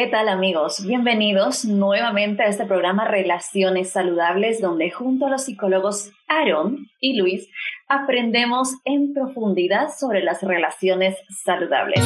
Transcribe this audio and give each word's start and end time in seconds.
¿Qué 0.00 0.06
tal 0.06 0.30
amigos? 0.30 0.86
Bienvenidos 0.86 1.66
nuevamente 1.66 2.42
a 2.42 2.46
este 2.46 2.64
programa 2.64 3.04
Relaciones 3.04 3.90
Saludables 3.90 4.58
donde 4.58 4.90
junto 4.90 5.26
a 5.26 5.28
los 5.28 5.44
psicólogos 5.44 6.10
Aaron 6.26 6.88
y 7.00 7.18
Luis 7.18 7.50
aprendemos 7.86 8.76
en 8.86 9.12
profundidad 9.12 9.90
sobre 9.94 10.22
las 10.22 10.42
relaciones 10.42 11.18
saludables. 11.44 12.02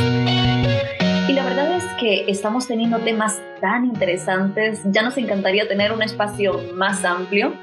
Y 1.28 1.32
la 1.34 1.44
verdad 1.44 1.76
es 1.76 1.84
que 2.00 2.28
estamos 2.28 2.66
teniendo 2.66 2.98
temas 2.98 3.40
tan 3.60 3.84
interesantes, 3.84 4.80
ya 4.86 5.02
nos 5.02 5.16
encantaría 5.16 5.68
tener 5.68 5.92
un 5.92 6.02
espacio 6.02 6.60
más 6.74 7.04
amplio 7.04 7.54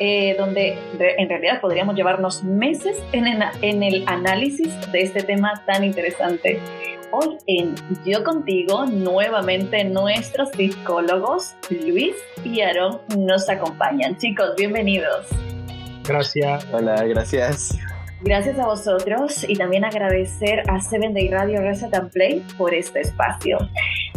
eh, 0.00 0.34
donde 0.38 0.78
en 0.98 1.28
realidad 1.28 1.60
podríamos 1.60 1.94
llevarnos 1.94 2.42
meses 2.42 2.96
en, 3.12 3.26
en 3.60 3.82
el 3.82 4.02
análisis 4.06 4.68
de 4.90 5.02
este 5.02 5.22
tema 5.22 5.62
tan 5.66 5.84
interesante. 5.84 6.58
Hoy 7.12 7.36
en 7.46 7.74
Yo 8.04 8.24
Contigo, 8.24 8.86
nuevamente 8.86 9.84
nuestros 9.84 10.50
psicólogos 10.52 11.54
Luis 11.68 12.14
y 12.44 12.62
Aaron 12.62 13.00
nos 13.18 13.48
acompañan. 13.50 14.16
Chicos, 14.16 14.54
bienvenidos. 14.56 15.26
Gracias. 16.06 16.66
Hola, 16.72 17.04
gracias. 17.04 17.78
Gracias 18.22 18.58
a 18.58 18.66
vosotros 18.66 19.44
y 19.48 19.56
también 19.56 19.84
agradecer 19.84 20.62
a 20.68 20.80
Seven 20.80 21.14
Day 21.14 21.28
Radio 21.28 21.60
Reset 21.60 21.94
and 21.94 22.10
Play 22.10 22.44
por 22.58 22.74
este 22.74 23.00
espacio. 23.00 23.58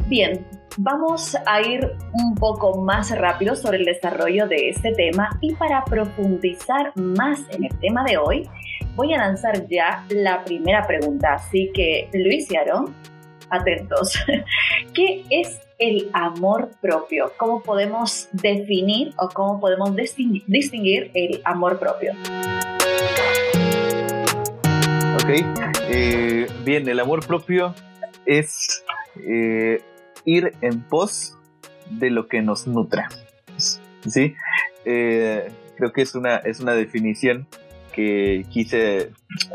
Bien, 0.07 0.45
vamos 0.77 1.37
a 1.45 1.61
ir 1.61 1.91
un 2.13 2.35
poco 2.35 2.81
más 2.81 3.11
rápido 3.17 3.55
sobre 3.55 3.77
el 3.77 3.85
desarrollo 3.85 4.47
de 4.47 4.69
este 4.69 4.91
tema 4.93 5.29
y 5.41 5.53
para 5.53 5.83
profundizar 5.85 6.91
más 6.95 7.41
en 7.51 7.65
el 7.65 7.79
tema 7.79 8.03
de 8.03 8.17
hoy, 8.17 8.49
voy 8.95 9.13
a 9.13 9.17
lanzar 9.17 9.67
ya 9.67 10.05
la 10.09 10.43
primera 10.43 10.85
pregunta. 10.87 11.33
Así 11.33 11.71
que, 11.73 12.09
Luis 12.13 12.51
y 12.51 12.55
Aaron, 12.55 12.93
atentos. 13.49 14.13
¿Qué 14.93 15.23
es 15.29 15.59
el 15.77 16.09
amor 16.13 16.71
propio? 16.81 17.31
¿Cómo 17.37 17.61
podemos 17.61 18.29
definir 18.31 19.13
o 19.17 19.29
cómo 19.29 19.59
podemos 19.59 19.95
distinguir 19.95 21.11
el 21.13 21.41
amor 21.45 21.79
propio? 21.79 22.13
Ok, 25.15 25.29
eh, 25.89 26.47
bien, 26.65 26.87
el 26.89 26.99
amor 26.99 27.25
propio 27.25 27.73
es 28.25 28.83
eh, 29.27 29.81
ir 30.25 30.53
en 30.61 30.81
pos 30.81 31.37
de 31.89 32.09
lo 32.09 32.27
que 32.27 32.41
nos 32.41 32.67
nutra. 32.67 33.09
¿Sí? 34.07 34.35
Eh, 34.85 35.51
creo 35.77 35.93
que 35.93 36.01
es 36.01 36.15
una, 36.15 36.37
es 36.37 36.59
una 36.59 36.73
definición 36.73 37.47
que 37.93 38.45
quise 38.49 39.11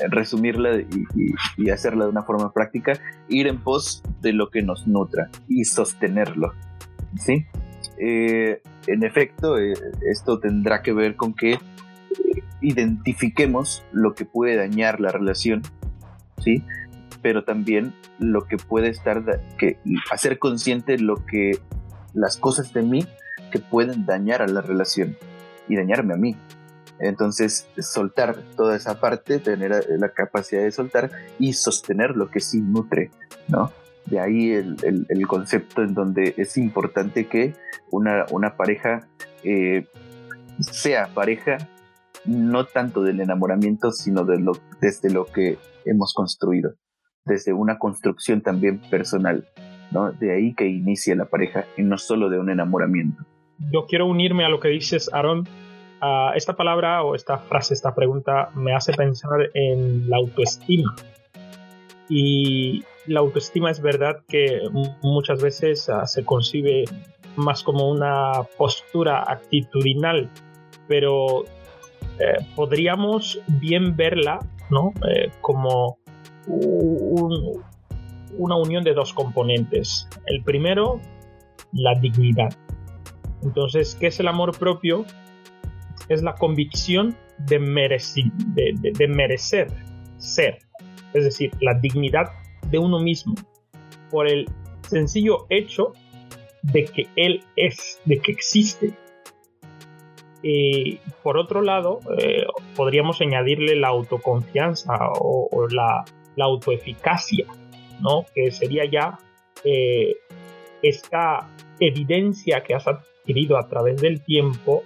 resumirla 0.08 0.80
y, 1.56 1.70
hacerla 1.70 2.04
de 2.04 2.10
una 2.10 2.22
forma 2.22 2.52
práctica, 2.52 2.92
ir 3.28 3.48
en 3.48 3.58
pos 3.58 4.02
de 4.20 4.32
lo 4.32 4.50
que 4.50 4.62
nos 4.62 4.86
nutra 4.86 5.28
y 5.48 5.64
sostenerlo. 5.64 6.54
¿sí? 7.16 7.46
en 8.00 9.02
efecto, 9.02 9.56
esto 9.58 10.38
tendrá 10.38 10.82
que 10.82 10.92
ver 10.92 11.16
con 11.16 11.34
que 11.34 11.58
identifiquemos 12.60 13.84
lo 13.92 14.14
que 14.14 14.24
puede 14.24 14.56
dañar 14.56 15.00
la 15.00 15.10
relación, 15.10 15.62
¿sí? 16.38 16.62
Pero 17.22 17.44
también 17.44 17.94
lo 18.18 18.46
que 18.46 18.56
puede 18.56 18.88
estar, 18.88 19.24
que, 19.58 19.78
hacer 20.10 20.38
consciente 20.38 20.98
lo 20.98 21.24
que, 21.26 21.58
las 22.14 22.36
cosas 22.36 22.72
de 22.72 22.82
mí 22.82 23.06
que 23.50 23.58
pueden 23.58 24.06
dañar 24.06 24.42
a 24.42 24.46
la 24.46 24.60
relación 24.60 25.16
y 25.68 25.76
dañarme 25.76 26.14
a 26.14 26.16
mí. 26.16 26.36
Entonces, 27.00 27.68
soltar 27.78 28.36
toda 28.56 28.76
esa 28.76 29.00
parte, 29.00 29.38
tener 29.38 29.86
la 29.88 30.08
capacidad 30.10 30.62
de 30.62 30.72
soltar 30.72 31.10
y 31.38 31.52
sostener 31.52 32.16
lo 32.16 32.30
que 32.30 32.40
sí 32.40 32.60
nutre, 32.60 33.10
¿no? 33.46 33.72
De 34.06 34.20
ahí 34.20 34.52
el, 34.52 35.06
el, 35.08 35.26
concepto 35.26 35.82
en 35.82 35.94
donde 35.94 36.34
es 36.38 36.56
importante 36.56 37.28
que 37.28 37.54
una, 37.90 38.24
una 38.30 38.56
pareja 38.56 39.06
eh, 39.44 39.86
sea 40.60 41.08
pareja 41.14 41.58
no 42.24 42.64
tanto 42.64 43.02
del 43.02 43.20
enamoramiento, 43.20 43.92
sino 43.92 44.24
de 44.24 44.38
lo, 44.40 44.52
desde 44.80 45.10
lo 45.10 45.26
que 45.26 45.58
hemos 45.84 46.12
construido, 46.14 46.74
desde 47.28 47.52
una 47.52 47.78
construcción 47.78 48.40
también 48.40 48.78
personal, 48.90 49.46
¿no? 49.90 50.12
De 50.12 50.34
ahí 50.34 50.54
que 50.54 50.66
inicia 50.66 51.14
la 51.14 51.26
pareja 51.26 51.66
y 51.76 51.82
no 51.82 51.98
solo 51.98 52.28
de 52.28 52.38
un 52.38 52.50
enamoramiento. 52.50 53.22
Yo 53.72 53.86
quiero 53.86 54.06
unirme 54.06 54.44
a 54.44 54.48
lo 54.48 54.60
que 54.60 54.68
dices, 54.68 55.10
Aaron. 55.12 55.46
esta 56.34 56.54
palabra 56.54 57.02
o 57.02 57.14
esta 57.14 57.38
frase, 57.38 57.74
esta 57.74 57.94
pregunta 57.94 58.50
me 58.54 58.74
hace 58.74 58.92
pensar 58.92 59.50
en 59.54 60.08
la 60.08 60.16
autoestima. 60.16 60.94
Y 62.08 62.82
la 63.06 63.20
autoestima 63.20 63.70
es 63.70 63.80
verdad 63.80 64.22
que 64.28 64.60
muchas 65.02 65.42
veces 65.42 65.88
ah, 65.88 66.06
se 66.06 66.24
concibe 66.24 66.84
más 67.36 67.62
como 67.62 67.90
una 67.90 68.32
postura 68.56 69.22
actitudinal, 69.22 70.30
pero 70.88 71.44
eh, 72.18 72.44
podríamos 72.56 73.40
bien 73.60 73.94
verla 73.94 74.40
¿no? 74.70 74.92
Eh, 75.08 75.30
como 75.40 75.98
una 76.46 77.62
unión 78.56 78.84
de 78.84 78.94
dos 78.94 79.12
componentes. 79.12 80.08
El 80.26 80.42
primero, 80.42 81.00
la 81.72 81.94
dignidad. 81.98 82.50
Entonces, 83.42 83.94
¿qué 83.94 84.08
es 84.08 84.20
el 84.20 84.28
amor 84.28 84.58
propio? 84.58 85.04
Es 86.08 86.22
la 86.22 86.34
convicción 86.34 87.16
de, 87.38 87.58
merecer 87.58 88.24
ser, 90.16 90.58
es 91.14 91.24
decir, 91.24 91.50
la 91.60 91.74
dignidad 91.74 92.26
de 92.70 92.78
uno 92.78 92.98
mismo, 92.98 93.34
por 94.10 94.26
el 94.26 94.46
sencillo 94.82 95.46
hecho 95.50 95.92
de 96.62 96.86
que 96.86 97.06
él 97.14 97.44
es, 97.56 98.00
de 98.04 98.18
que 98.18 98.32
existe, 98.32 98.94
y 100.42 100.96
por 101.22 101.36
otro 101.36 101.62
lado, 101.62 102.00
eh, 102.18 102.46
podríamos 102.76 103.20
añadirle 103.20 103.76
la 103.76 103.88
autoconfianza 103.88 104.94
o, 105.20 105.66
la, 105.70 106.04
autoeficacia, 106.44 107.46
¿no? 108.00 108.26
que 108.34 108.50
sería 108.50 108.84
ya 108.84 109.18
eh, 109.64 110.16
esta 110.82 111.48
evidencia 111.80 112.62
que 112.62 112.74
has 112.74 112.86
adquirido 112.86 113.56
a 113.58 113.68
través 113.68 114.00
del 114.00 114.22
tiempo 114.24 114.82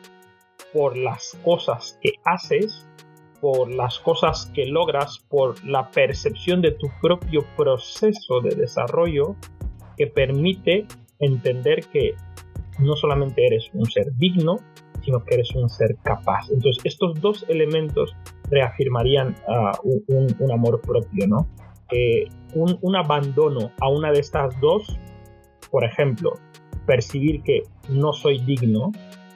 por 0.72 0.96
las 0.96 1.38
cosas 1.44 1.98
que 2.02 2.14
haces, 2.24 2.86
por 3.40 3.70
las 3.70 3.98
cosas 3.98 4.50
que 4.54 4.66
logras, 4.66 5.18
por 5.28 5.62
la 5.64 5.90
percepción 5.90 6.62
de 6.62 6.72
tu 6.72 6.88
propio 7.00 7.44
proceso 7.56 8.40
de 8.40 8.54
desarrollo 8.54 9.36
que 9.96 10.06
permite 10.06 10.86
entender 11.18 11.86
que 11.92 12.14
no 12.78 12.96
solamente 12.96 13.46
eres 13.46 13.68
un 13.74 13.86
ser 13.86 14.12
digno, 14.16 14.58
sino 15.04 15.24
que 15.24 15.34
eres 15.34 15.54
un 15.54 15.68
ser 15.68 15.96
capaz. 16.02 16.50
Entonces, 16.50 16.82
estos 16.84 17.20
dos 17.20 17.44
elementos 17.48 18.14
reafirmarían 18.50 19.34
ah, 19.48 19.72
un, 19.82 20.52
amor 20.52 20.80
propio, 20.80 21.26
¿no? 21.26 21.48
un, 22.54 22.96
abandono 22.96 23.70
a 23.80 23.88
una 23.88 24.12
de 24.12 24.20
estas 24.20 24.58
dos, 24.60 24.98
por 25.70 25.84
ejemplo, 25.84 26.32
percibir 26.86 27.42
que 27.42 27.62
no 27.88 28.12
soy 28.12 28.38
digno, 28.40 28.92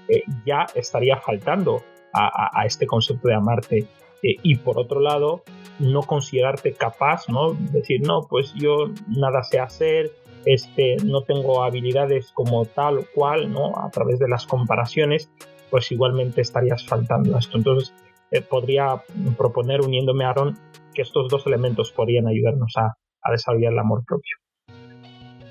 eh, 0.09 0.23
ya 0.45 0.67
estaría 0.75 1.17
faltando 1.19 1.83
a, 2.13 2.65
este 2.65 2.87
concepto 2.87 3.29
de 3.29 3.35
amarte. 3.35 3.79
Eh, 4.23 4.37
y 4.43 4.57
por 4.57 4.79
otro 4.79 5.01
lado, 5.01 5.43
no 5.79 6.03
considerarte 6.03 6.73
capaz, 6.73 7.29
¿no? 7.29 7.53
Decir, 7.53 8.01
no, 8.07 8.23
pues 8.23 8.55
yo 8.55 8.87
nada 9.09 9.43
sé 9.43 9.61
hacer, 9.61 10.13
este, 10.47 10.97
no 11.05 11.23
tengo 11.23 11.63
habilidades 11.63 12.33
como 12.33 12.65
tal 12.65 12.99
o 12.99 13.05
cual, 13.15 13.53
¿no? 13.53 13.77
A 13.77 13.91
través 13.91 14.19
de 14.19 14.29
las 14.29 14.47
comparaciones, 14.47 15.31
pues 15.71 15.91
igualmente 15.93 16.41
estarías 16.41 16.87
faltando 16.87 17.37
a 17.37 17.39
esto. 17.39 17.59
Entonces, 17.59 17.95
eh, 18.31 18.41
podría 18.41 19.03
proponer, 19.37 19.81
uniéndome 19.81 20.25
a 20.25 20.31
Aaron, 20.31 20.59
que 20.95 21.03
estos 21.03 21.29
dos 21.29 21.47
elementos 21.47 21.93
podrían 21.93 22.27
ayudarnos 22.27 22.73
a, 22.77 22.95
desarrollar 23.31 23.73
el 23.73 23.79
amor 23.81 24.05
propio. 24.07 24.37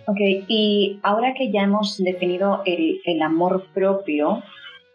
Ok, 0.07 0.17
y 0.47 0.99
ahora 1.03 1.33
que 1.37 1.51
ya 1.51 1.63
hemos 1.63 1.97
definido 1.97 2.61
el, 2.65 3.21
amor 3.21 3.65
propio, 3.73 4.43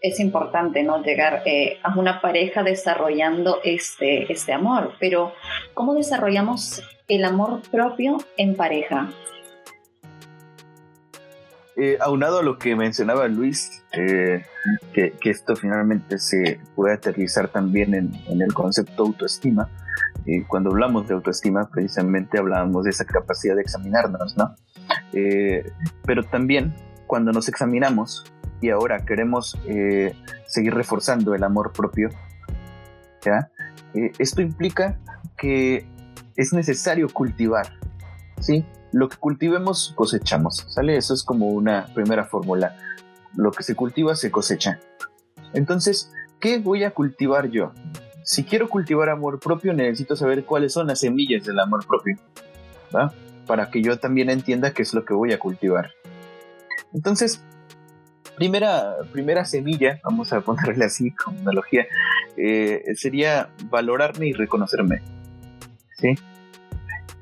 es 0.00 0.19
importante 0.19 0.83
no 0.83 1.03
llegar 1.03 1.43
eh, 1.44 1.79
a 1.83 1.99
una 1.99 2.23
pareja 2.23 2.62
desarrollando 2.62 3.59
este, 3.65 4.33
este 4.33 4.55
amor, 4.55 4.94
pero 4.99 5.33
¿cómo 5.75 5.94
desarrollamos 5.94 6.83
el 7.06 7.25
amor 7.25 7.61
propio 7.71 8.17
en 8.39 8.56
pareja? 8.56 9.11
Eh, 11.82 11.97
aunado 11.99 12.41
a 12.41 12.43
lo 12.43 12.59
que 12.59 12.77
mencionaba 12.77 13.27
Luis, 13.27 13.82
eh, 13.93 14.44
que, 14.93 15.15
esto 15.25 15.56
finalmente 15.56 16.19
se 16.19 16.61
puede 16.75 16.93
aterrizar 16.93 17.49
también 17.49 17.94
en, 17.94 18.43
el 18.43 18.53
concepto 18.53 19.05
autoestima. 19.05 19.67
Eh, 20.27 20.44
cuando 20.47 20.69
hablamos 20.69 21.09
de 21.09 21.15
autoestima, 21.15 21.71
precisamente 21.71 22.38
hablábamos 22.38 22.85
de 22.85 22.91
esa 22.91 23.06
capacidad 23.06 23.55
de 23.55 23.62
examinarnos, 23.62 24.37
¿no? 24.37 24.55
pero 26.05 26.25
también 26.25 26.75
cuando 27.06 27.32
nos 27.32 27.49
examinamos 27.49 28.25
y 28.61 28.71
ahora 28.71 29.05
queremos 29.06 29.59
seguir 30.47 30.75
reforzando 30.75 31.35
el 31.35 31.43
amor 31.44 31.73
propio, 31.73 32.11
esto 34.19 34.43
implica 34.43 34.99
que 35.38 35.87
es 36.37 36.53
necesario 36.53 37.09
cultivar, 37.09 37.69
¿sí? 38.41 38.65
Lo 38.93 39.09
que 39.09 39.17
cultivemos 39.17 39.93
cosechamos, 39.95 40.65
¿sale? 40.69 40.97
Eso 40.97 41.15
es 41.15 41.23
como 41.23 41.49
una 41.49 41.87
primera 41.95 42.25
fórmula. 42.25 42.77
Lo 43.37 43.53
que 43.53 43.63
se 43.63 43.75
cultiva 43.75 44.17
se 44.17 44.31
cosecha. 44.31 44.81
Entonces, 45.53 46.13
¿qué 46.41 46.59
voy 46.59 46.85
a 46.85 46.93
cultivar 46.93 47.51
yo? 47.51 47.73
Si 48.25 48.45
quiero 48.45 48.69
cultivar 48.69 49.09
amor 49.09 49.41
propio, 49.41 49.73
necesito 49.73 50.17
saber 50.17 50.45
cuáles 50.45 50.73
son 50.73 50.87
las 50.87 51.01
semillas 51.01 51.45
del 51.45 51.59
amor 51.59 51.87
propio, 51.87 52.17
¿va? 52.95 53.13
Para 53.47 53.71
que 53.71 53.83
yo 53.83 53.99
también 53.99 54.31
entienda 54.31 54.73
qué 54.73 54.83
es 54.83 54.95
lo 54.95 55.05
que 55.05 55.15
voy 55.15 55.33
a 55.33 55.39
cultivar. 55.39 55.91
Entonces, 56.93 57.43
primera, 58.37 58.97
primera 59.13 59.45
semilla, 59.45 60.01
vamos 60.05 60.33
a 60.33 60.41
ponerle 60.41 60.85
así 60.85 61.13
como 61.13 61.41
analogía, 61.41 61.87
eh, 62.37 62.83
sería 62.95 63.51
valorarme 63.71 64.29
y 64.29 64.33
reconocerme. 64.33 65.03
¿sí? 65.99 66.15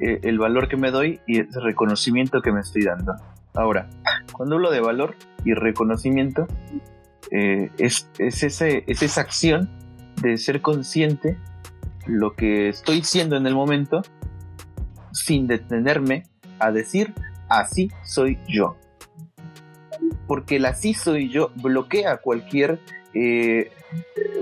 Eh, 0.00 0.20
el 0.22 0.38
valor 0.38 0.68
que 0.68 0.76
me 0.76 0.90
doy 0.90 1.20
y 1.26 1.40
el 1.40 1.48
reconocimiento 1.52 2.40
que 2.40 2.52
me 2.52 2.60
estoy 2.60 2.84
dando. 2.84 3.14
Ahora, 3.54 3.88
cuando 4.32 4.56
hablo 4.56 4.70
de 4.70 4.80
valor 4.80 5.16
y 5.44 5.54
reconocimiento, 5.54 6.46
eh, 7.30 7.70
es, 7.78 8.08
esa 8.18 9.20
acción 9.20 9.70
de 10.22 10.36
ser 10.36 10.60
consciente 10.60 11.36
lo 12.06 12.34
que 12.34 12.68
estoy 12.68 13.02
siendo 13.02 13.36
en 13.36 13.46
el 13.46 13.54
momento 13.54 14.02
sin 15.12 15.46
detenerme 15.46 16.24
a 16.58 16.70
decir 16.72 17.12
así 17.48 17.90
soy 18.02 18.38
yo 18.48 18.76
porque 20.26 20.56
el 20.56 20.66
así 20.66 20.94
soy 20.94 21.28
yo 21.30 21.50
bloquea 21.56 22.18
cualquier, 22.18 22.78
eh, 23.14 23.72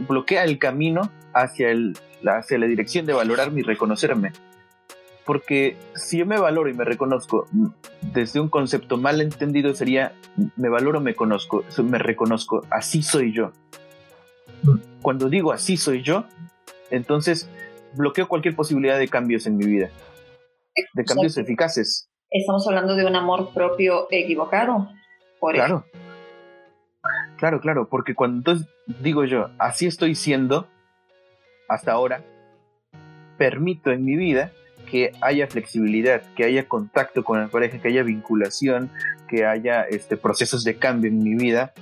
bloquea 0.07 0.45
el 0.45 0.59
camino 0.59 1.11
hacia, 1.33 1.71
el, 1.71 1.97
hacia 2.27 2.59
la 2.59 2.67
dirección 2.67 3.07
de 3.07 3.13
valorarme 3.13 3.61
y 3.61 3.63
reconocerme. 3.63 4.33
Porque 5.27 5.77
si 5.95 6.19
yo 6.19 6.27
me 6.27 6.39
valoro 6.39 6.71
y 6.71 6.75
me 6.75 6.85
reconozco, 6.85 7.49
desde 8.01 8.41
un 8.41 8.49
concepto 8.49 8.97
mal 8.97 9.21
entendido 9.21 9.75
sería, 9.75 10.13
me 10.57 10.69
valoro, 10.69 11.01
me 11.01 11.15
conozco, 11.15 11.65
me 11.83 11.99
reconozco, 11.99 12.65
así 12.71 13.03
soy 13.03 13.33
yo. 13.33 13.53
Cuando 15.03 15.29
digo 15.29 15.53
así 15.53 15.77
soy 15.77 16.03
yo, 16.03 16.25
entonces 16.91 17.51
bloqueo 17.95 18.29
cualquier 18.29 18.55
posibilidad 18.55 18.99
de 18.99 19.09
cambios 19.09 19.47
en 19.47 19.57
mi 19.57 19.67
vida, 19.67 19.91
de 20.95 21.05
cambios 21.05 21.37
eficaces. 21.37 22.09
Estamos 22.31 22.67
hablando 22.67 22.95
de 22.95 23.05
un 23.05 23.17
amor 23.17 23.53
propio 23.53 24.07
equivocado 24.11 24.89
claro. 25.41 25.85
Claro, 27.37 27.61
claro, 27.61 27.89
porque 27.89 28.15
cuando 28.15 28.39
entonces 28.39 28.69
digo 29.01 29.25
yo, 29.25 29.51
así 29.59 29.87
estoy 29.87 30.15
siendo 30.15 30.67
hasta 31.69 31.93
ahora, 31.93 32.25
permito 33.37 33.91
en 33.91 34.05
mi 34.05 34.17
vida 34.17 34.53
que 34.87 35.13
haya 35.21 35.47
flexibilidad, 35.47 36.23
que 36.35 36.45
haya 36.45 36.67
contacto 36.67 37.25
con 37.25 37.41
la 37.41 37.49
pareja, 37.49 37.79
que 37.79 37.89
haya 37.89 38.03
vinculación, 38.03 38.91
que 39.29 39.45
haya 39.45 39.83
este, 39.83 40.17
procesos 40.17 40.65
de 40.65 40.77
cambio 40.77 41.11
en 41.11 41.23
mi 41.23 41.35
vida 41.35 41.73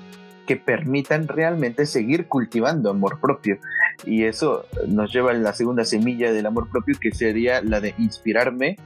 que 0.46 0.56
permitan 0.56 1.28
realmente 1.28 1.86
seguir 1.86 2.26
cultivando 2.26 2.90
amor 2.90 3.20
propio. 3.20 3.58
Y 4.04 4.24
eso 4.24 4.66
nos 4.86 5.12
lleva 5.12 5.30
a 5.30 5.34
la 5.34 5.52
segunda 5.52 5.84
semilla 5.84 6.32
del 6.32 6.46
amor 6.46 6.68
propio, 6.70 6.96
que 7.00 7.12
sería 7.12 7.62
la 7.62 7.80
de 7.80 7.94
inspirarme 7.98 8.76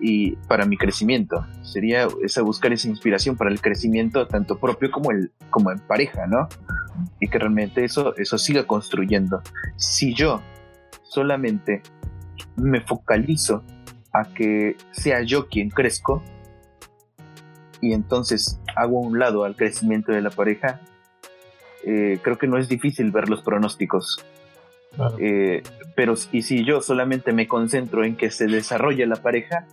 y 0.00 0.36
para 0.46 0.64
mi 0.64 0.76
crecimiento. 0.76 1.44
Sería 1.62 2.06
esa 2.22 2.42
buscar 2.42 2.72
esa 2.72 2.88
inspiración 2.88 3.36
para 3.36 3.50
el 3.50 3.60
crecimiento 3.60 4.26
tanto 4.26 4.58
propio 4.58 4.90
como, 4.90 5.10
el, 5.10 5.32
como 5.50 5.72
en 5.72 5.80
pareja, 5.80 6.26
¿no? 6.26 6.48
Y 7.20 7.28
que 7.28 7.38
realmente 7.38 7.84
eso, 7.84 8.14
eso 8.16 8.38
siga 8.38 8.64
construyendo. 8.64 9.42
Si 9.76 10.14
yo 10.14 10.40
solamente 11.02 11.82
me 12.56 12.80
focalizo 12.80 13.62
a 14.12 14.24
que 14.32 14.76
sea 14.92 15.22
yo 15.22 15.48
quien 15.48 15.70
crezco 15.70 16.22
y 17.80 17.92
entonces 17.92 18.60
hago 18.76 19.00
un 19.00 19.18
lado 19.18 19.44
al 19.44 19.56
crecimiento 19.56 20.12
de 20.12 20.20
la 20.20 20.30
pareja, 20.30 20.80
eh, 21.84 22.18
creo 22.22 22.38
que 22.38 22.46
no 22.46 22.58
es 22.58 22.68
difícil 22.68 23.10
ver 23.10 23.28
los 23.28 23.42
pronósticos. 23.42 24.24
Eh, 25.18 25.62
pero 25.94 26.14
y 26.32 26.42
si 26.42 26.64
yo 26.64 26.80
solamente 26.80 27.32
me 27.32 27.46
concentro 27.46 28.04
en 28.04 28.16
que 28.16 28.30
se 28.30 28.46
desarrolle 28.46 29.06
la 29.06 29.16
pareja, 29.16 29.66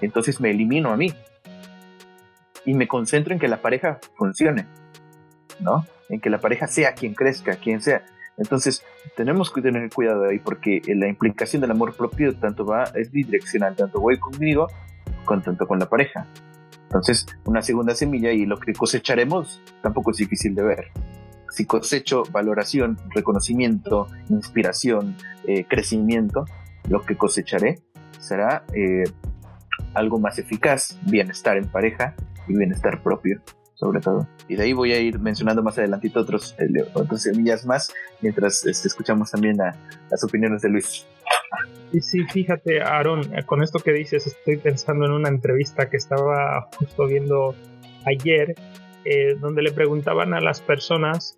entonces 0.00 0.40
me 0.40 0.50
elimino 0.50 0.92
a 0.92 0.96
mí 0.96 1.14
y 2.64 2.74
me 2.74 2.88
concentro 2.88 3.32
en 3.32 3.40
que 3.40 3.48
la 3.48 3.62
pareja 3.62 3.98
funcione, 4.16 4.66
¿no? 5.60 5.86
En 6.08 6.20
que 6.20 6.28
la 6.28 6.38
pareja 6.38 6.66
sea 6.66 6.94
quien 6.94 7.14
crezca, 7.14 7.56
quien 7.56 7.80
sea. 7.80 8.04
Entonces, 8.38 8.84
tenemos 9.16 9.50
que 9.50 9.60
tener 9.60 9.90
cuidado 9.90 10.24
ahí 10.24 10.38
porque 10.38 10.80
la 10.86 11.08
implicación 11.08 11.60
del 11.60 11.70
amor 11.70 11.94
propio 11.94 12.34
tanto 12.34 12.64
va, 12.64 12.84
es 12.94 13.10
bidireccional, 13.10 13.76
tanto 13.76 14.00
voy 14.00 14.18
conmigo, 14.18 14.68
con, 15.24 15.42
tanto 15.42 15.66
con 15.66 15.78
la 15.78 15.88
pareja. 15.88 16.26
Entonces, 16.84 17.26
una 17.44 17.62
segunda 17.62 17.94
semilla 17.94 18.32
y 18.32 18.44
lo 18.46 18.58
que 18.58 18.72
cosecharemos 18.72 19.62
tampoco 19.82 20.10
es 20.10 20.18
difícil 20.18 20.54
de 20.54 20.62
ver. 20.62 20.86
Si 21.50 21.66
cosecho 21.66 22.22
valoración, 22.30 22.98
reconocimiento, 23.14 24.08
inspiración, 24.28 25.16
eh, 25.46 25.64
crecimiento, 25.64 26.44
lo 26.88 27.02
que 27.02 27.16
cosecharé 27.16 27.80
será 28.18 28.64
eh, 28.74 29.04
algo 29.94 30.18
más 30.18 30.38
eficaz, 30.38 30.98
bienestar 31.02 31.56
en 31.56 31.66
pareja 31.68 32.14
y 32.48 32.56
bienestar 32.56 33.02
propio, 33.02 33.40
sobre 33.82 34.00
todo. 34.00 34.28
Y 34.46 34.54
de 34.54 34.62
ahí 34.62 34.72
voy 34.72 34.92
a 34.92 35.00
ir 35.00 35.18
mencionando 35.18 35.60
más 35.60 35.76
adelantito 35.76 36.20
otros, 36.20 36.54
eh, 36.60 36.84
otras 36.94 37.22
semillas 37.22 37.66
más, 37.66 37.92
mientras 38.20 38.64
este, 38.64 38.86
escuchamos 38.86 39.32
también 39.32 39.56
las 39.56 40.22
opiniones 40.22 40.62
de 40.62 40.68
Luis. 40.68 41.04
Y 41.92 42.00
sí, 42.00 42.22
fíjate, 42.32 42.80
Aaron, 42.80 43.22
eh, 43.36 43.42
con 43.44 43.60
esto 43.60 43.80
que 43.80 43.92
dices, 43.92 44.24
estoy 44.28 44.58
pensando 44.58 45.04
en 45.06 45.10
una 45.10 45.28
entrevista 45.28 45.90
que 45.90 45.96
estaba 45.96 46.68
justo 46.78 47.06
viendo 47.08 47.56
ayer, 48.06 48.54
eh, 49.04 49.34
donde 49.40 49.62
le 49.62 49.72
preguntaban 49.72 50.32
a 50.32 50.40
las 50.40 50.60
personas 50.60 51.36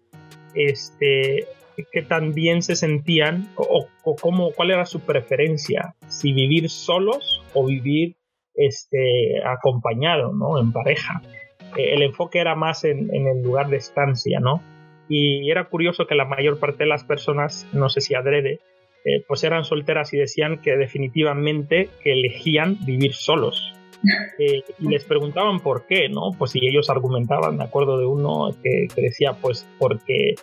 este, 0.55 1.49
qué 1.93 2.03
tan 2.03 2.35
bien 2.35 2.61
se 2.61 2.77
sentían 2.77 3.49
o, 3.57 3.87
o 4.03 4.17
cómo, 4.17 4.53
cuál 4.53 4.71
era 4.71 4.85
su 4.85 5.01
preferencia, 5.01 5.95
si 6.09 6.35
vivir 6.35 6.69
solos 6.69 7.43
o 7.55 7.65
vivir 7.65 8.17
este, 8.55 9.43
acompañado, 9.47 10.35
¿no? 10.35 10.61
En 10.61 10.73
pareja. 10.73 11.23
Eh, 11.77 11.95
el 11.95 12.03
enfoque 12.03 12.39
era 12.39 12.55
más 12.55 12.85
en, 12.85 13.11
el 13.13 13.43
lugar 13.43 13.69
de 13.69 13.77
estancia, 13.77 14.41
¿no? 14.41 14.63
Y 15.09 15.51
era 15.51 15.65
curioso 15.65 16.07
que 16.07 16.15
la 16.15 16.25
mayor 16.25 16.59
parte 16.59 16.85
de 16.85 16.89
las 16.89 17.05
personas, 17.05 17.67
no 17.73 17.89
sé 17.89 18.01
si 18.01 18.15
adrede, 18.15 18.61
eh, 19.05 19.23
pues 19.29 19.45
eran 19.45 19.65
solteras 19.65 20.15
y 20.15 20.19
decían 20.19 20.63
que 20.63 20.77
definitivamente 20.77 21.91
que 22.03 22.13
elegían 22.13 22.79
vivir 22.85 23.15
solos. 23.15 23.75
Eh, 24.39 24.63
y 24.81 24.89
les 24.89 25.03
preguntaban 25.05 25.61
por 25.61 25.87
qué, 25.87 26.11
¿no? 26.11 26.33
Pues 26.37 26.51
si 26.51 26.59
ellos 26.67 26.91
argumentaban, 26.91 27.57
me 27.57 27.65
acuerdo 27.65 27.97
de 27.97 28.05
uno 28.05 28.51
que, 28.63 28.89
que 28.95 29.01
decía, 29.01 29.33
pues 29.41 29.67
porque 29.79 30.35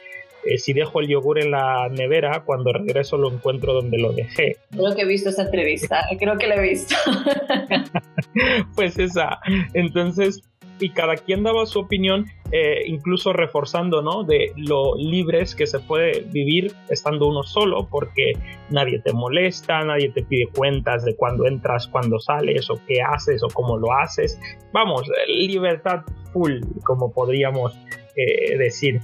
eh, 0.43 0.57
si 0.57 0.73
dejo 0.73 1.01
el 1.01 1.07
yogur 1.07 1.39
en 1.39 1.51
la 1.51 1.87
nevera, 1.89 2.43
cuando 2.45 2.73
regreso 2.73 3.17
lo 3.17 3.31
encuentro 3.31 3.73
donde 3.73 3.99
lo 3.99 4.11
dejé. 4.11 4.57
Creo 4.71 4.95
que 4.95 5.03
he 5.03 5.05
visto 5.05 5.29
esa 5.29 5.43
entrevista, 5.43 6.05
creo 6.17 6.37
que 6.37 6.47
la 6.47 6.55
he 6.55 6.69
visto. 6.69 6.95
pues 8.75 8.97
esa. 8.97 9.39
Entonces, 9.73 10.41
y 10.81 10.89
cada 10.89 11.15
quien 11.15 11.43
daba 11.43 11.65
su 11.65 11.79
opinión, 11.79 12.25
eh, 12.51 12.83
incluso 12.85 13.31
reforzando, 13.33 14.01
¿no? 14.01 14.23
De 14.23 14.51
lo 14.57 14.95
libres 14.95 15.55
que 15.55 15.67
se 15.67 15.79
puede 15.79 16.21
vivir 16.21 16.73
estando 16.89 17.27
uno 17.27 17.43
solo, 17.43 17.87
porque 17.89 18.33
nadie 18.69 18.99
te 18.99 19.13
molesta, 19.13 19.83
nadie 19.83 20.09
te 20.09 20.23
pide 20.23 20.47
cuentas 20.47 21.05
de 21.05 21.15
cuándo 21.15 21.45
entras, 21.45 21.87
cuándo 21.87 22.19
sales, 22.19 22.69
o 22.69 22.79
qué 22.87 23.01
haces, 23.01 23.43
o 23.43 23.47
cómo 23.47 23.77
lo 23.77 23.93
haces. 23.93 24.39
Vamos, 24.73 25.03
libertad 25.27 26.01
full, 26.33 26.59
como 26.83 27.13
podríamos 27.13 27.73
eh, 28.15 28.57
decir. 28.57 28.99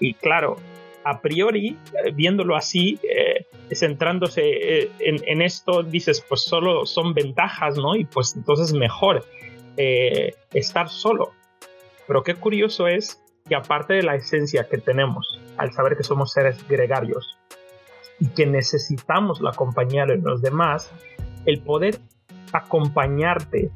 Y 0.00 0.14
claro, 0.14 0.56
a 1.06 1.20
priori, 1.20 1.78
eh, 2.04 2.10
viéndolo 2.12 2.56
así, 2.56 2.98
eh, 3.04 3.46
centrándose 3.72 4.42
eh, 4.42 4.90
en, 4.98 5.40
esto, 5.40 5.84
dices, 5.84 6.24
pues 6.28 6.40
solo 6.42 6.84
son 6.84 7.14
ventajas, 7.14 7.76
¿no? 7.76 7.94
Y 7.94 8.04
pues 8.04 8.34
entonces 8.34 8.72
mejor 8.72 9.24
estar 9.76 10.88
solo. 10.88 11.32
Pero 12.06 12.22
qué 12.22 12.34
curioso 12.34 12.86
es 12.86 13.22
que 13.48 13.54
aparte 13.54 13.94
de 13.94 14.02
la 14.02 14.14
esencia 14.14 14.68
que 14.68 14.78
tenemos, 14.78 15.40
al 15.56 15.72
saber 15.72 15.96
que 15.96 16.02
somos 16.02 16.32
seres 16.32 16.66
gregarios 16.68 17.38
y 18.18 18.28
que 18.28 18.46
necesitamos 18.46 19.40
la 19.40 19.52
compañía 19.52 20.06
de 20.06 20.16
los 20.18 20.42
demás, 20.42 20.90
el 21.44 21.60
poder 21.60 21.98
acompañarte 22.52 23.70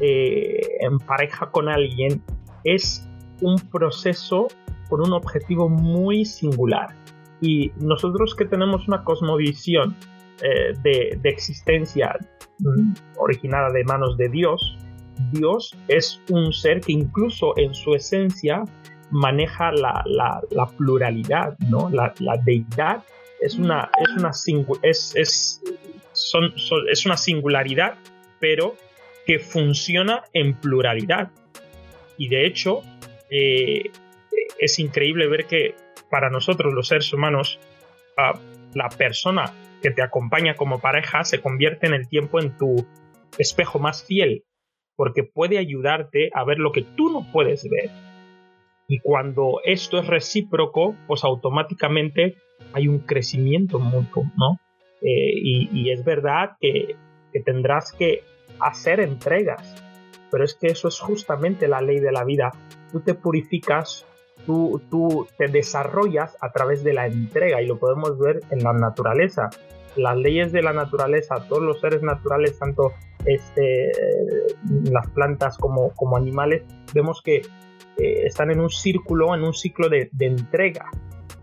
en 0.00 0.98
pareja 0.98 1.50
con 1.50 1.68
alguien 1.68 2.22
es 2.64 3.06
un 3.40 3.58
proceso 3.58 4.48
por 4.88 5.00
un 5.00 5.12
objetivo 5.12 5.68
muy 5.68 6.24
singular. 6.24 6.94
Y 7.40 7.72
nosotros 7.80 8.34
que 8.34 8.44
tenemos 8.44 8.86
una 8.88 9.04
cosmovisión 9.04 9.96
eh, 10.42 10.74
de, 10.82 11.18
existencia 11.24 12.16
mm, 12.58 12.92
originada 13.18 13.70
de 13.70 13.84
manos 13.84 14.16
de 14.16 14.28
Dios, 14.28 14.76
Dios 15.30 15.74
es 15.88 16.20
un 16.28 16.52
ser 16.52 16.80
que 16.80 16.92
incluso 16.92 17.54
en 17.56 17.74
su 17.74 17.94
esencia 17.94 18.64
maneja 19.10 19.70
la, 19.72 20.42
pluralidad, 20.76 21.56
¿no? 21.68 21.90
La, 21.90 22.12
deidad 22.44 23.04
es 23.40 23.56
una, 23.56 23.90
es 23.98 24.08
una, 24.16 24.30
es, 24.82 25.14
es, 25.16 25.62
es 26.90 27.06
una 27.06 27.16
singularidad, 27.16 27.94
pero 28.40 28.76
que 29.26 29.38
funciona 29.38 30.24
en 30.32 30.54
pluralidad. 30.54 31.30
Y 32.16 32.28
de 32.28 32.46
hecho, 32.46 32.82
eh, 33.30 33.90
es 34.58 34.78
increíble 34.78 35.26
ver 35.26 35.46
que 35.46 35.74
para 36.10 36.30
nosotros 36.30 36.72
los 36.74 36.88
seres 36.88 37.12
humanos, 37.12 37.58
la 38.74 38.88
persona 38.90 39.52
que 39.82 39.90
te 39.90 40.02
acompaña 40.02 40.54
como 40.54 40.80
pareja 40.80 41.24
se 41.24 41.40
convierte 41.40 41.86
en 41.86 41.94
el 41.94 42.08
tiempo 42.08 42.40
en 42.40 42.56
tu 42.56 42.86
espejo 43.38 43.78
más 43.78 44.04
fiel, 44.04 44.44
porque 45.02 45.24
puede 45.24 45.58
ayudarte 45.58 46.30
a 46.32 46.44
ver 46.44 46.60
lo 46.60 46.70
que 46.70 46.82
tú 46.82 47.10
no 47.10 47.26
puedes 47.32 47.68
ver. 47.68 47.90
Y 48.86 49.00
cuando 49.00 49.58
esto 49.64 49.98
es 49.98 50.06
recíproco, 50.06 50.94
pues 51.08 51.24
automáticamente 51.24 52.36
hay 52.72 52.86
un 52.86 53.00
crecimiento 53.00 53.80
mutuo, 53.80 54.22
¿no? 54.36 54.60
Eh, 55.00 55.32
y, 55.34 55.90
es 55.90 56.04
verdad 56.04 56.50
que, 56.60 56.94
tendrás 57.44 57.90
que 57.90 58.22
hacer 58.60 59.00
entregas, 59.00 59.74
pero 60.30 60.44
es 60.44 60.54
que 60.54 60.68
eso 60.68 60.86
es 60.86 61.00
justamente 61.00 61.66
la 61.66 61.80
ley 61.80 61.98
de 61.98 62.12
la 62.12 62.22
vida. 62.22 62.52
Tú 62.92 63.00
te 63.00 63.14
purificas, 63.14 64.06
tú, 64.46 64.80
tú 64.88 65.26
te 65.36 65.48
desarrollas 65.48 66.38
a 66.40 66.52
través 66.52 66.84
de 66.84 66.92
la 66.92 67.08
entrega 67.08 67.60
y 67.60 67.66
lo 67.66 67.80
podemos 67.80 68.20
ver 68.20 68.38
en 68.52 68.62
la 68.62 68.72
naturaleza. 68.72 69.50
Las 69.96 70.16
leyes 70.16 70.52
de 70.52 70.62
la 70.62 70.72
naturaleza, 70.72 71.44
todos 71.48 71.64
los 71.64 71.80
seres 71.80 72.04
naturales, 72.04 72.56
tanto 72.56 72.92
este, 73.26 73.92
las 74.90 75.08
plantas 75.10 75.58
como, 75.58 75.90
como 75.94 76.16
animales, 76.16 76.64
vemos 76.94 77.22
que 77.22 77.42
eh, 77.98 78.26
están 78.26 78.50
en 78.50 78.60
un 78.60 78.70
círculo, 78.70 79.34
en 79.34 79.42
un 79.42 79.54
ciclo 79.54 79.88
de, 79.88 80.10
entrega. 80.20 80.86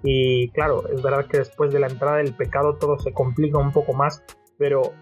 Y 0.03 0.49
claro, 0.49 0.87
es 0.89 1.01
verdad 1.01 1.25
que 1.25 1.39
después 1.39 1.71
de 1.71 1.79
la 1.79 1.87
entrada 1.87 2.17
del 2.17 2.33
pecado 2.33 2.75
todo 2.75 2.97
se 2.99 3.11
complica 3.11 3.57
un 3.57 3.71
poco 3.71 3.93
más, 3.93 4.23
pero 4.57 4.93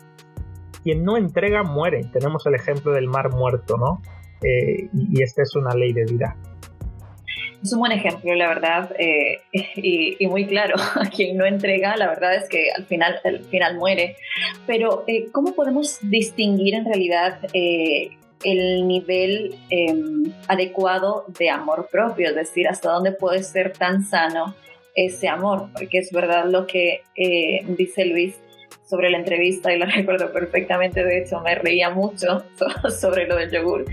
quien 0.83 1.03
no 1.03 1.17
entrega 1.17 1.63
muere. 1.63 2.01
Tenemos 2.11 2.45
el 2.47 2.55
ejemplo 2.55 2.91
del 2.91 3.07
mar 3.07 3.31
muerto, 3.31 3.77
¿no? 3.77 4.01
Eh, 4.41 4.89
y, 4.93 5.21
esta 5.21 5.43
es 5.43 5.55
una 5.55 5.73
ley 5.75 5.93
de 5.93 6.05
vida. 6.05 6.35
Es 7.63 7.73
un 7.73 7.79
buen 7.79 7.91
ejemplo, 7.91 8.33
la 8.35 8.47
verdad, 8.47 8.95
eh, 8.99 9.39
y, 9.75 10.25
muy 10.27 10.45
claro. 10.45 10.75
Quien 11.15 11.37
no 11.37 11.45
entrega, 11.45 11.95
la 11.97 12.07
verdad 12.07 12.35
es 12.35 12.49
que 12.49 12.71
al 12.71 12.85
final, 12.85 13.19
al 13.23 13.39
final 13.45 13.75
muere. 13.77 14.15
Pero, 14.65 15.03
eh, 15.07 15.27
¿cómo 15.31 15.53
podemos 15.53 15.97
distinguir 16.01 16.75
en 16.75 16.85
realidad 16.85 17.39
el 17.53 18.87
nivel 18.87 19.55
em, 19.69 20.31
adecuado 20.47 21.25
de 21.39 21.49
amor 21.49 21.89
propio? 21.91 22.29
Es 22.29 22.35
decir, 22.35 22.67
hasta 22.67 22.91
dónde 22.91 23.11
puede 23.11 23.43
ser 23.43 23.73
tan 23.73 24.03
sano 24.05 24.55
ese 24.97 25.29
amor, 25.29 25.69
porque 25.73 25.99
es 25.99 26.11
verdad 26.11 26.45
lo 26.49 26.65
que 26.65 27.03
eh, 27.15 27.61
dice 27.67 28.03
Luis 28.05 28.35
sobre 28.87 29.09
la 29.09 29.17
entrevista 29.17 29.73
y 29.73 29.79
la 29.79 29.85
recuerdo 29.95 30.31
perfectamente, 30.31 31.03
de 31.03 31.19
hecho 31.19 31.41
me 31.41 31.55
reía 31.55 31.89
mucho 31.89 32.45
sobre 32.99 33.27
lo 33.27 33.35
del 33.35 33.51
yogur, 33.51 33.85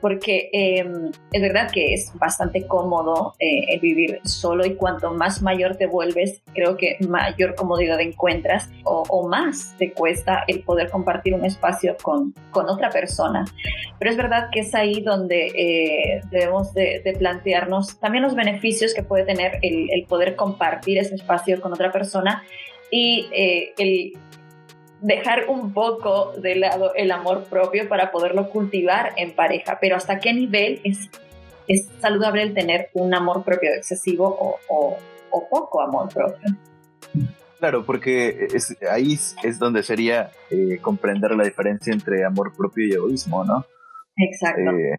porque 0.00 0.48
em, 0.52 1.10
es 1.32 1.42
verdad 1.42 1.70
que 1.70 1.92
es 1.92 2.10
bastante 2.14 2.66
cómodo 2.66 3.34
eh, 3.38 3.74
el 3.74 3.80
vivir 3.80 4.20
solo 4.24 4.64
y 4.64 4.74
cuanto 4.74 5.12
más 5.12 5.42
mayor 5.42 5.76
te 5.76 5.86
vuelves, 5.86 6.40
creo 6.54 6.76
que 6.76 6.96
mayor 7.06 7.54
comodidad 7.54 8.00
encuentras 8.00 8.70
o, 8.84 9.28
más 9.28 9.74
te 9.78 9.92
cuesta 9.92 10.44
el 10.46 10.62
poder 10.62 10.90
compartir 10.90 11.34
un 11.34 11.44
espacio 11.44 11.96
con, 12.02 12.32
con, 12.50 12.70
otra 12.70 12.88
persona. 12.88 13.44
Pero 13.98 14.10
es 14.10 14.16
verdad 14.16 14.48
que 14.50 14.60
es 14.60 14.74
ahí 14.74 15.02
donde 15.02 15.48
eh, 15.48 16.22
debemos 16.30 16.72
de, 16.72 17.02
plantearnos 17.18 17.98
también 17.98 18.24
los 18.24 18.34
beneficios 18.34 18.94
que 18.94 19.02
puede 19.02 19.24
tener 19.24 19.58
el, 19.60 19.90
el 19.90 20.04
poder 20.04 20.36
compartir 20.36 20.98
ese 20.98 21.16
espacio 21.16 21.60
con 21.60 21.72
otra 21.72 21.92
persona 21.92 22.42
y 22.90 23.28
eh, 23.32 23.72
el 23.78 24.12
dejar 25.00 25.48
un 25.48 25.72
poco 25.72 26.32
de 26.32 26.56
lado 26.56 26.92
el 26.94 27.10
amor 27.10 27.44
propio 27.44 27.88
para 27.88 28.10
poderlo 28.10 28.50
cultivar 28.50 29.12
en 29.16 29.32
pareja, 29.32 29.78
pero 29.80 29.96
hasta 29.96 30.18
qué 30.18 30.32
nivel 30.32 30.80
es, 30.84 31.10
es 31.68 31.88
saludable 32.00 32.42
el 32.42 32.54
tener 32.54 32.88
un 32.94 33.14
amor 33.14 33.44
propio 33.44 33.70
excesivo 33.74 34.58
o, 34.68 34.98
poco 35.50 35.80
amor 35.80 36.08
propio. 36.12 36.56
Claro, 37.58 37.84
porque 37.84 38.48
ahí 38.90 39.18
es 39.42 39.58
donde 39.58 39.82
sería 39.82 40.30
eh, 40.50 40.78
comprender 40.80 41.32
la 41.32 41.44
diferencia 41.44 41.92
entre 41.92 42.24
amor 42.24 42.52
propio 42.56 42.86
y 42.86 42.92
egoísmo, 42.92 43.44
¿no? 43.44 43.64
Exacto. 44.18 44.70
Eh, 44.70 44.98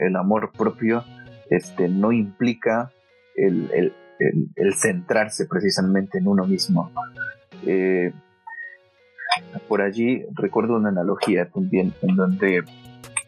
el, 0.00 0.16
amor 0.16 0.52
propio 0.52 1.04
este, 1.48 1.88
no 1.88 2.12
implica 2.12 2.92
el, 3.36 3.92
centrarse 4.76 5.46
precisamente 5.46 6.18
en 6.18 6.28
uno 6.28 6.44
mismo. 6.46 6.90
Eh, 7.66 8.12
por 9.68 9.82
allí 9.82 10.24
recuerdo 10.34 10.76
una 10.76 10.90
analogía 10.90 11.48
también 11.48 11.94
en 12.02 12.16
donde, 12.16 12.62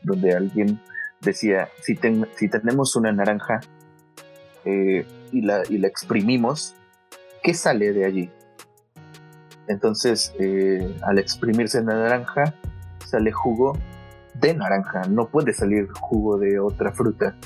donde 0.02 0.34
alguien 0.34 0.80
decía, 1.20 1.68
si, 1.80 1.98
si 2.36 2.48
tenemos 2.48 2.96
una 2.96 3.12
naranja 3.12 3.60
eh, 4.64 5.06
y, 5.32 5.42
la, 5.42 5.62
y 5.68 5.78
la 5.78 5.88
exprimimos, 5.88 6.74
¿qué 7.42 7.54
sale 7.54 7.92
de 7.92 8.04
allí? 8.04 8.30
Entonces, 9.66 10.34
eh, 10.38 10.96
al 11.02 11.18
exprimirse 11.18 11.82
la 11.82 11.94
naranja, 11.94 12.54
sale 13.04 13.32
jugo 13.32 13.78
de 14.34 14.54
naranja, 14.54 15.02
no 15.08 15.28
puede 15.28 15.52
salir 15.52 15.88
jugo 15.92 16.38
de 16.38 16.58
otra 16.58 16.92
fruta. 16.92 17.36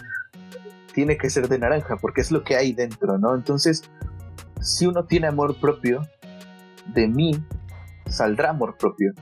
Tiene 0.95 1.17
que 1.17 1.31
ser 1.31 1.49
de 1.49 1.59
naranja 1.59 1.97
porque 2.01 2.23
es 2.23 2.31
lo 2.33 2.43
que 2.43 2.57
hay 2.57 2.73
dentro, 2.73 3.19
¿no? 3.19 3.35
Entonces, 3.35 3.83
si 4.61 4.87
uno 4.87 5.05
tiene 5.05 5.29
amor 5.29 5.61
propio, 5.61 6.03
de 6.93 7.07
mí 7.07 7.45
saldrá 8.09 8.51
amor 8.51 8.77
propio. 8.77 9.13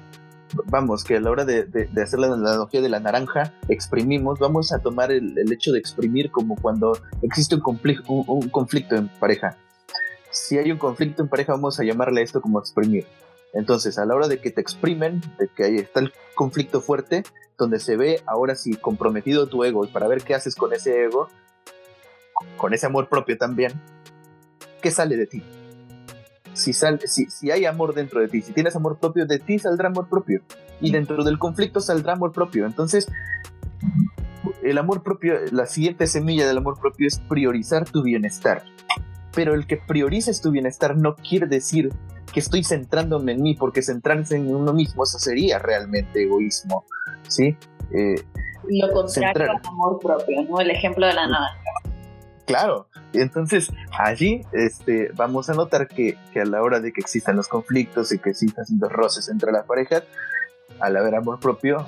Vamos, 0.66 1.05
que 1.05 1.16
a 1.16 1.21
la 1.21 1.31
hora 1.31 1.45
de, 1.45 1.66
hacer 2.02 2.19
la 2.19 2.28
analogía 2.28 2.81
de 2.81 2.88
la 2.88 3.00
naranja, 3.00 3.52
exprimimos, 3.69 4.38
vamos 4.38 4.73
a 4.73 4.78
tomar 4.78 5.11
el, 5.11 5.52
hecho 5.52 5.73
de 5.73 5.78
exprimir 5.78 6.31
como 6.31 6.57
cuando 6.57 6.99
existe 7.23 7.57
un, 7.57 7.61
conflicto, 8.50 8.97
en 8.97 9.09
pareja. 9.09 9.57
Si 10.31 10.57
hay 10.57 10.71
un 10.71 10.78
conflicto 10.78 11.23
en 11.23 11.28
pareja, 11.28 11.52
vamos 11.52 11.81
a 11.81 11.85
llamarle 11.85 12.23
esto 12.23 12.40
como 12.40 12.61
exprimir. 12.61 13.07
Entonces, 13.55 13.99
a 13.99 14.07
la 14.07 14.14
hora 14.14 14.28
de 14.28 14.40
que 14.40 14.50
te 14.50 14.61
exprimen, 14.61 15.21
de 15.38 15.49
que 15.49 15.64
ahí 15.64 15.76
está 15.76 16.00
el 16.00 16.12
conflicto 16.35 16.81
fuerte, 16.81 17.25
donde 17.59 17.81
se 17.81 17.97
ve 17.97 18.23
ahora 18.26 18.55
sí 18.55 18.75
comprometido 18.75 19.49
tu 19.49 19.64
ego 19.64 19.85
y 19.85 19.88
para 19.88 20.09
ver 20.09 20.23
qué 20.23 20.35
haces 20.35 20.55
con 20.55 20.73
ese 20.73 21.05
ego, 21.05 21.28
con 22.57 22.75
ese 22.75 22.87
amor 22.87 23.09
propio 23.09 23.37
también, 23.38 23.73
¿qué 24.83 24.90
sale 24.90 25.16
de 25.16 25.26
ti? 25.26 25.43
Si, 26.57 26.73
si, 26.73 27.51
hay 27.51 27.65
amor 27.67 27.95
dentro 27.95 28.21
de 28.21 28.29
ti, 28.29 28.43
si 28.43 28.53
tienes 28.53 28.75
amor 28.77 28.99
propio, 28.99 29.27
de 29.27 29.39
ti 29.39 29.59
saldrá 29.59 29.89
amor 29.89 30.09
propio. 30.09 30.41
Y 30.81 30.91
dentro 30.91 31.23
del 31.23 31.39
conflicto 31.39 31.81
saldrá 31.81 32.15
amor 32.15 32.33
propio. 32.33 32.67
Entonces, 32.67 33.07
el 34.63 34.79
amor 34.79 35.03
propio, 35.03 35.35
la 35.53 35.67
siguiente 35.67 36.07
semilla 36.07 36.47
del 36.47 36.59
amor 36.59 36.79
propio 36.81 37.07
es 37.07 37.19
priorizar 37.19 37.89
tu 37.89 38.03
bienestar. 38.03 38.63
Pero 39.35 39.55
el 39.55 39.67
que 39.67 39.77
priorices 39.77 40.41
tu 40.41 40.51
bienestar 40.51 40.97
no 40.97 41.15
quiere 41.17 41.47
decir 41.47 41.91
que 42.33 42.41
estoy 42.41 42.65
centrándome 42.65 43.33
en 43.33 43.43
mí, 43.43 43.55
porque 43.55 43.83
centrarse 43.83 44.37
en 44.37 44.55
uno 44.55 44.73
mismo, 44.73 45.05
eso 45.05 45.19
sería 45.19 45.59
realmente 45.59 46.23
egoísmo. 46.23 46.85
¿sí? 47.29 47.57
Eh, 47.93 48.17
Lo 48.69 48.93
contrario 48.93 49.51
al 49.51 49.61
amor 49.67 49.99
propio, 50.01 50.43
¿no? 50.49 50.61
El 50.61 50.71
ejemplo 50.71 51.07
de 51.07 51.15
la 51.15 51.27
naranja. 51.27 51.61
Claro, 52.47 52.87
entonces 53.12 53.73
allí 53.99 54.47
este, 54.53 55.11
vamos 55.15 55.50
a 55.50 55.55
notar 55.55 55.88
que, 55.88 56.17
a 56.41 56.45
la 56.45 56.62
hora 56.62 56.79
de 56.79 56.93
que 56.93 57.00
existan 57.00 57.35
los 57.35 57.49
conflictos 57.49 58.12
y 58.12 58.21
que 58.21 58.31
existan 58.31 58.65
los 58.81 58.93
roces 58.93 59.29
entre 59.29 59.50
las 59.50 59.67
parejas, 59.67 60.05
al 60.79 60.97
haber 60.97 61.17
amor 61.17 61.41
propio, 61.41 61.85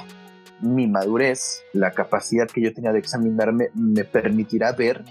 mi 0.60 0.88
madurez, 0.88 1.62
la 1.72 1.92
capacidad 1.92 2.48
que 2.48 2.60
yo 2.60 2.74
tenía 2.74 2.90
de 2.90 2.98
examinarme, 2.98 3.68
me 3.74 4.02
permitirá 4.02 4.72
ver 4.72 5.04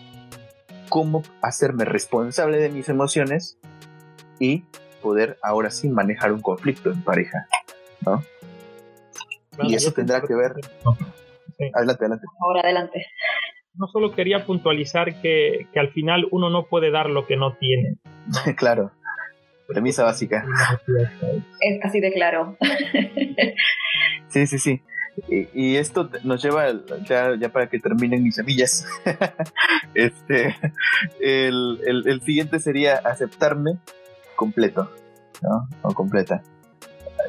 cómo 0.89 1.23
hacerme 1.41 1.85
responsable 1.85 2.57
de 2.57 2.67
mis 2.67 2.89
emociones 2.89 3.57
y 4.39 4.65
poder 5.01 5.39
ahora 5.41 5.71
sí 5.71 5.87
manejar 5.87 6.33
un 6.33 6.41
conflicto 6.41 6.91
en 6.91 7.01
pareja, 7.03 7.47
¿no? 8.05 8.21
y 9.63 9.75
eso 9.75 9.93
tendrá 9.93 10.21
que 10.21 10.35
ver... 10.35 10.55
Adelante, 11.73 12.03
adelante. 12.03 12.27
Ahora 12.39 12.61
adelante 12.61 13.05
no 13.77 13.87
solo 13.87 14.13
quería 14.13 14.45
puntualizar 14.45 15.21
que, 15.21 15.67
al 15.75 15.89
final 15.91 16.27
uno 16.31 16.49
no 16.49 16.65
puede 16.65 16.91
dar 16.91 17.09
lo 17.09 17.25
que 17.25 17.37
no 17.37 17.55
tiene. 17.55 17.97
claro, 18.55 18.91
premisa 19.67 20.03
básica. 20.03 20.45
Es 21.61 21.79
así 21.83 21.99
de 21.99 22.11
claro. 22.11 22.57
sí, 24.29 24.47
sí, 24.47 24.59
sí. 24.59 24.81
Y, 25.29 25.77
esto 25.77 26.11
nos 26.23 26.43
lleva, 26.43 26.67
ya, 27.07 27.49
para 27.51 27.67
que 27.69 27.79
terminen 27.79 28.21
mis 28.21 28.35
semillas, 28.35 28.85
este, 29.95 30.55
el, 31.19 32.21
siguiente 32.23 32.59
sería 32.59 32.97
aceptarme 32.97 33.79
completo, 34.35 34.91
¿no? 35.41 35.67
O 35.81 35.93
completa. 35.95 36.43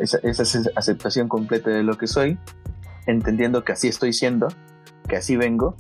Esa, 0.01 0.19
esa 0.23 0.71
aceptación 0.77 1.29
completa 1.29 1.71
de 1.71 1.83
lo 1.83 1.97
que 1.97 2.07
soy, 2.07 2.39
entendiendo 3.07 3.65
que 3.65 3.73
así 3.73 3.89
estoy 3.89 4.13
siendo, 4.13 4.49
que 5.09 5.17
así 5.17 5.37
vengo 5.37 5.75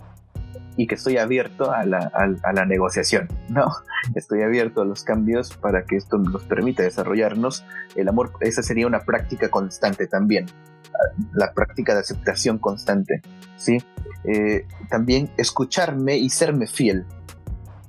y 0.78 0.86
que 0.86 0.94
estoy 0.94 1.18
abierto 1.18 1.72
a 1.72 1.84
la, 1.84 1.98
a, 2.14 2.52
la, 2.52 2.64
negociación, 2.64 3.26
¿no? 3.48 3.66
Estoy 4.14 4.42
abierto 4.42 4.80
a 4.80 4.84
los 4.84 5.02
cambios 5.02 5.56
para 5.56 5.82
que 5.82 5.96
esto 5.96 6.18
nos 6.18 6.44
permita 6.44 6.84
desarrollarnos. 6.84 7.64
El 7.96 8.08
amor, 8.08 8.30
esa 8.40 8.62
sería 8.62 8.86
una 8.86 9.00
práctica 9.00 9.48
constante 9.48 10.06
también, 10.06 10.46
la 11.34 11.52
práctica 11.52 11.94
de 11.94 12.00
aceptación 12.00 12.58
constante, 12.58 13.22
¿sí? 13.56 13.78
Eh, 14.22 14.68
también 14.88 15.30
escucharme 15.36 16.16
y 16.16 16.30
serme 16.30 16.68
fiel, 16.68 17.06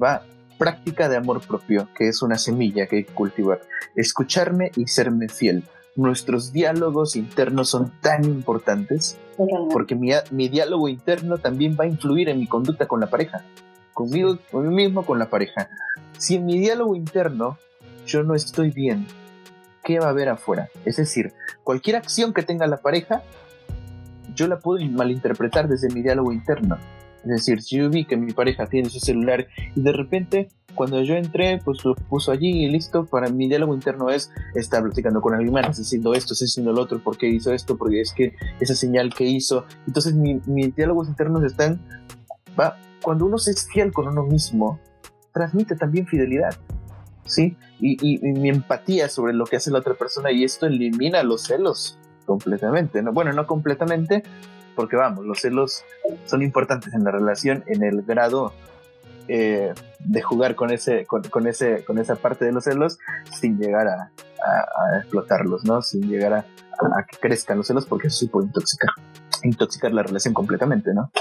¿va? 0.02 0.24
Práctica 0.58 1.08
de 1.10 1.18
amor 1.18 1.46
propio, 1.46 1.90
que 1.96 2.08
es 2.08 2.24
una 2.24 2.40
semilla 2.40 2.88
que 2.88 2.96
hay 2.96 3.04
que 3.04 3.14
cultivar. 3.14 3.62
Escucharme 3.96 4.72
y 4.76 4.88
serme 4.88 5.30
fiel 5.30 5.64
nuestros 6.00 6.54
diálogos 6.54 7.16
internos 7.16 7.70
son 7.70 7.92
tan 8.02 8.24
importantes 8.24 9.18
porque 9.72 9.96
mi, 9.96 10.12
mi, 10.32 10.48
diálogo 10.48 10.88
interno 10.88 11.38
también 11.38 11.76
va 11.80 11.84
a 11.84 11.88
influir 11.88 12.30
en 12.30 12.40
mi 12.40 12.48
conducta 12.48 12.88
con 12.88 13.00
la 13.00 13.08
pareja, 13.08 13.44
conmigo, 13.94 14.38
conmigo 14.50 14.72
mismo, 14.74 15.06
con 15.06 15.20
la 15.20 15.30
pareja. 15.30 15.70
Si 16.18 16.36
en 16.36 16.46
mi 16.46 16.58
diálogo 16.58 16.96
interno 16.96 17.58
yo 18.06 18.24
no 18.24 18.34
estoy 18.34 18.72
bien, 18.72 19.08
¿qué 19.84 20.00
va 20.00 20.08
a 20.08 20.10
haber 20.10 20.30
afuera? 20.30 20.70
Es 20.86 20.98
decir, 20.98 21.34
cualquier 21.64 21.98
acción 21.98 22.34
que 22.34 22.44
tenga 22.44 22.66
la 22.68 22.78
pareja, 22.78 23.22
yo 24.36 24.48
la 24.48 24.60
puedo 24.60 24.84
malinterpretar 24.86 25.68
desde 25.68 25.94
mi 25.94 26.02
diálogo 26.02 26.32
interno. 26.32 26.78
Es 27.24 27.30
decir, 27.30 27.62
si 27.62 27.78
yo 27.78 27.90
vi 27.90 28.06
que 28.06 28.18
mi 28.18 28.32
pareja 28.32 28.68
tiene 28.68 28.90
su 28.90 29.00
celular 29.00 29.48
y 29.76 29.82
de 29.82 29.92
repente 29.92 30.50
cuando 30.76 31.02
yo 31.02 31.16
entré, 31.16 31.60
pues 31.64 31.84
lo 31.84 31.96
puso 31.96 32.32
allí 32.32 32.64
y 32.64 32.70
listo. 32.70 33.06
Para 33.06 33.30
mi 33.30 33.48
diálogo 33.48 33.74
interno 33.74 34.10
es 34.10 34.32
estar 34.56 34.82
platicando 34.82 35.22
con 35.22 35.34
alguien 35.34 35.54
más, 35.54 35.78
haciendo 35.78 36.14
esto, 36.14 36.34
haciendo 36.34 36.72
lo 36.72 36.82
otro, 36.82 37.00
por 37.00 37.18
qué 37.18 37.28
hizo 37.28 37.54
esto, 37.54 37.78
porque 37.78 38.02
es 38.02 38.14
que 38.14 38.34
esa 38.60 38.76
señal 38.76 39.14
que 39.14 39.26
hizo. 39.26 39.66
Entonces, 39.88 40.14
mis 40.14 40.76
diálogos 40.76 41.08
internos 41.10 41.44
están. 41.44 41.82
Va, 42.60 42.78
cuando 43.02 43.26
uno 43.26 43.38
se 43.38 43.52
es 43.52 43.68
fiel 43.72 43.92
con 43.92 44.08
uno 44.08 44.24
mismo, 44.24 44.80
transmite 45.34 45.76
también 45.76 46.08
fidelidad. 46.08 46.56
¿Sí? 47.26 47.58
Y, 47.80 47.98
y, 48.02 48.20
mi 48.34 48.50
empatía 48.50 49.08
sobre 49.08 49.34
lo 49.34 49.46
que 49.46 49.58
hace 49.58 49.72
la 49.72 49.80
otra 49.80 49.94
persona, 49.94 50.32
y 50.32 50.44
esto 50.44 50.66
elimina 50.66 51.22
los 51.24 51.44
celos 51.44 52.00
completamente. 52.26 53.04
¿no? 53.04 53.14
Bueno, 53.14 53.34
no 53.34 53.46
completamente, 53.46 54.24
porque 54.80 54.96
vamos, 54.96 55.26
los 55.26 55.42
celos 55.42 55.84
son 56.26 56.42
importantes 56.42 56.94
en 56.94 57.04
la 57.04 57.12
relación 57.12 57.66
en 57.68 57.84
el 57.84 58.04
grado 58.04 58.54
eh, 59.28 59.74
de 60.00 60.22
jugar 60.22 60.56
con 60.56 60.72
ese, 60.72 61.06
con, 61.06 61.48
ese, 61.48 61.84
con 61.84 61.98
esa 61.98 62.16
parte 62.16 62.46
de 62.46 62.54
los 62.54 62.64
celos 62.64 62.98
sin 63.30 63.60
llegar 63.60 63.90
a, 63.90 64.10
explotarlos, 65.02 65.66
¿no? 65.66 65.82
Sin 65.82 66.10
llegar 66.10 66.32
a, 66.32 66.46
que 67.12 67.18
crezcan 67.18 67.58
los 67.58 67.68
celos 67.68 67.86
porque 67.88 68.08
eso 68.08 68.20
sí 68.20 68.28
puede 68.30 68.48
intoxicar, 68.48 68.88
intoxicar 69.44 69.92
la 69.92 70.02
relación 70.02 70.34
completamente, 70.34 70.94
¿no? 70.94 71.12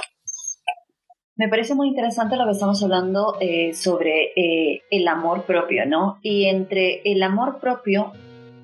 Me 1.34 1.48
parece 1.48 1.74
muy 1.74 1.88
interesante 1.88 2.36
lo 2.36 2.44
que 2.44 2.52
estamos 2.52 2.80
hablando 2.84 3.38
eh, 3.40 3.74
sobre 3.74 4.34
eh, 4.36 4.82
el 4.92 5.08
amor 5.08 5.46
propio, 5.46 5.84
¿no? 5.84 6.20
Y 6.22 6.44
entre 6.44 7.02
el 7.04 7.24
amor 7.24 7.58
propio, 7.58 8.12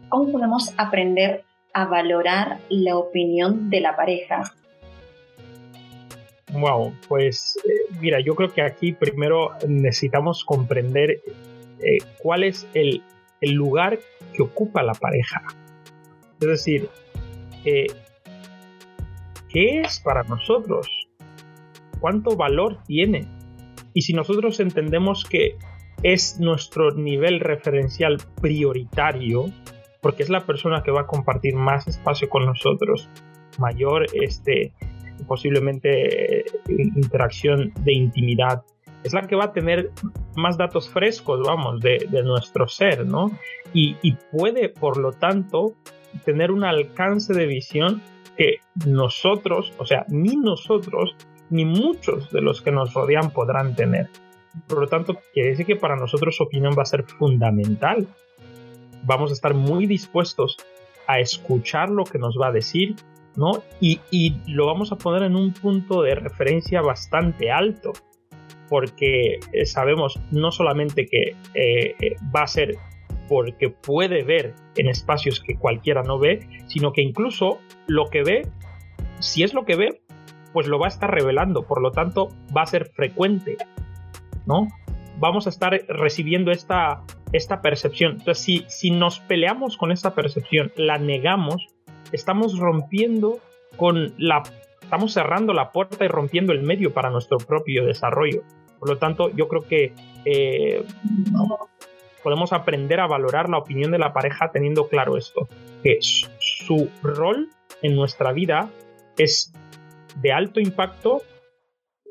¿cómo 0.09 0.31
podemos 0.31 0.73
aprender 0.79 1.43
a 1.73 1.87
valorar 1.87 2.61
la 2.69 2.97
opinión 2.97 3.71
de 3.71 3.81
la 3.81 3.97
pareja? 3.97 4.55
Wow, 6.55 6.95
pues 7.09 7.59
eh, 7.69 7.93
mira, 8.01 8.21
yo 8.21 8.37
creo 8.37 8.53
que 8.53 8.63
aquí 8.63 8.93
primero 8.93 9.51
necesitamos 9.67 10.45
comprender 10.45 11.21
eh, 11.81 11.99
cuál 12.23 12.45
es 12.45 12.69
el, 12.75 13.03
lugar 13.43 13.99
que 14.33 14.43
ocupa 14.43 14.83
la 14.83 14.95
pareja. 14.95 15.43
Es 16.41 16.49
decir, 16.49 16.89
eh, 17.67 17.87
¿qué 19.51 19.83
es 19.83 20.01
para 20.01 20.23
nosotros? 20.23 20.89
¿Cuánto 22.01 22.37
valor 22.37 22.79
tiene? 22.87 23.27
Y 23.93 24.03
si 24.03 24.15
nosotros 24.15 24.61
entendemos 24.61 25.25
que 25.25 25.59
es 26.03 26.41
nuestro 26.41 26.93
nivel 26.93 27.41
referencial 27.41 28.17
prioritario, 28.41 29.53
porque 30.01 30.23
es 30.23 30.31
la 30.31 30.47
persona 30.47 30.83
que 30.83 30.91
va 30.91 31.03
a 31.03 31.07
compartir 31.07 31.55
más 31.55 31.87
espacio 31.87 32.31
con 32.31 32.47
nosotros, 32.47 33.11
mayor 33.59 34.07
este, 34.15 34.73
posiblemente 35.27 36.41
eh, 36.41 36.45
interacción 36.69 37.73
de 37.81 37.93
intimidad, 37.93 38.63
es 39.05 39.13
la 39.13 39.23
que 39.27 39.37
va 39.37 39.45
a 39.45 39.53
tener 39.53 39.91
más 40.35 40.57
datos 40.57 40.89
frescos, 40.89 41.47
vamos, 41.47 41.81
de, 41.81 42.09
nuestro 42.25 42.67
ser, 42.67 43.07
¿no? 43.07 43.31
Y, 43.73 44.17
puede, 44.33 44.71
por 44.71 44.97
lo 44.97 45.13
tanto, 45.13 45.75
tener 46.25 46.51
un 46.51 46.65
alcance 46.65 47.35
de 47.35 47.47
visión 47.47 48.01
que 48.37 48.57
nosotros, 48.87 49.73
o 49.79 49.85
sea, 49.85 50.07
ni 50.09 50.37
nosotros, 50.37 51.15
ni 51.51 51.65
muchos 51.65 52.31
de 52.33 52.41
los 52.41 52.63
que 52.63 52.73
nos 52.73 52.95
rodean 52.95 53.31
podrán 53.31 53.77
tener. 53.77 54.09
Por 54.69 54.79
lo 54.79 54.87
tanto, 54.87 55.19
quiere 55.35 55.51
decir 55.51 55.67
que 55.67 55.77
para 55.77 55.97
nosotros 55.97 56.37
su 56.37 56.45
opinión 56.45 56.75
va 56.79 56.83
a 56.83 56.87
ser 56.87 57.05
fundamental. 57.05 58.07
Vamos 59.03 59.31
a 59.31 59.35
estar 59.35 59.53
muy 59.53 59.87
dispuestos 59.87 60.57
a 61.07 61.21
escuchar 61.21 61.91
lo 61.91 62.05
que 62.05 62.19
nos 62.19 62.39
va 62.41 62.49
a 62.49 62.53
decir, 62.53 62.97
¿no? 63.37 63.63
Y, 63.81 64.01
lo 64.47 64.67
vamos 64.67 64.93
a 64.93 64.97
poner 64.97 65.23
en 65.23 65.37
un 65.37 65.53
punto 65.53 66.03
de 66.03 66.15
referencia 66.15 66.81
bastante 66.81 67.51
alto, 67.51 67.93
porque 68.69 69.41
eh, 69.53 69.67
sabemos 69.67 70.21
no 70.31 70.51
solamente 70.51 71.07
que 71.07 71.37
eh, 71.55 71.95
eh, 72.01 72.17
va 72.35 72.43
a 72.43 72.47
ser 72.47 72.77
porque 73.29 73.71
puede 73.71 74.23
ver 74.23 74.55
en 74.77 74.89
espacios 74.89 75.41
que 75.41 75.57
cualquiera 75.57 76.03
no 76.03 76.19
ve, 76.19 76.47
sino 76.67 76.93
que 76.93 77.03
incluso 77.03 77.59
lo 77.87 78.07
que 78.11 78.23
ve, 78.23 78.43
si 79.19 79.43
es 79.43 79.55
lo 79.55 79.65
que 79.65 79.77
ve, 79.77 80.03
pues 80.53 80.67
lo 80.67 80.79
va 80.79 80.87
a 80.87 80.89
estar 80.89 81.11
revelando, 81.11 81.67
por 81.67 81.81
lo 81.81 81.91
tanto 81.91 82.29
va 82.57 82.63
a 82.63 82.67
ser 82.67 82.87
frecuente, 82.87 83.57
¿no? 84.47 84.69
Vamos 85.19 85.47
a 85.47 85.51
estar 85.51 85.73
recibiendo 85.89 86.51
esta, 86.51 87.03
esta 87.33 87.63
percepción. 87.63 88.13
Entonces, 88.13 88.45
si, 88.45 88.65
si 88.69 88.91
nos 88.91 89.21
peleamos 89.21 89.77
con 89.77 89.91
esta 89.91 90.15
percepción, 90.15 90.73
la 90.77 90.99
negamos, 90.99 91.74
estamos 92.15 92.59
rompiendo 92.59 93.41
con 93.77 94.15
la 94.19 94.43
estamos 94.81 95.13
cerrando 95.13 95.53
la 95.53 95.73
puerta 95.73 96.05
y 96.05 96.09
rompiendo 96.09 96.53
el 96.53 96.63
medio 96.63 96.93
para 96.93 97.11
nuestro 97.11 97.39
propio 97.39 97.85
desarrollo. 97.85 98.43
Por 98.79 98.89
lo 98.89 98.99
tanto, 98.99 99.31
yo 99.31 99.49
creo 99.49 99.63
que 99.63 99.93
eh, 100.25 100.85
podemos 102.23 102.53
aprender 102.53 103.01
a 103.01 103.07
valorar 103.07 103.49
la 103.49 103.59
opinión 103.59 103.91
de 103.91 103.99
la 103.99 104.13
pareja 104.13 104.51
teniendo 104.53 104.89
claro 104.89 105.17
esto, 105.17 105.49
que 105.83 105.99
su 106.01 106.91
rol 107.03 107.49
en 107.83 107.97
nuestra 107.97 108.33
vida 108.33 108.71
es 109.17 109.53
de 110.21 110.33
alto 110.33 110.61
impacto 110.61 111.23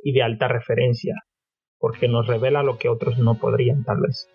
y 0.03 0.11
de 0.11 0.23
alta 0.23 0.47
referencia, 0.47 1.15
porque 1.77 2.07
nos 2.07 2.27
revela 2.27 2.63
lo 2.63 2.77
que 2.77 2.89
otros 2.89 3.19
no 3.19 3.35
podrían 3.35 3.83
tal 3.83 4.01
vez. 4.01 4.27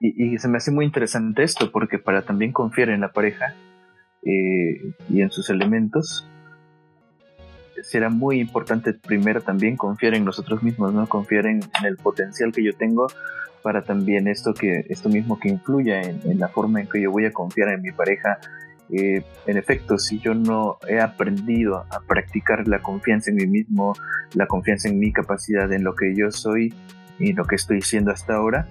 Y, 0.00 0.34
y 0.34 0.38
se 0.38 0.48
me 0.48 0.58
hace 0.58 0.72
muy 0.72 0.84
interesante 0.84 1.42
esto, 1.42 1.70
porque 1.72 1.98
para 1.98 2.22
también 2.22 2.52
confiar 2.52 2.90
en 2.90 3.00
la 3.00 3.12
pareja, 3.12 3.54
eh, 4.24 4.92
y 5.08 5.22
en 5.22 5.30
sus 5.30 5.50
elementos, 5.50 6.28
será 7.82 8.08
muy 8.08 8.40
importante 8.40 8.92
primero 8.92 9.40
también 9.40 9.76
confiar 9.76 10.14
en 10.14 10.24
nosotros 10.24 10.62
mismos, 10.62 10.92
¿no? 10.92 11.08
Confiar 11.08 11.46
en, 11.46 11.60
el 11.84 11.96
potencial 11.96 12.52
que 12.52 12.62
yo 12.62 12.74
tengo 12.74 13.06
para 13.62 13.82
también 13.82 14.28
esto 14.28 14.54
que 14.54 14.84
esto 14.88 15.08
mismo 15.08 15.38
que 15.38 15.48
influya 15.48 16.00
en, 16.02 16.38
la 16.38 16.48
forma 16.48 16.80
en 16.80 16.88
que 16.88 17.00
yo 17.00 17.10
voy 17.10 17.26
a 17.26 17.32
confiar 17.32 17.70
en 17.70 17.82
mi 17.82 17.92
pareja. 17.92 18.38
Eh, 18.90 19.22
en 19.46 19.56
efecto, 19.58 19.98
si 19.98 20.18
yo 20.18 20.34
no 20.34 20.78
he 20.88 20.98
aprendido 21.00 21.84
a 21.90 22.00
practicar 22.06 22.66
la 22.66 22.80
confianza 22.80 23.30
en 23.30 23.36
mí 23.36 23.46
mismo, 23.46 23.94
la 24.34 24.46
confianza 24.46 24.88
en 24.88 24.98
mi 24.98 25.12
capacidad, 25.12 25.70
en 25.72 25.84
lo 25.84 25.94
que 25.94 26.14
yo 26.14 26.30
soy 26.30 26.74
y 27.18 27.32
lo 27.34 27.44
que 27.44 27.56
estoy 27.56 27.82
siendo 27.82 28.12
hasta 28.12 28.34
ahora, 28.34 28.66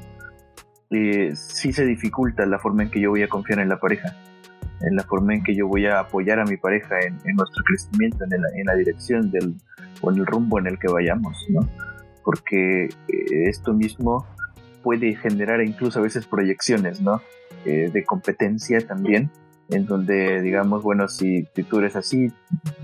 eh, 0.89 1.33
sí 1.35 1.71
se 1.71 1.85
dificulta 1.85 2.45
la 2.45 2.57
forma 2.57 2.83
en 2.83 2.89
que 2.89 2.99
yo 2.99 3.11
voy 3.11 3.21
a 3.21 3.27
confiar 3.27 3.59
en 3.59 3.69
la 3.69 3.79
pareja 3.79 4.15
en 4.81 4.95
la 4.95 5.03
forma 5.03 5.33
en 5.33 5.43
que 5.43 5.55
yo 5.55 5.67
voy 5.67 5.85
a 5.85 5.99
apoyar 5.99 6.39
a 6.39 6.45
mi 6.45 6.57
pareja 6.57 6.99
en, 7.01 7.35
nuestro 7.35 7.63
crecimiento, 7.63 8.23
en, 8.25 8.33
en, 8.33 8.65
la 8.65 8.75
dirección 8.75 9.31
del, 9.31 9.55
o 10.01 10.11
en 10.11 10.17
el 10.17 10.25
rumbo 10.25 10.59
en 10.59 10.67
el 10.67 10.77
que 10.79 10.87
vayamos, 10.87 11.37
¿no? 11.49 11.67
Porque 12.23 12.85
eh, 12.85 12.89
esto 13.47 13.73
mismo 13.73 14.25
puede 14.83 15.15
generar 15.15 15.61
incluso 15.61 15.99
a 15.99 16.01
veces 16.01 16.25
proyecciones, 16.25 17.01
¿no? 17.01 17.21
Eh, 17.65 17.89
de 17.91 18.05
competencia 18.05 18.79
también, 18.85 19.31
en 19.69 19.85
donde 19.85 20.41
digamos, 20.41 20.83
bueno, 20.83 21.07
si, 21.07 21.43
tú 21.69 21.79
eres 21.79 21.95
así, 21.95 22.31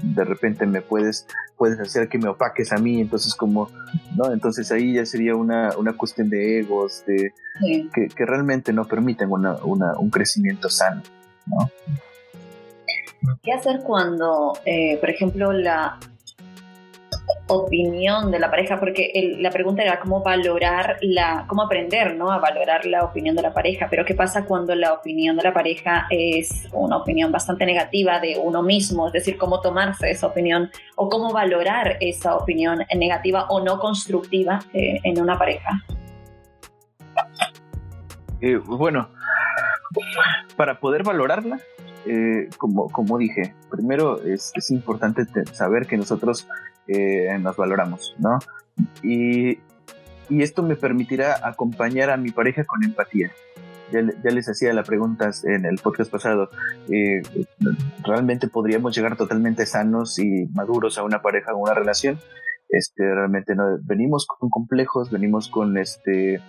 de 0.02 0.24
repente 0.24 0.66
me 0.66 0.82
puedes, 0.82 1.28
puedes 1.58 1.80
hacer 1.80 2.10
que 2.10 2.18
me 2.18 2.28
opaques 2.28 2.74
a 2.74 2.78
mí, 2.78 3.00
entonces 3.00 3.36
como, 3.36 3.70
¿no? 4.18 4.34
Entonces 4.34 4.72
ahí 4.72 4.94
ya 4.94 5.06
sería 5.06 5.36
una, 5.36 5.72
una 5.78 5.94
cuestión 5.94 6.30
de 6.30 6.60
egos, 6.60 7.04
de, 7.06 7.34
que, 7.94 8.08
que, 8.08 8.26
realmente 8.26 8.74
no 8.74 8.86
permiten 8.86 9.32
una, 9.32 9.56
una, 9.64 9.94
un 9.98 10.10
crecimiento 10.10 10.70
sano. 10.70 11.04
¿Qué 13.42 13.52
hacer 13.52 13.82
cuando, 13.84 14.54
eh, 14.66 14.98
por 15.00 15.10
ejemplo, 15.10 15.52
la, 15.52 16.00
opinión 17.48 18.32
de 18.32 18.40
la 18.40 18.50
pareja, 18.50 18.80
porque 18.80 19.36
la 19.40 19.52
pregunta 19.52 19.84
era 19.84 20.00
cómo 20.00 20.22
valorar 20.22 20.98
la, 21.02 21.46
cómo 21.48 21.64
aprender, 21.64 22.16
¿no? 22.16 22.32
A 22.32 22.40
valorar 22.40 22.86
la 22.86 23.04
opinión 23.04 23.36
de 23.36 23.42
la 23.42 23.54
pareja, 23.54 23.88
pero 23.90 24.06
¿qué 24.06 24.16
pasa 24.16 24.46
cuando 24.46 24.76
la 24.76 24.94
opinión 24.94 25.36
de 25.36 25.44
la 25.44 25.54
pareja 25.54 26.08
es 26.10 26.68
una 26.72 26.98
opinión 26.98 27.32
bastante 27.32 27.66
negativa 27.66 28.20
de 28.20 28.38
uno 28.42 28.64
mismo? 28.64 29.08
Es 29.08 29.14
decir, 29.14 29.38
cómo 29.38 29.62
tomarse 29.62 30.10
esa 30.10 30.28
opinión 30.28 30.72
o 30.96 31.10
cómo 31.10 31.32
valorar 31.34 31.98
esa 32.00 32.36
opinión 32.36 32.84
negativa 32.96 33.46
o 33.50 33.64
no 33.64 33.80
constructiva 33.80 34.60
eh, 34.74 35.00
en 35.04 35.22
una 35.22 35.38
pareja. 35.38 35.70
Eh, 38.42 38.58
bueno, 38.58 39.10
para 40.56 40.80
poder 40.80 41.04
valorarla, 41.04 41.60
eh, 42.06 42.50
como, 42.58 42.90
como 42.90 43.18
dije, 43.18 43.56
primero 43.70 44.22
es, 44.22 44.52
es 44.56 44.72
importante 44.72 45.26
saber 45.54 45.88
que 45.88 45.98
nosotros 45.98 46.48
eh, 46.88 47.38
nos 47.40 47.56
valoramos, 47.56 48.16
¿no? 48.20 48.40
Y, 49.02 49.60
y, 50.30 50.42
esto 50.42 50.64
me 50.64 50.76
permitirá 50.76 51.48
acompañar 51.48 52.10
a 52.10 52.18
mi 52.18 52.32
pareja 52.32 52.66
con 52.66 52.84
empatía. 52.84 53.32
Ya, 53.92 54.02
les 54.02 54.50
hacía 54.50 54.74
la 54.74 54.84
pregunta 54.84 55.30
en 55.44 55.66
el 55.66 55.78
podcast 55.78 56.12
pasado, 56.12 56.50
eh, 56.90 57.22
¿realmente 58.04 58.48
podríamos 58.48 58.96
llegar 58.96 59.16
totalmente 59.16 59.68
sanos 59.68 60.18
y 60.18 60.48
maduros 60.48 60.98
a 60.98 61.04
una 61.04 61.22
pareja 61.22 61.54
o 61.54 61.58
una 61.58 61.76
relación? 61.76 62.20
Este, 62.70 63.04
realmente 63.04 63.54
no, 63.54 63.78
venimos 63.84 64.26
con 64.26 64.50
complejos, 64.50 65.12
venimos 65.12 65.48
con, 65.48 65.78
este, 65.78 66.42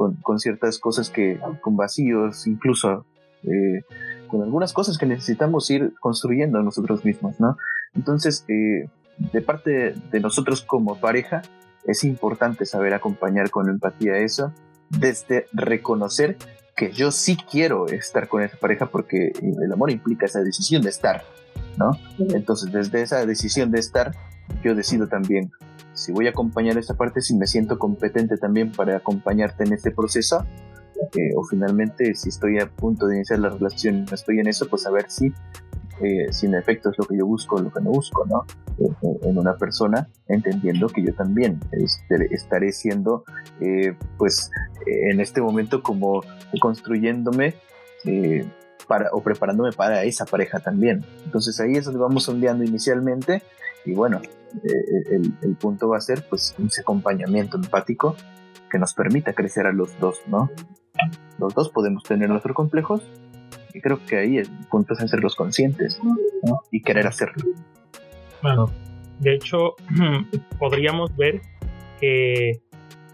con, 0.00 0.14
con 0.14 0.38
ciertas 0.38 0.78
cosas 0.78 1.10
que, 1.10 1.38
con 1.60 1.76
vacíos, 1.76 2.46
incluso 2.46 3.04
eh, 3.42 3.82
con 4.28 4.42
algunas 4.42 4.72
cosas 4.72 4.96
que 4.96 5.04
necesitamos 5.04 5.70
ir 5.70 5.92
construyendo 6.00 6.62
nosotros 6.62 7.04
mismos, 7.04 7.38
¿no? 7.38 7.58
Entonces, 7.94 8.46
eh, 8.48 8.88
de 9.18 9.42
parte 9.42 9.94
de 10.10 10.20
nosotros 10.20 10.62
como 10.62 10.98
pareja, 10.98 11.42
es 11.84 12.02
importante 12.04 12.64
saber 12.64 12.94
acompañar 12.94 13.50
con 13.50 13.68
empatía 13.68 14.16
eso, 14.16 14.54
desde 14.88 15.48
reconocer 15.52 16.38
que 16.74 16.92
yo 16.92 17.10
sí 17.10 17.36
quiero 17.36 17.84
estar 17.84 18.26
con 18.26 18.42
esa 18.42 18.56
pareja 18.56 18.86
porque 18.86 19.32
el 19.42 19.70
amor 19.70 19.90
implica 19.90 20.24
esa 20.24 20.40
decisión 20.40 20.80
de 20.80 20.88
estar, 20.88 21.24
¿no? 21.76 21.90
Entonces, 22.34 22.72
desde 22.72 23.02
esa 23.02 23.26
decisión 23.26 23.70
de 23.70 23.80
estar, 23.80 24.12
yo 24.64 24.74
decido 24.74 25.08
también 25.08 25.50
si 26.00 26.12
voy 26.12 26.26
a 26.26 26.30
acompañar 26.30 26.78
esa 26.78 26.94
parte, 26.94 27.20
si 27.20 27.36
me 27.36 27.46
siento 27.46 27.78
competente 27.78 28.36
también 28.36 28.72
para 28.72 28.96
acompañarte 28.96 29.64
en 29.64 29.72
este 29.72 29.90
proceso, 29.90 30.44
eh, 31.16 31.32
o 31.36 31.44
finalmente 31.44 32.14
si 32.14 32.28
estoy 32.28 32.58
a 32.58 32.70
punto 32.70 33.06
de 33.06 33.16
iniciar 33.16 33.38
la 33.38 33.50
relación, 33.50 34.06
estoy 34.12 34.40
en 34.40 34.48
eso, 34.48 34.68
pues 34.68 34.86
a 34.86 34.90
ver 34.90 35.10
si 35.10 35.32
eh, 36.02 36.32
si 36.32 36.46
en 36.46 36.54
efecto 36.54 36.90
es 36.90 36.98
lo 36.98 37.04
que 37.04 37.16
yo 37.16 37.26
busco 37.26 37.56
o 37.56 37.60
lo 37.60 37.70
que 37.70 37.80
no 37.82 37.90
busco, 37.90 38.24
¿no? 38.24 38.46
en 39.22 39.36
una 39.36 39.58
persona, 39.58 40.08
entendiendo 40.26 40.88
que 40.88 41.04
yo 41.04 41.12
también 41.12 41.60
este, 41.72 42.34
estaré 42.34 42.72
siendo, 42.72 43.24
eh, 43.60 43.94
pues, 44.16 44.50
en 44.86 45.20
este 45.20 45.42
momento 45.42 45.82
como 45.82 46.22
construyéndome 46.58 47.54
eh, 48.06 48.46
para, 48.88 49.10
o 49.12 49.22
preparándome 49.22 49.72
para 49.72 50.02
esa 50.04 50.24
pareja 50.24 50.60
también. 50.60 51.04
Entonces 51.26 51.60
ahí 51.60 51.74
es 51.74 51.84
donde 51.84 52.00
vamos 52.00 52.24
sondeando 52.24 52.64
inicialmente 52.64 53.42
y 53.84 53.94
bueno, 53.94 54.20
el, 54.62 55.34
el, 55.42 55.56
punto 55.56 55.88
va 55.88 55.96
a 55.96 56.00
ser 56.00 56.26
pues 56.28 56.54
ese 56.64 56.80
acompañamiento 56.80 57.56
empático 57.56 58.16
que 58.70 58.78
nos 58.78 58.94
permita 58.94 59.32
crecer 59.32 59.66
a 59.66 59.72
los 59.72 59.98
dos, 59.98 60.20
¿no? 60.26 60.50
Los 61.38 61.54
dos 61.54 61.70
podemos 61.70 62.02
tener 62.02 62.28
nuestros 62.28 62.54
complejos, 62.54 63.02
y 63.74 63.80
creo 63.80 64.04
que 64.04 64.18
ahí 64.18 64.38
el 64.38 64.48
punto 64.70 64.94
es 64.94 65.00
hacerlos 65.00 65.36
conscientes 65.36 66.00
y 66.70 66.82
querer 66.82 67.06
hacerlo. 67.06 67.44
Bueno, 68.42 68.70
de 69.18 69.34
hecho, 69.34 69.74
podríamos 70.58 71.14
ver 71.16 71.40
que 72.00 72.62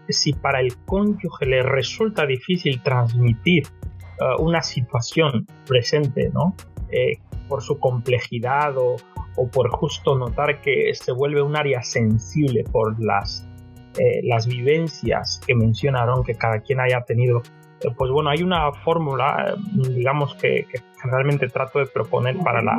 si 0.09 0.33
para 0.33 0.61
el 0.61 0.75
cónyuge 0.85 1.45
le 1.45 1.63
resulta 1.63 2.25
difícil 2.25 2.81
transmitir 2.81 3.67
uh, 4.19 4.41
una 4.41 4.61
situación 4.61 5.45
presente, 5.65 6.29
¿no? 6.33 6.55
Eh, 6.89 7.17
por 7.47 7.61
su 7.61 7.79
complejidad 7.79 8.77
o, 8.77 8.95
o, 9.35 9.47
por 9.47 9.69
justo 9.69 10.17
notar 10.17 10.61
que 10.61 10.93
se 10.93 11.11
vuelve 11.11 11.41
un 11.41 11.55
área 11.55 11.81
sensible 11.81 12.63
por 12.63 13.01
las, 13.03 13.47
eh, 13.97 14.21
las 14.23 14.47
vivencias 14.47 15.41
que 15.45 15.55
mencionaron 15.55 16.23
que 16.23 16.35
cada 16.35 16.59
quien 16.59 16.79
haya 16.79 17.01
tenido 17.01 17.41
eh, 17.81 17.89
pues 17.95 18.11
bueno, 18.11 18.29
hay 18.29 18.41
una 18.41 18.71
fórmula, 18.71 19.55
digamos, 19.73 20.35
que, 20.35 20.65
generalmente 21.01 21.47
trato 21.47 21.79
de 21.79 21.85
proponer 21.85 22.37
para 22.37 22.61
la, 22.61 22.75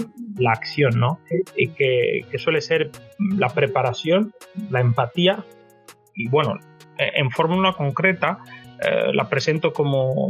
acción, 0.50 0.98
¿no? 0.98 1.20
Y 1.56 1.68
que, 1.68 2.24
suele 2.38 2.60
ser 2.60 2.90
la 3.18 3.48
preparación, 3.48 4.32
la 4.70 4.80
empatía, 4.80 5.44
y 6.14 6.28
bueno, 6.28 6.58
e, 6.98 7.20
en 7.20 7.30
fórmula 7.30 7.72
concreta 7.74 8.38
eh, 8.82 9.12
la 9.12 9.28
presento 9.28 9.72
como 9.72 10.28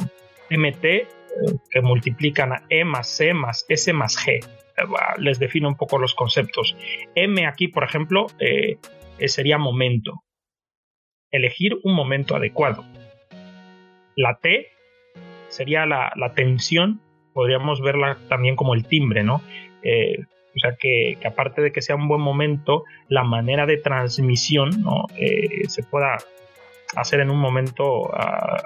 MT, 0.51 0.85
que 1.71 1.81
multiplican 1.81 2.53
a 2.53 2.63
E 2.69 2.85
más 2.85 3.09
C 3.09 3.35
más 3.35 3.65
S 3.69 3.93
más 3.93 4.17
G. 4.17 4.41
les 5.19 5.39
defino 5.39 5.69
un 5.69 5.77
poco 5.77 5.99
los 5.99 6.15
conceptos. 6.15 6.77
M 7.15 7.47
aquí, 7.47 7.69
por 7.69 7.85
ejemplo, 7.85 8.27
sería 9.27 9.59
momento. 9.59 10.23
Elegir 11.31 11.77
un 11.83 11.95
momento 11.95 12.37
adecuado 12.37 12.85
la 14.19 14.35
T 14.35 14.67
sería 15.49 15.87
la, 15.87 16.33
tensión, 16.35 17.01
podríamos 17.33 17.81
verla 17.81 18.19
también 18.29 18.57
como 18.57 18.75
el 18.75 18.85
timbre, 18.85 19.23
¿no? 19.23 19.41
Eh, 19.83 20.25
o 20.57 20.59
sea, 20.59 20.77
que, 20.77 21.17
aparte 21.25 21.63
de 21.63 21.71
que 21.71 21.83
sea 21.83 21.95
un 21.95 22.09
buen 22.09 22.21
momento, 22.21 22.83
la 23.09 23.23
manera 23.23 23.65
de 23.65 23.77
transmisión 23.77 24.71
¿no? 24.83 25.05
Eh, 25.17 25.69
se 25.69 25.85
pueda 25.85 26.17
hacer 26.97 27.21
en 27.21 27.31
un 27.31 27.39
momento 27.39 28.13
ah, 28.13 28.65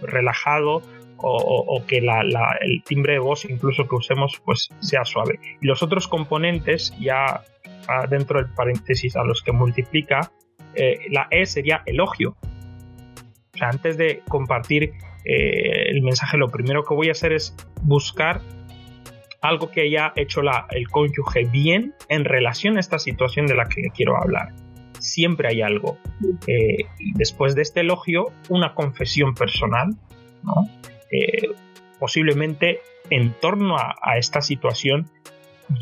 relajado 0.00 0.80
o, 1.18 1.82
que 1.86 1.98
el 1.98 2.82
timbre 2.84 3.14
de 3.14 3.18
voz 3.18 3.44
incluso 3.44 3.88
que 3.88 3.96
usemos 3.96 4.40
pues 4.44 4.68
sea 4.80 5.04
suave. 5.04 5.38
Y 5.60 5.66
los 5.66 5.82
otros 5.82 6.08
componentes 6.08 6.94
ya 6.98 7.42
ah, 7.88 8.06
dentro 8.08 8.40
del 8.40 8.52
paréntesis 8.52 9.16
a 9.16 9.24
los 9.24 9.42
que 9.42 9.52
multiplica, 9.52 10.30
eh, 10.74 10.98
la 11.10 11.28
E 11.30 11.46
sería 11.46 11.82
elogio. 11.86 12.36
O 13.54 13.58
sea, 13.58 13.70
antes 13.70 13.96
de 13.96 14.22
compartir 14.28 14.92
eh, 15.24 15.90
el 15.90 16.02
mensaje, 16.02 16.36
lo 16.36 16.48
primero 16.48 16.84
que 16.84 16.94
voy 16.94 17.08
a 17.08 17.12
hacer 17.12 17.32
es 17.32 17.56
buscar 17.82 18.40
algo 19.40 19.70
que 19.70 19.82
haya 19.82 20.12
hecho 20.16 20.42
la, 20.42 20.66
el 20.70 20.88
cónyuge 20.88 21.44
bien 21.44 21.94
en 22.08 22.24
relación 22.24 22.76
a 22.76 22.80
esta 22.80 22.98
situación 22.98 23.46
de 23.46 23.54
la 23.54 23.64
que 23.66 23.82
quiero 23.94 24.16
hablar. 24.16 24.52
Siempre 24.98 25.48
hay 25.48 25.62
algo. 25.62 25.98
Eh, 26.46 26.86
después 27.14 27.54
de 27.54 27.62
este 27.62 27.80
elogio, 27.80 28.32
una 28.48 28.74
confesión 28.74 29.34
personal, 29.34 29.90
eh, 31.10 31.48
posiblemente 31.98 32.80
en 33.10 33.32
torno 33.40 33.76
a, 33.76 34.18
esta 34.18 34.40
situación, 34.40 35.08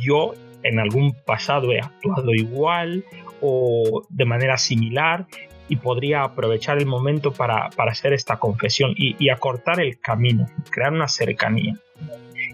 yo 0.00 0.34
en 0.62 0.78
algún 0.78 1.14
pasado 1.24 1.72
he 1.72 1.80
actuado 1.80 2.34
igual 2.34 3.04
o 3.40 4.02
de 4.08 4.24
manera 4.24 4.56
similar 4.56 5.26
y 5.68 5.76
podría 5.76 6.22
aprovechar 6.22 6.78
el 6.78 6.87
momento 6.87 7.32
para, 7.32 7.70
hacer 7.76 8.12
esta 8.12 8.37
confesión 8.38 8.92
y, 8.96 9.28
acortar 9.30 9.80
el 9.80 9.98
camino, 9.98 10.46
crear 10.70 10.92
una 10.92 11.08
cercanía. 11.08 11.78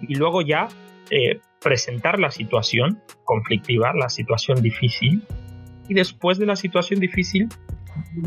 Y 0.03 0.15
luego 0.15 0.43
ya 0.43 0.69
eh, 1.11 1.41
presentar 1.61 2.19
la 2.19 2.31
situación 2.31 3.03
conflictiva, 3.25 3.93
la 3.95 4.09
situación 4.09 4.63
difícil, 4.63 5.23
y 5.89 5.95
después 5.95 6.39
de 6.39 6.47
la 6.47 6.55
situación 6.55 7.01
difícil, 7.01 7.49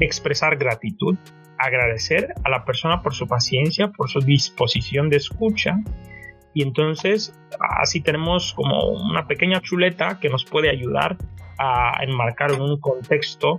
expresar 0.01 0.58
gratitud, 0.58 1.17
agradecer 1.65 2.34
a 2.43 2.49
la 2.49 2.65
persona 2.65 3.02
por 3.02 3.13
su 3.13 3.28
paciencia, 3.28 3.89
por 3.89 4.10
su 4.10 4.19
disposición 4.19 5.10
de 5.10 5.17
escucha, 5.17 5.78
y 6.54 6.62
entonces 6.62 7.34
así 7.82 8.02
tenemos 8.02 8.54
como 8.54 8.88
una 8.89 9.28
pequeña 9.28 9.60
chuleta 9.62 10.19
que 10.19 10.30
nos 10.30 10.45
puede 10.45 10.69
ayudar 10.69 11.17
a 11.58 12.04
enmarcar 12.04 12.52
en 12.52 12.62
un 12.62 12.80
contexto 12.80 13.58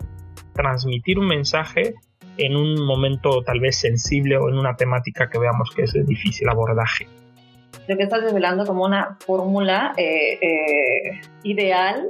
transmitir 0.53 1.19
un 1.19 1.27
mensaje 1.27 1.95
en 2.37 2.57
un 2.57 2.85
momento 2.85 3.43
tal 3.43 3.61
vez 3.61 3.77
sensible 3.77 4.37
o 4.37 4.49
en 4.49 4.59
una 4.59 4.77
temática 4.77 5.29
que 5.29 5.39
veamos 5.39 5.71
que 5.75 5.83
es 5.83 5.93
de 5.93 6.05
difícil 6.05 6.49
abordaje. 6.49 7.07
Lo 7.87 7.97
que 7.97 8.05
estás 8.05 8.23
desvelando 8.23 8.65
como 8.65 8.85
una 8.85 9.19
fórmula 9.21 9.93
eh, 9.97 10.39
eh, 10.41 11.21
ideal 11.43 12.09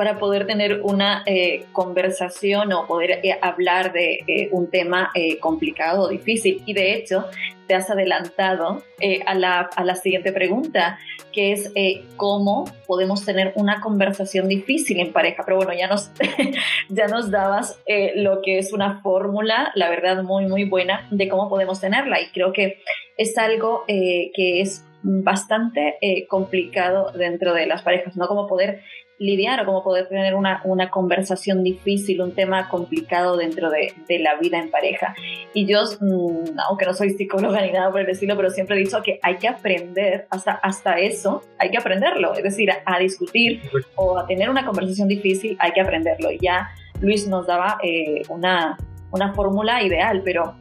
para 0.00 0.18
poder 0.18 0.46
tener 0.46 0.80
una 0.82 1.22
eh, 1.26 1.66
conversación 1.72 2.72
o 2.72 2.86
poder 2.86 3.20
hablar 3.42 3.92
de 3.92 4.48
un 4.50 4.70
tema 4.70 5.12
complicado 5.40 6.04
o 6.04 6.08
difícil. 6.08 6.62
Y 6.64 6.72
de 6.72 6.94
hecho, 6.94 7.26
te 7.66 7.74
has 7.74 7.90
adelantado 7.90 8.82
a 9.26 9.34
la, 9.34 9.60
a, 9.76 9.84
la, 9.84 9.94
siguiente 9.94 10.32
pregunta, 10.32 10.98
que 11.32 11.52
es 11.52 11.70
eh, 11.74 12.02
cómo 12.16 12.64
podemos 12.86 13.24
tener 13.24 13.52
una 13.54 13.80
conversación 13.80 14.48
difícil 14.48 15.00
en 15.00 15.12
pareja. 15.12 15.42
Pero 15.44 15.56
bueno, 15.58 15.72
ya 15.72 15.86
nos, 15.86 16.10
ya 16.88 17.06
nos 17.06 17.30
dabas 17.30 17.80
eh, 17.86 18.12
lo 18.16 18.42
que 18.42 18.58
es 18.58 18.72
una 18.72 19.00
fórmula, 19.02 19.72
la 19.74 19.88
verdad, 19.88 20.22
muy, 20.22 20.46
muy 20.46 20.64
buena 20.64 21.06
de 21.10 21.28
cómo 21.28 21.48
podemos 21.48 21.80
tenerla. 21.80 22.20
Y 22.20 22.30
creo 22.30 22.52
que 22.52 22.78
es 23.16 23.36
algo 23.38 23.84
eh, 23.86 24.30
que 24.34 24.60
es 24.60 24.84
bastante 25.02 25.96
complicado 26.28 27.10
dentro 27.12 27.54
de 27.54 27.66
las 27.66 27.80
parejas, 27.82 28.16
¿no? 28.16 28.28
Como 28.28 28.46
poder 28.46 28.82
lidiar 29.20 29.60
o 29.60 29.66
cómo 29.66 29.84
poder 29.84 30.08
tener 30.08 30.34
una, 30.34 30.62
una 30.64 30.90
conversación 30.90 31.62
difícil, 31.62 32.22
un 32.22 32.32
tema 32.34 32.70
complicado 32.70 33.36
dentro 33.36 33.68
de, 33.70 33.92
de 34.08 34.18
la 34.18 34.36
vida 34.36 34.58
en 34.58 34.70
pareja. 34.70 35.14
Y 35.52 35.66
yo, 35.66 35.82
mm, 36.00 36.58
aunque 36.66 36.86
no 36.86 36.94
soy 36.94 37.10
psicóloga 37.10 37.60
ni 37.60 37.70
nada 37.70 37.90
por 37.90 38.00
el 38.00 38.08
estilo, 38.08 38.34
pero 38.34 38.48
siempre 38.48 38.76
he 38.76 38.78
dicho 38.80 39.02
que 39.02 39.20
hay 39.22 39.36
que 39.36 39.46
aprender, 39.46 40.26
hasta, 40.30 40.52
hasta 40.52 40.98
eso, 40.98 41.44
hay 41.58 41.70
que 41.70 41.76
aprenderlo, 41.76 42.32
es 42.32 42.42
decir, 42.42 42.70
a, 42.70 42.98
discutir 42.98 43.60
o 43.94 44.18
a 44.18 44.26
tener 44.26 44.48
una 44.48 44.64
conversación 44.64 45.06
difícil, 45.06 45.54
hay 45.60 45.72
que 45.72 45.82
aprenderlo. 45.82 46.30
Ya 46.40 46.70
Luis 47.02 47.28
nos 47.28 47.46
daba 47.46 47.78
eh, 47.82 48.22
una, 48.30 48.78
una 49.10 49.34
fórmula 49.34 49.82
ideal, 49.82 50.22
pero 50.24 50.54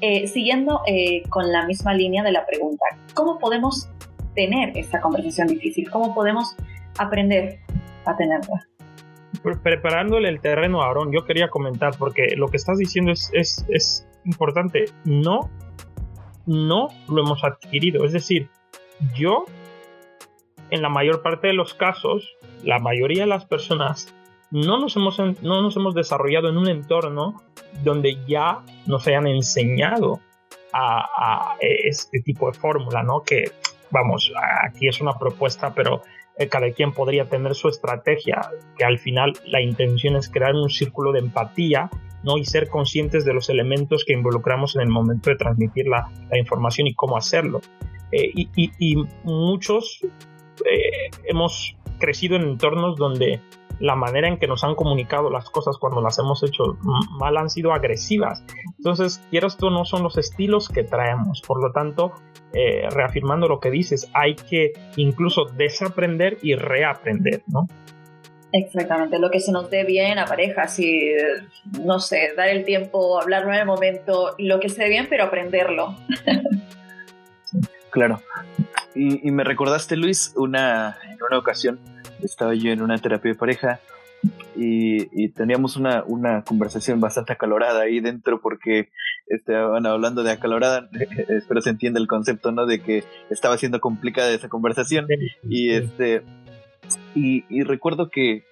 eh, 0.00 0.26
siguiendo 0.26 0.80
eh, 0.86 1.22
con 1.28 1.52
la 1.52 1.66
misma 1.66 1.92
línea 1.92 2.22
de 2.22 2.32
la 2.32 2.46
pregunta, 2.46 2.84
¿cómo 3.12 3.38
podemos 3.38 3.90
tener 4.34 4.76
esa 4.78 5.02
conversación 5.02 5.48
difícil? 5.48 5.90
¿Cómo 5.90 6.14
podemos 6.14 6.56
aprender 6.98 7.65
a 8.06 8.16
tenerla? 8.16 8.66
Preparándole 9.62 10.28
el 10.28 10.40
terreno 10.40 10.82
a 10.82 10.90
Aaron, 10.90 11.12
yo 11.12 11.24
quería 11.24 11.48
comentar, 11.48 11.94
porque 11.98 12.34
lo 12.36 12.48
que 12.48 12.56
estás 12.56 12.78
diciendo 12.78 13.12
es, 13.12 14.06
importante. 14.24 14.86
No, 15.04 15.50
no 16.46 16.88
lo 17.08 17.22
hemos 17.22 17.44
adquirido. 17.44 18.04
Es 18.04 18.12
decir, 18.12 18.48
yo, 19.14 19.44
en 20.70 20.82
la 20.82 20.88
mayor 20.88 21.22
parte 21.22 21.48
de 21.48 21.52
los 21.52 21.74
casos, 21.74 22.36
la 22.62 22.78
mayoría 22.78 23.22
de 23.22 23.28
las 23.28 23.44
personas 23.44 24.12
no 24.50 24.78
nos 24.78 24.96
hemos, 24.96 25.18
no 25.18 25.62
nos 25.62 25.76
hemos 25.76 25.94
desarrollado 25.94 26.48
en 26.48 26.56
un 26.56 26.68
entorno 26.68 27.42
donde 27.84 28.16
ya 28.26 28.62
nos 28.86 29.06
hayan 29.06 29.26
enseñado 29.26 30.20
a, 30.72 31.56
este 31.60 32.20
tipo 32.20 32.50
de 32.50 32.58
fórmula, 32.58 33.02
¿no? 33.02 33.22
Que, 33.22 33.44
vamos, 33.90 34.32
aquí 34.62 34.88
es 34.88 35.00
una 35.00 35.12
propuesta, 35.14 35.72
pero 35.74 36.02
cada 36.50 36.70
quien 36.72 36.92
podría 36.92 37.24
tener 37.26 37.54
su 37.54 37.68
estrategia, 37.68 38.40
que 38.76 38.84
al 38.84 38.98
final 38.98 39.32
la 39.46 39.62
intención 39.62 40.16
es 40.16 40.28
crear 40.28 40.54
un 40.54 40.68
círculo 40.68 41.12
de 41.12 41.20
empatía 41.20 41.90
¿no? 42.22 42.36
y 42.36 42.44
ser 42.44 42.68
conscientes 42.68 43.24
de 43.24 43.32
los 43.32 43.48
elementos 43.48 44.04
que 44.04 44.12
involucramos 44.12 44.76
en 44.76 44.82
el 44.82 44.88
momento 44.88 45.30
de 45.30 45.36
transmitir 45.36 45.86
la, 45.86 46.10
información 46.36 46.86
y 46.86 46.94
cómo 46.94 47.16
hacerlo. 47.16 47.60
Eh, 48.12 48.32
y, 48.34 48.96
muchos 49.24 50.00
eh, 50.70 51.10
hemos 51.24 51.76
crecido 51.98 52.36
en 52.36 52.42
entornos 52.42 52.96
donde 52.96 53.40
la 53.80 53.94
manera 53.94 54.28
en 54.28 54.38
que 54.38 54.46
nos 54.46 54.64
han 54.64 54.74
comunicado 54.74 55.30
las 55.30 55.50
cosas 55.50 55.76
cuando 55.78 56.00
las 56.00 56.18
hemos 56.18 56.42
hecho 56.42 56.78
mal 57.18 57.36
han 57.36 57.50
sido 57.50 57.72
agresivas. 57.72 58.44
Entonces, 58.78 59.22
quiero 59.30 59.48
esto 59.48 59.70
no 59.70 59.84
son 59.84 60.02
los 60.02 60.16
estilos 60.16 60.68
que 60.68 60.82
traemos. 60.82 61.42
Por 61.46 61.62
lo 61.62 61.72
tanto, 61.72 62.12
eh, 62.52 62.88
reafirmando 62.90 63.48
lo 63.48 63.60
que 63.60 63.70
dices, 63.70 64.08
hay 64.14 64.34
que 64.34 64.72
incluso 64.96 65.44
desaprender 65.44 66.38
y 66.42 66.54
reaprender, 66.54 67.42
¿no? 67.48 67.66
Exactamente, 68.52 69.18
lo 69.18 69.30
que 69.30 69.40
se 69.40 69.52
nos 69.52 69.68
dé 69.70 69.84
bien 69.84 70.18
a 70.18 70.24
pareja, 70.24 70.68
si, 70.68 71.10
no 71.84 71.98
sé, 71.98 72.32
dar 72.36 72.48
el 72.48 72.64
tiempo, 72.64 73.20
hablarlo 73.20 73.52
en 73.52 73.60
el 73.60 73.66
momento, 73.66 74.34
lo 74.38 74.60
que 74.60 74.68
se 74.68 74.84
dé 74.84 74.88
bien, 74.88 75.08
pero 75.10 75.24
aprenderlo. 75.24 75.94
claro. 77.90 78.22
Y, 78.94 79.30
me 79.30 79.44
recordaste, 79.44 79.94
Luis, 79.96 80.32
una, 80.36 80.96
en 81.04 81.18
una 81.28 81.38
ocasión 81.38 81.78
estaba 82.22 82.54
yo 82.54 82.70
en 82.72 82.82
una 82.82 82.98
terapia 82.98 83.32
de 83.32 83.38
pareja 83.38 83.80
y, 84.56 85.28
teníamos 85.30 85.76
una, 85.76 86.02
una, 86.06 86.42
conversación 86.42 87.00
bastante 87.00 87.32
acalorada 87.32 87.82
ahí 87.82 88.00
dentro 88.00 88.40
porque 88.40 88.88
estaban 89.26 89.86
hablando 89.86 90.22
de 90.22 90.32
acalorada, 90.32 90.88
espero 91.28 91.60
se 91.60 91.70
entienda 91.70 92.00
el 92.00 92.06
concepto, 92.06 92.52
¿no? 92.52 92.66
De 92.66 92.80
que 92.80 93.04
estaba 93.30 93.58
siendo 93.58 93.80
complicada 93.80 94.32
esa 94.32 94.48
conversación 94.48 95.06
y 95.48 95.70
este 95.70 96.22
y, 97.14 97.62
recuerdo 97.62 98.10
que, 98.10 98.44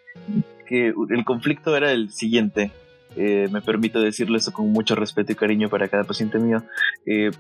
que, 0.67 0.89
el 0.89 1.25
conflicto 1.25 1.77
era 1.77 1.93
el 1.93 2.11
siguiente. 2.11 2.73
Eh, 3.17 3.49
me 3.53 3.63
permito 3.63 4.01
decirle 4.01 4.39
eso 4.39 4.53
con 4.53 4.73
mucho 4.73 4.97
respeto 4.97 5.33
y 5.33 5.37
cariño 5.37 5.69
para 5.69 5.87
cada 5.87 6.03
paciente 6.03 6.39
mío, 6.39 6.65
eh, 7.07 7.31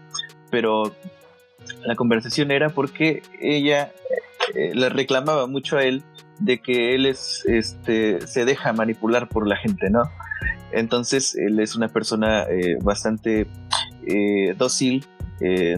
pero 0.50 0.94
la 1.84 1.96
conversación 1.96 2.52
era 2.52 2.68
porque 2.68 3.22
ella 3.40 3.90
eh, 4.54 4.72
le 4.74 4.88
reclamaba 4.88 5.46
mucho 5.46 5.76
a 5.76 5.82
él 5.82 6.02
de 6.38 6.60
que 6.60 6.94
él 6.94 7.06
es, 7.06 7.44
este, 7.46 8.26
se 8.26 8.44
deja 8.44 8.72
manipular 8.72 9.28
por 9.28 9.46
la 9.46 9.56
gente, 9.56 9.90
¿no? 9.90 10.02
Entonces 10.72 11.34
él 11.36 11.60
es 11.60 11.76
una 11.76 11.88
persona 11.88 12.44
eh, 12.44 12.76
bastante 12.82 13.46
eh, 14.06 14.54
dócil, 14.56 15.04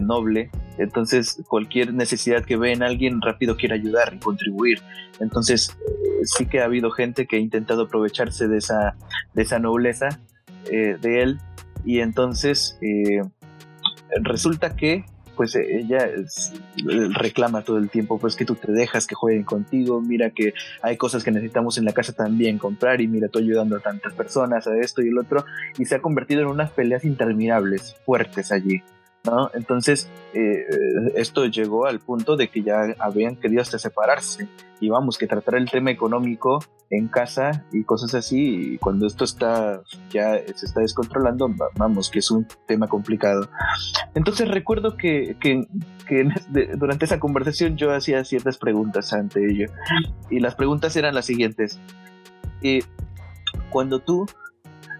noble, 0.01 0.49
entonces 0.77 1.43
cualquier 1.49 1.93
necesidad 1.93 2.45
que 2.45 2.55
ve 2.55 2.71
en 2.71 2.83
alguien 2.83 3.21
rápido 3.21 3.57
quiere 3.57 3.75
ayudar 3.75 4.13
y 4.13 4.19
contribuir. 4.19 4.81
Entonces 5.19 5.75
sí 6.23 6.45
que 6.45 6.61
ha 6.61 6.65
habido 6.65 6.89
gente 6.91 7.27
que 7.27 7.35
ha 7.35 7.39
intentado 7.39 7.83
aprovecharse 7.83 8.47
de 8.47 8.59
esa, 8.59 8.95
de 9.33 9.41
esa 9.41 9.59
nobleza 9.59 10.07
de 10.69 11.21
él 11.21 11.39
y 11.83 11.99
entonces 11.99 12.79
resulta 14.23 14.77
que 14.77 15.03
pues 15.37 15.55
eh, 15.55 15.79
ella 15.79 15.99
eh, 16.07 17.09
reclama 17.13 17.61
todo 17.61 17.77
el 17.77 17.89
tiempo, 17.89 18.17
pues 18.17 18.35
que 18.35 18.43
tú 18.43 18.55
te 18.55 18.71
dejas 18.71 19.07
que 19.07 19.15
jueguen 19.15 19.43
contigo, 19.43 20.01
mira 20.01 20.31
que 20.31 20.53
hay 20.81 20.97
cosas 20.97 21.23
que 21.23 21.31
necesitamos 21.31 21.77
en 21.77 21.85
la 21.85 21.93
casa 21.93 22.11
también 22.11 22.57
comprar 22.57 22.99
y 22.99 23.07
mira, 23.07 23.27
estoy 23.27 23.43
ayudando 23.43 23.77
a 23.77 23.79
tantas 23.79 24.13
personas 24.13 24.67
a 24.67 24.75
esto 24.77 25.01
y 25.01 25.09
el 25.09 25.17
otro, 25.17 25.45
y 25.77 25.85
se 25.85 25.95
ha 25.95 26.01
convertido 26.01 26.41
en 26.41 26.47
unas 26.47 26.71
peleas 26.71 27.05
interminables, 27.05 27.95
fuertes 28.05 28.51
allí. 28.51 28.81
¿no? 29.23 29.51
Entonces, 29.53 30.09
eh, 30.33 30.65
esto 31.15 31.45
llegó 31.45 31.85
al 31.85 31.99
punto 31.99 32.35
de 32.35 32.49
que 32.49 32.63
ya 32.63 32.95
habían 32.99 33.35
querido 33.35 33.61
hasta 33.61 33.77
separarse 33.77 34.47
y 34.79 34.89
vamos, 34.89 35.17
que 35.17 35.27
tratar 35.27 35.55
el 35.55 35.69
tema 35.69 35.91
económico 35.91 36.59
en 36.89 37.07
casa 37.07 37.65
y 37.71 37.83
cosas 37.83 38.13
así, 38.13 38.73
y 38.73 38.77
cuando 38.77 39.07
esto 39.07 39.23
está 39.23 39.81
ya 40.09 40.37
se 40.55 40.65
está 40.65 40.81
descontrolando, 40.81 41.49
vamos, 41.75 42.09
que 42.09 42.19
es 42.19 42.31
un 42.31 42.47
tema 42.65 42.87
complicado. 42.87 43.49
Entonces 44.15 44.47
recuerdo 44.47 44.95
que, 44.97 45.35
que, 45.39 45.67
durante 46.77 47.05
esa 47.05 47.19
conversación 47.19 47.75
yo 47.75 47.93
hacía 47.93 48.23
ciertas 48.23 48.57
preguntas 48.57 49.13
ante 49.13 49.45
ello, 49.45 49.67
y 50.29 50.39
las 50.39 50.55
preguntas 50.55 50.95
eran 50.95 51.15
las 51.15 51.25
siguientes. 51.25 51.79
Cuando 53.69 53.99
tú 53.99 54.25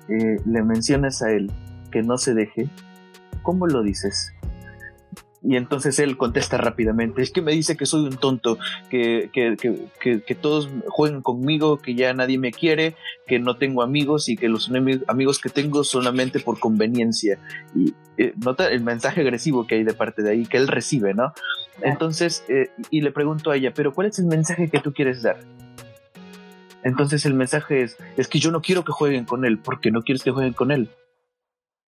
eh, 0.09 0.37
le 0.45 0.63
mencionas 0.63 1.21
a 1.21 1.31
él 1.31 1.51
que 1.91 2.03
no 2.03 2.17
se 2.17 2.33
deje, 2.33 2.69
¿cómo 3.43 3.67
lo 3.67 3.81
dices? 3.81 4.33
Y 5.47 5.55
entonces 5.55 5.97
él 5.99 6.17
contesta 6.17 6.57
rápidamente, 6.57 7.21
es 7.21 7.31
que 7.31 7.41
me 7.41 7.53
dice 7.53 7.77
que 7.77 7.85
soy 7.85 8.01
un 8.01 8.17
tonto, 8.17 8.57
que, 8.89 9.29
que, 9.31 10.35
todos 10.35 10.69
jueguen 10.89 11.21
conmigo, 11.21 11.77
que 11.77 11.95
ya 11.95 12.13
nadie 12.13 12.37
me 12.37 12.51
quiere, 12.51 12.95
que 13.25 13.39
no 13.39 13.55
tengo 13.55 13.81
amigos 13.81 14.27
y 14.27 14.35
que 14.35 14.49
los 14.49 14.69
amigos 15.07 15.39
que 15.39 15.47
tengo 15.47 15.85
solamente 15.85 16.41
por 16.41 16.59
conveniencia. 16.59 17.39
Y 17.73 17.93
eh, 18.17 18.33
nota 18.43 18.67
el 18.67 18.83
mensaje 18.83 19.21
agresivo 19.21 19.65
que 19.65 19.75
hay 19.75 19.85
de 19.85 19.93
parte 19.93 20.21
de 20.21 20.31
ahí, 20.31 20.45
que 20.45 20.57
él 20.57 20.67
recibe, 20.67 21.13
¿no? 21.13 21.31
Entonces, 21.81 22.43
eh, 22.49 22.71
y 22.89 22.99
le 22.99 23.13
pregunto 23.13 23.49
a 23.49 23.55
ella, 23.55 23.71
pero 23.73 23.93
¿cuál 23.93 24.07
es 24.07 24.19
el 24.19 24.25
mensaje 24.25 24.69
que 24.69 24.81
tú 24.81 24.91
quieres 24.91 25.21
dar? 25.21 25.39
Entonces 26.83 27.25
el 27.25 27.35
mensaje 27.35 27.83
es, 27.83 27.95
es 28.17 28.27
que 28.27 28.39
yo 28.39 28.51
no 28.51 28.59
quiero 28.59 28.83
que 28.83 28.91
jueguen 28.91 29.23
con 29.23 29.45
él, 29.45 29.59
porque 29.59 29.91
no 29.91 30.01
quieres 30.01 30.23
que 30.23 30.31
jueguen 30.31 30.51
con 30.51 30.71
él 30.71 30.89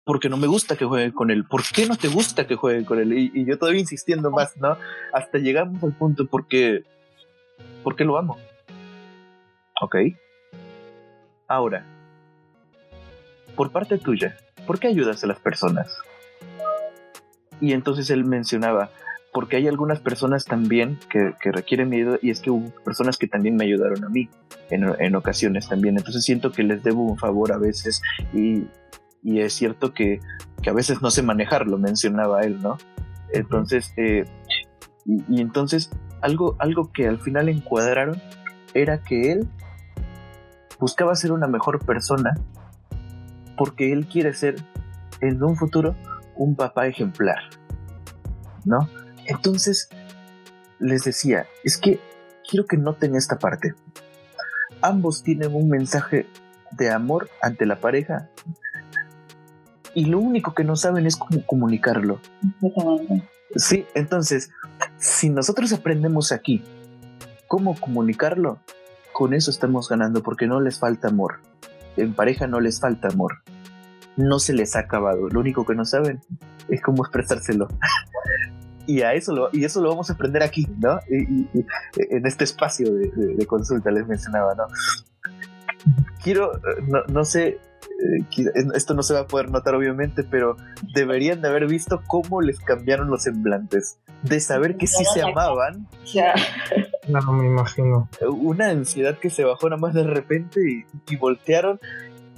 porque 0.09 0.27
no 0.27 0.37
me 0.37 0.47
gusta 0.47 0.75
que 0.75 0.85
jueguen 0.85 1.11
con 1.11 1.29
él. 1.29 1.43
¿Por 1.43 1.61
qué 1.71 1.85
no 1.85 1.95
te 1.95 2.07
gusta 2.07 2.47
que 2.47 2.55
jueguen 2.55 2.83
con 2.83 2.99
él? 2.99 3.13
Y, 3.13 3.45
yo 3.45 3.59
todavía 3.59 3.79
insistiendo 3.79 4.31
más, 4.31 4.57
¿no? 4.57 4.75
Hasta 5.13 5.37
llegamos 5.37 5.83
al 5.83 5.93
punto 5.93 6.25
porque, 6.25 6.83
porque 7.83 8.05
lo 8.05 8.17
amo. 8.17 8.39
Ok. 9.79 9.97
Ahora, 11.47 11.85
por 13.55 13.71
parte 13.71 13.99
tuya, 13.99 14.35
¿por 14.65 14.79
qué 14.79 14.87
ayudas 14.87 15.23
a 15.23 15.27
las 15.27 15.39
personas? 15.39 15.95
Y 17.61 17.73
entonces 17.73 18.09
él 18.09 18.25
mencionaba, 18.25 18.89
porque 19.31 19.57
hay 19.57 19.67
algunas 19.67 19.99
personas 19.99 20.43
también 20.43 20.97
que, 21.11 21.35
requieren 21.51 21.87
mi 21.87 21.97
ayuda 21.97 22.17
y 22.23 22.31
es 22.31 22.41
que 22.41 22.49
hubo 22.49 22.71
personas 22.83 23.19
que 23.19 23.27
también 23.27 23.55
me 23.55 23.65
ayudaron 23.65 24.03
a 24.03 24.09
mí 24.09 24.27
en, 24.71 24.91
en, 24.99 25.15
ocasiones 25.15 25.69
también. 25.69 25.99
Entonces 25.99 26.23
siento 26.23 26.51
que 26.51 26.63
les 26.63 26.81
debo 26.81 27.03
un 27.03 27.19
favor 27.19 27.51
a 27.51 27.59
veces 27.59 28.01
y, 28.33 28.63
y 29.23 29.41
es 29.41 29.53
cierto 29.53 29.93
que, 29.93 30.19
a 30.67 30.71
veces 30.71 31.01
no 31.01 31.09
sé 31.09 31.23
manejarlo, 31.23 31.77
mencionaba 31.77 32.41
él, 32.41 32.61
¿no? 32.61 32.77
Entonces, 33.33 33.93
eh, 33.97 34.25
y, 35.05 35.41
entonces 35.41 35.89
algo, 36.21 36.55
algo 36.59 36.91
que 36.91 37.07
al 37.07 37.19
final 37.19 37.49
encuadraron 37.49 38.21
era 38.73 39.01
que 39.01 39.31
él 39.31 39.49
buscaba 40.79 41.15
ser 41.15 41.31
una 41.31 41.47
mejor 41.47 41.85
persona 41.85 42.35
porque 43.57 43.91
él 43.91 44.07
quiere 44.07 44.33
ser 44.33 44.55
en 45.21 45.43
un 45.43 45.55
futuro 45.55 45.95
un 46.35 46.55
papá 46.55 46.87
ejemplar, 46.87 47.39
¿no? 48.65 48.89
Entonces 49.25 49.89
les 50.79 51.03
decía, 51.03 51.45
es 51.63 51.77
que 51.77 51.99
quiero 52.49 52.65
que 52.65 52.77
noten 52.77 53.15
esta 53.15 53.37
parte. 53.37 53.73
Ambos 54.81 55.23
tienen 55.23 55.53
un 55.53 55.69
mensaje 55.69 56.25
de 56.71 56.89
amor 56.89 57.29
ante 57.41 57.65
la 57.65 57.81
pareja 57.81 58.29
y 59.99 60.05
lo 60.05 60.19
único 60.19 60.53
que 60.53 60.63
no 60.63 60.77
saben 60.77 61.05
es 61.05 61.17
cómo 61.17 61.45
comunicarlo. 61.45 62.21
Sí, 63.53 63.85
entonces, 63.95 64.49
si 64.97 65.29
nosotros 65.29 65.73
aprendemos 65.73 66.31
aquí 66.31 66.63
cómo 67.49 67.77
comunicarlo, 67.77 68.59
con 69.11 69.33
eso 69.33 69.51
estamos 69.51 69.89
ganando 69.89 70.23
porque 70.23 70.47
no 70.47 70.61
les 70.61 70.79
falta 70.79 71.09
amor. 71.09 71.41
En 71.97 72.13
pareja 72.13 72.47
no 72.47 72.61
les 72.61 72.79
falta 72.79 73.09
amor. 73.09 73.39
No 74.15 74.39
se 74.39 74.53
les 74.53 74.77
ha 74.77 74.79
acabado. 74.79 75.27
Lo 75.27 75.41
único 75.41 75.65
que 75.65 75.75
no 75.75 75.83
saben 75.83 76.21
es 76.69 76.81
cómo 76.81 77.03
expresárselo. 77.03 77.67
y 78.87 79.01
a 79.01 79.15
eso 79.15 79.35
lo, 79.35 79.49
y 79.51 79.65
eso 79.65 79.81
lo 79.81 79.89
vamos 79.89 80.09
a 80.09 80.13
aprender 80.13 80.43
aquí, 80.43 80.65
¿no? 80.77 80.97
en 81.09 82.25
este 82.25 82.45
espacio 82.45 82.93
de, 82.93 83.45
consulta 83.47 83.91
les 83.91 84.07
mencionaba, 84.07 84.55
¿no? 84.55 84.63
Quiero, 86.23 86.53
no, 86.87 87.03
no 87.09 87.25
sé, 87.25 87.47
eh, 87.47 87.59
esto 88.73 88.93
no 88.93 89.03
se 89.03 89.13
va 89.13 89.21
a 89.21 89.27
poder 89.27 89.49
notar 89.49 89.75
obviamente, 89.75 90.23
pero 90.23 90.57
deberían 90.93 91.41
de 91.41 91.49
haber 91.49 91.67
visto 91.67 92.01
cómo 92.07 92.41
les 92.41 92.59
cambiaron 92.59 93.09
los 93.09 93.23
semblantes, 93.23 93.99
de 94.23 94.39
saber 94.39 94.77
que 94.77 94.87
sí 94.87 95.03
se 95.05 95.21
amaban. 95.21 95.87
Ya. 96.05 96.33
No, 97.07 97.21
me 97.33 97.45
imagino. 97.45 98.09
Una 98.29 98.69
ansiedad 98.69 99.17
que 99.17 99.29
se 99.29 99.43
bajó 99.43 99.69
nada 99.69 99.81
más 99.81 99.93
de 99.93 100.03
repente 100.03 100.61
y, 101.07 101.15
voltearon. 101.17 101.79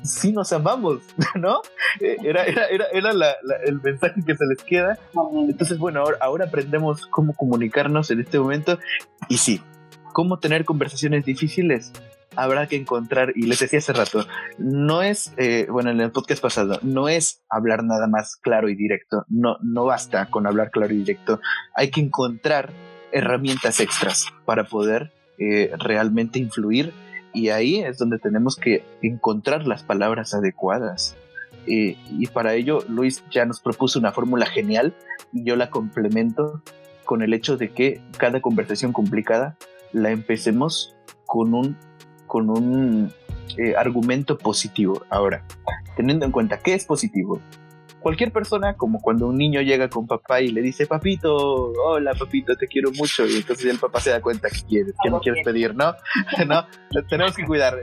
Sí 0.04 0.32
nos 0.32 0.52
amamos, 0.52 1.02
¿no? 1.36 1.62
Eh, 2.00 2.18
era, 2.24 2.46
era, 2.46 2.66
era, 2.66 2.86
era 2.92 3.12
el 3.66 3.82
mensaje 3.82 4.22
que 4.26 4.36
se 4.36 4.46
les 4.46 4.64
queda. 4.64 4.98
Entonces, 5.48 5.78
bueno, 5.78 6.00
ahora, 6.00 6.18
ahora 6.22 6.46
aprendemos 6.46 7.06
cómo 7.06 7.34
comunicarnos 7.36 8.10
en 8.10 8.22
este 8.22 8.40
momento. 8.40 8.80
Y 9.30 9.38
sí, 9.38 9.62
cómo 10.12 10.40
tener 10.40 10.66
conversaciones 10.66 11.24
difíciles 11.26 11.94
habrá 12.36 12.68
que 12.68 12.76
encontrar, 12.76 13.34
y 13.36 13.44
les 13.44 13.60
decía 13.60 13.80
hace 13.80 13.94
rato, 13.94 14.26
no 14.58 15.02
es, 15.02 15.34
eh, 15.38 15.68
bueno, 15.70 15.92
en 15.92 16.00
el 16.02 16.12
podcast 16.12 16.42
pasado, 16.42 16.80
no 16.82 17.10
es 17.10 17.42
hablar 17.50 17.84
nada 17.84 18.08
más 18.08 18.36
claro 18.38 18.70
y 18.70 18.76
directo, 18.76 19.26
no, 19.30 19.58
no 19.62 19.86
basta 19.86 20.28
con 20.28 20.48
hablar 20.48 20.72
claro 20.72 20.94
y 20.94 20.98
directo, 20.98 21.40
hay 21.76 21.90
que 21.90 22.02
encontrar 22.02 22.72
herramientas 23.12 23.80
extras 23.80 24.28
para 24.46 24.64
poder 24.64 25.12
eh, 25.38 25.72
realmente 25.78 26.40
influir 26.40 26.94
y 27.34 27.50
ahí 27.50 27.80
es 27.80 27.98
donde 27.98 28.20
tenemos 28.20 28.56
que 28.56 28.84
encontrar 29.02 29.68
las 29.68 29.84
palabras 29.84 30.34
adecuadas. 30.34 31.16
Y 31.68 32.26
para 32.34 32.56
ello 32.56 32.84
Luis 32.90 33.24
ya 33.30 33.46
nos 33.46 33.60
propuso 33.60 34.00
una 34.00 34.12
fórmula 34.12 34.48
genial 34.48 34.96
y 35.32 35.44
yo 35.44 35.56
la 35.56 35.70
complemento 35.70 36.64
con 37.06 37.22
el 37.22 37.34
hecho 37.36 37.56
de 37.56 37.70
que 37.70 38.02
cada 38.18 38.42
conversación 38.42 38.94
complicada 38.94 39.58
la 39.94 40.10
empecemos 40.10 40.96
con 41.26 41.54
un 41.54 41.78
con 42.32 42.50
un 42.50 43.12
eh, 43.58 43.76
argumento 43.76 44.38
positivo. 44.38 45.04
Ahora, 45.10 45.44
teniendo 45.98 46.24
en 46.26 46.32
cuenta 46.32 46.60
qué 46.60 46.74
es 46.76 46.86
positivo, 46.86 47.42
cualquier 48.00 48.32
persona, 48.32 48.76
como 48.76 49.02
cuando 49.02 49.28
un 49.28 49.38
niño 49.38 49.60
llega 49.60 49.90
con 49.90 50.08
papá 50.08 50.40
y 50.40 50.48
le 50.48 50.62
dice, 50.62 50.86
papito, 50.86 51.36
hola 51.36 52.14
papito, 52.14 52.56
te 52.56 52.68
quiero 52.68 52.90
mucho, 52.94 53.28
y 53.28 53.36
entonces 53.36 53.66
el 53.66 53.80
papá 53.80 54.00
se 54.00 54.12
da 54.12 54.22
cuenta 54.22 54.50
que 54.50 54.62
quieres, 54.62 54.96
que 55.04 55.10
no 55.10 55.20
quieres 55.20 55.44
pedir, 55.44 55.76
¿no? 55.76 55.94
¿no? 56.48 56.66
Tenemos 57.10 57.36
que 57.36 57.44
cuidar 57.44 57.78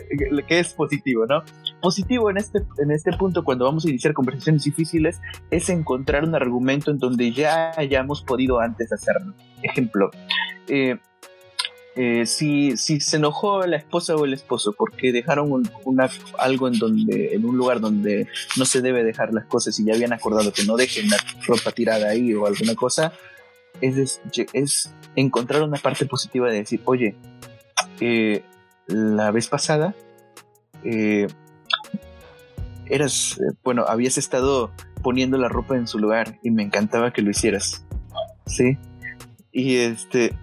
qué 0.47 0.61
es 0.61 0.73
positivo, 0.73 1.27
¿no? 1.27 1.43
Positivo 1.83 2.31
en 2.31 2.39
este, 2.39 2.61
en 2.79 2.91
este 2.91 3.13
punto, 3.19 3.45
cuando 3.45 3.67
vamos 3.67 3.85
a 3.85 3.91
iniciar 3.91 4.15
conversaciones 4.15 4.65
difíciles, 4.65 5.21
es 5.51 5.69
encontrar 5.69 6.25
un 6.25 6.35
argumento 6.35 6.91
en 6.91 6.97
donde 6.97 7.33
ya 7.33 7.73
hayamos 7.77 8.23
podido 8.23 8.61
antes 8.61 8.91
hacerlo. 8.95 9.35
Ejemplo, 9.63 10.11
eh, 10.69 10.99
eh, 12.01 12.27
si, 12.27 12.77
se 12.77 13.17
enojó 13.17 13.67
la 13.67 13.77
esposa 13.77 14.15
o 14.15 14.25
el 14.25 14.33
esposo 14.33 14.73
porque 14.73 15.11
dejaron 15.11 15.65
una, 15.85 16.09
algo 16.39 16.69
en 16.69 16.79
donde 16.79 17.35
en 17.35 17.45
un 17.45 17.57
lugar 17.57 17.81
donde 17.81 18.29
no 18.57 18.65
se 18.67 18.81
debe 18.81 19.03
dejar 19.03 19.35
las 19.35 19.47
cosas 19.47 19.77
y 19.81 19.85
ya 19.85 19.95
habían 19.95 20.13
acordado 20.13 20.53
que 20.53 20.65
no 20.65 20.77
dejen 20.77 21.11
la 21.11 21.17
ropa 21.45 21.73
tirada 21.73 22.11
ahí 22.11 22.33
o 22.35 22.47
alguna 22.47 22.77
cosa 22.77 23.13
es, 23.81 24.21
es 24.53 24.95
encontrar 25.17 25.65
una 25.65 25.77
parte 25.79 26.07
positiva 26.07 26.49
de 26.49 26.59
decir 26.59 26.81
oye 26.85 27.17
eh, 27.99 28.45
la 28.87 29.33
vez 29.33 29.49
pasada 29.49 29.97
eh, 30.85 31.27
eras 32.87 33.41
bueno 33.65 33.87
habías 33.89 34.19
estado 34.19 34.71
poniendo 35.03 35.37
la 35.37 35.49
ropa 35.49 35.77
en 35.77 35.89
su 35.89 35.99
lugar 35.99 36.39
y 36.45 36.53
me 36.53 36.63
encantaba 36.63 37.13
que 37.13 37.23
lo 37.23 37.31
hicieras 37.31 37.85
sí 38.47 38.79
y 39.53 39.77
este 39.77 40.35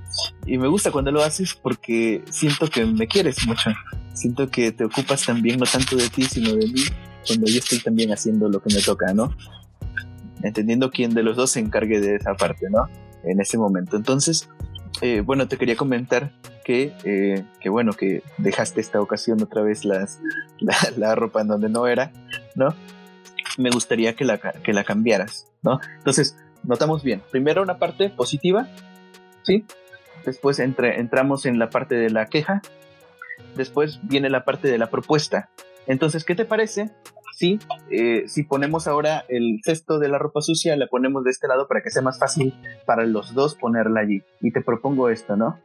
y 0.45 0.57
me 0.57 0.67
gusta 0.67 0.91
cuando 0.91 1.11
lo 1.11 1.23
haces 1.23 1.55
porque 1.55 2.23
siento 2.29 2.69
que 2.69 2.85
me 2.85 3.07
quieres 3.07 3.45
mucho. 3.45 3.71
Siento 4.13 4.49
que 4.49 4.71
te 4.71 4.85
ocupas 4.85 5.25
también 5.25 5.59
no 5.59 5.65
tanto 5.65 5.97
de 5.97 6.09
ti, 6.09 6.23
sino 6.23 6.51
de 6.51 6.67
mí, 6.67 6.83
cuando 7.27 7.47
yo 7.47 7.57
estoy 7.57 7.79
también 7.79 8.13
haciendo 8.13 8.47
lo 8.47 8.61
que 8.61 8.73
me 8.73 8.81
toca, 8.81 9.13
¿no? 9.13 9.35
Entendiendo 10.41 10.91
quién 10.91 11.13
de 11.13 11.23
los 11.23 11.35
dos 11.35 11.51
se 11.51 11.59
encargue 11.59 11.99
de 11.99 12.15
esa 12.15 12.35
parte, 12.35 12.67
¿no? 12.69 12.87
En 13.23 13.41
ese 13.41 13.57
momento. 13.57 13.97
Entonces, 13.97 14.47
eh, 15.01 15.21
bueno, 15.21 15.47
te 15.47 15.57
quería 15.57 15.75
comentar 15.75 16.31
que, 16.63 16.93
eh, 17.03 17.43
que, 17.59 17.69
bueno, 17.69 17.93
que 17.93 18.23
dejaste 18.37 18.79
esta 18.79 19.01
ocasión 19.01 19.41
otra 19.41 19.63
vez 19.63 19.83
las, 19.83 20.19
la, 20.59 20.75
la, 20.97 21.15
ropa 21.15 21.41
en 21.41 21.47
donde 21.47 21.69
no 21.69 21.87
era, 21.87 22.13
¿no? 22.55 22.73
Me 23.57 23.69
gustaría 23.69 24.15
que 24.15 24.23
la, 24.23 24.37
que 24.37 24.71
la 24.71 24.83
cambiaras, 24.83 25.47
¿no? 25.61 25.79
Entonces, 25.97 26.37
notamos 26.63 27.03
bien. 27.03 27.21
Primero 27.31 27.61
una 27.61 27.77
parte 27.77 28.09
positiva, 28.09 28.69
¿sí? 29.45 29.65
Después 30.25 30.59
entramos 30.59 31.45
en 31.45 31.59
la 31.59 31.69
parte 31.69 31.95
de 31.95 32.09
la 32.09 32.25
queja. 32.25 32.61
Después 33.55 33.99
viene 34.03 34.29
la 34.29 34.43
parte 34.43 34.67
de 34.67 34.77
la 34.77 34.89
propuesta. 34.89 35.49
Entonces, 35.87 36.23
¿qué 36.25 36.35
te 36.35 36.45
parece 36.45 36.89
si, 37.35 37.59
eh, 37.91 38.23
si 38.27 38.43
ponemos 38.43 38.87
ahora 38.87 39.23
el 39.29 39.59
cesto 39.63 39.99
de 39.99 40.07
la 40.07 40.17
ropa 40.17 40.41
sucia, 40.41 40.75
la 40.77 40.87
ponemos 40.87 41.23
de 41.23 41.31
este 41.31 41.47
lado 41.47 41.67
para 41.67 41.81
que 41.81 41.91
sea 41.91 42.01
más 42.01 42.17
fácil 42.17 42.55
para 42.85 43.05
los 43.05 43.33
dos 43.35 43.55
ponerla 43.55 44.01
allí? 44.01 44.23
Y 44.41 44.51
te 44.51 44.61
propongo 44.61 45.09
esto, 45.09 45.35
¿no? 45.35 45.59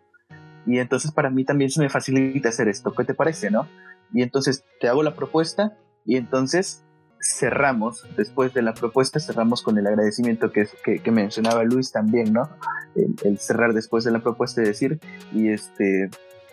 Y 0.66 0.78
entonces 0.78 1.10
para 1.10 1.30
mí 1.30 1.44
también 1.44 1.70
se 1.70 1.80
me 1.80 1.88
facilita 1.88 2.50
hacer 2.50 2.68
esto. 2.68 2.92
¿Qué 2.92 3.04
te 3.04 3.14
parece, 3.14 3.50
no? 3.50 3.66
Y 4.12 4.22
entonces 4.22 4.64
te 4.80 4.88
hago 4.88 5.02
la 5.02 5.14
propuesta 5.14 5.76
y 6.04 6.16
entonces 6.16 6.84
cerramos, 7.20 8.06
después 8.16 8.54
de 8.54 8.62
la 8.62 8.72
propuesta, 8.72 9.20
cerramos 9.20 9.62
con 9.62 9.78
el 9.78 9.86
agradecimiento 9.86 10.52
que, 10.52 10.68
que, 10.84 11.10
mencionaba 11.10 11.64
Luis 11.64 11.92
también, 11.92 12.32
¿no? 12.32 12.48
El, 12.94 13.38
cerrar 13.38 13.74
después 13.74 14.04
de 14.04 14.10
la 14.10 14.20
propuesta 14.20 14.62
y 14.62 14.64
decir, 14.64 15.00
y 15.32 15.50
este, 15.50 16.10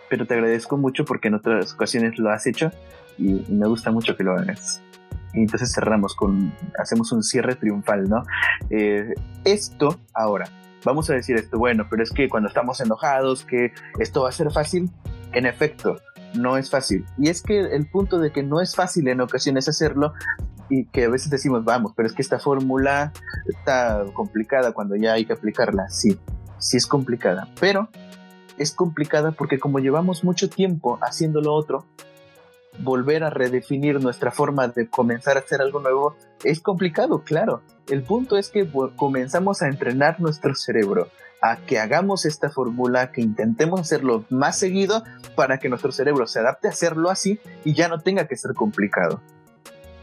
pero 0.10 0.28
te 0.28 0.34
agradezco 0.34 0.78
mucho 0.78 1.06
porque 1.06 1.30
en 1.30 1.36
otras 1.36 1.74
ocasiones 1.74 2.18
lo 2.20 2.30
has 2.32 2.46
hecho 2.48 2.72
y, 3.18 3.46
me 3.50 3.68
gusta 3.68 3.92
mucho 3.92 4.16
que 4.16 4.24
lo 4.24 4.34
hagas. 4.34 4.82
Y 5.34 5.42
entonces 5.42 5.72
cerramos 5.74 6.16
con, 6.16 6.54
hacemos 6.80 7.12
un 7.12 7.24
cierre 7.24 7.56
triunfal, 7.56 8.10
¿no? 8.10 8.24
Eh, 8.70 9.14
esto 9.46 10.00
ahora, 10.14 10.50
vamos 10.84 11.10
a 11.10 11.14
decir 11.14 11.38
esto, 11.38 11.58
bueno, 11.58 11.88
pero 11.90 12.04
es 12.04 12.12
que 12.12 12.28
cuando 12.28 12.50
estamos 12.50 12.82
enojados, 12.82 13.46
que 13.46 13.72
esto 14.00 14.24
va 14.24 14.30
a 14.30 14.32
ser 14.34 14.52
fácil, 14.52 14.90
en 15.34 15.46
efecto, 15.46 15.98
no 16.34 16.58
es 16.58 16.70
fácil. 16.70 17.06
Y 17.18 17.30
es 17.30 17.42
que 17.42 17.60
el 17.60 17.88
punto 17.88 18.20
de 18.20 18.32
que 18.32 18.44
no 18.44 18.62
es 18.62 18.76
fácil 18.76 19.08
en 19.08 19.22
ocasiones 19.22 19.68
hacerlo 19.68 20.14
y 20.70 20.86
que 20.86 21.06
a 21.06 21.10
veces 21.10 21.30
decimos, 21.30 21.64
vamos, 21.64 21.94
pero 21.96 22.08
es 22.08 22.14
que 22.14 22.22
esta 22.22 22.40
fórmula 22.40 23.12
está 23.48 24.04
complicada 24.14 24.72
cuando 24.72 24.96
ya 24.96 25.14
hay 25.14 25.26
que 25.26 25.34
aplicarla. 25.34 25.90
Sí, 25.90 26.18
sí 26.60 26.78
es 26.78 26.88
complicada, 26.88 27.48
pero 27.60 27.90
es 28.58 28.72
complicada 28.72 29.32
porque 29.32 29.60
como 29.60 29.80
llevamos 29.80 30.24
mucho 30.24 30.50
tiempo 30.50 31.00
haciendo 31.02 31.42
lo 31.42 31.54
otro, 31.54 31.86
volver 32.80 33.24
a 33.24 33.30
redefinir 33.30 34.02
nuestra 34.02 34.32
forma 34.32 34.68
de 34.68 34.88
comenzar 34.88 35.38
a 35.38 35.42
hacer 35.42 35.62
algo 35.62 35.80
nuevo 35.80 36.16
es 36.44 36.60
complicado, 36.60 37.24
claro. 37.24 37.62
El 37.88 38.04
punto 38.04 38.38
es 38.38 38.50
que 38.50 38.70
comenzamos 38.96 39.62
a 39.62 39.68
entrenar 39.68 40.20
nuestro 40.20 40.54
cerebro 40.56 41.08
a 41.42 41.58
que 41.58 41.80
hagamos 41.80 42.26
esta 42.26 42.50
fórmula, 42.50 43.12
que 43.12 43.22
intentemos 43.22 43.80
hacerlo 43.80 44.26
más 44.30 44.58
seguido 44.58 45.04
para 45.36 45.60
que 45.60 45.70
nuestro 45.70 45.92
cerebro 45.92 46.28
se 46.28 46.40
adapte 46.40 46.68
a 46.68 46.72
hacerlo 46.72 47.10
así 47.10 47.40
y 47.64 47.74
ya 47.74 47.88
no 47.88 48.00
tenga 48.00 48.28
que 48.28 48.36
ser 48.36 48.54
complicado. 48.54 49.22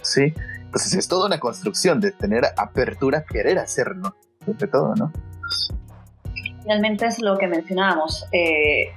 ¿Sí? 0.04 0.32
Entonces 0.60 0.94
es 0.94 1.08
toda 1.08 1.26
una 1.26 1.38
construcción 1.38 2.00
de 2.00 2.12
tener 2.12 2.44
apertura, 2.56 3.24
querer 3.24 3.58
hacerlo, 3.58 4.14
sobre 4.44 4.66
todo, 4.68 4.94
¿no? 4.96 5.12
Finalmente 6.62 7.06
es 7.06 7.20
lo 7.20 7.36
que 7.36 7.46
mencionábamos, 7.46 8.26
eh, 8.32 8.92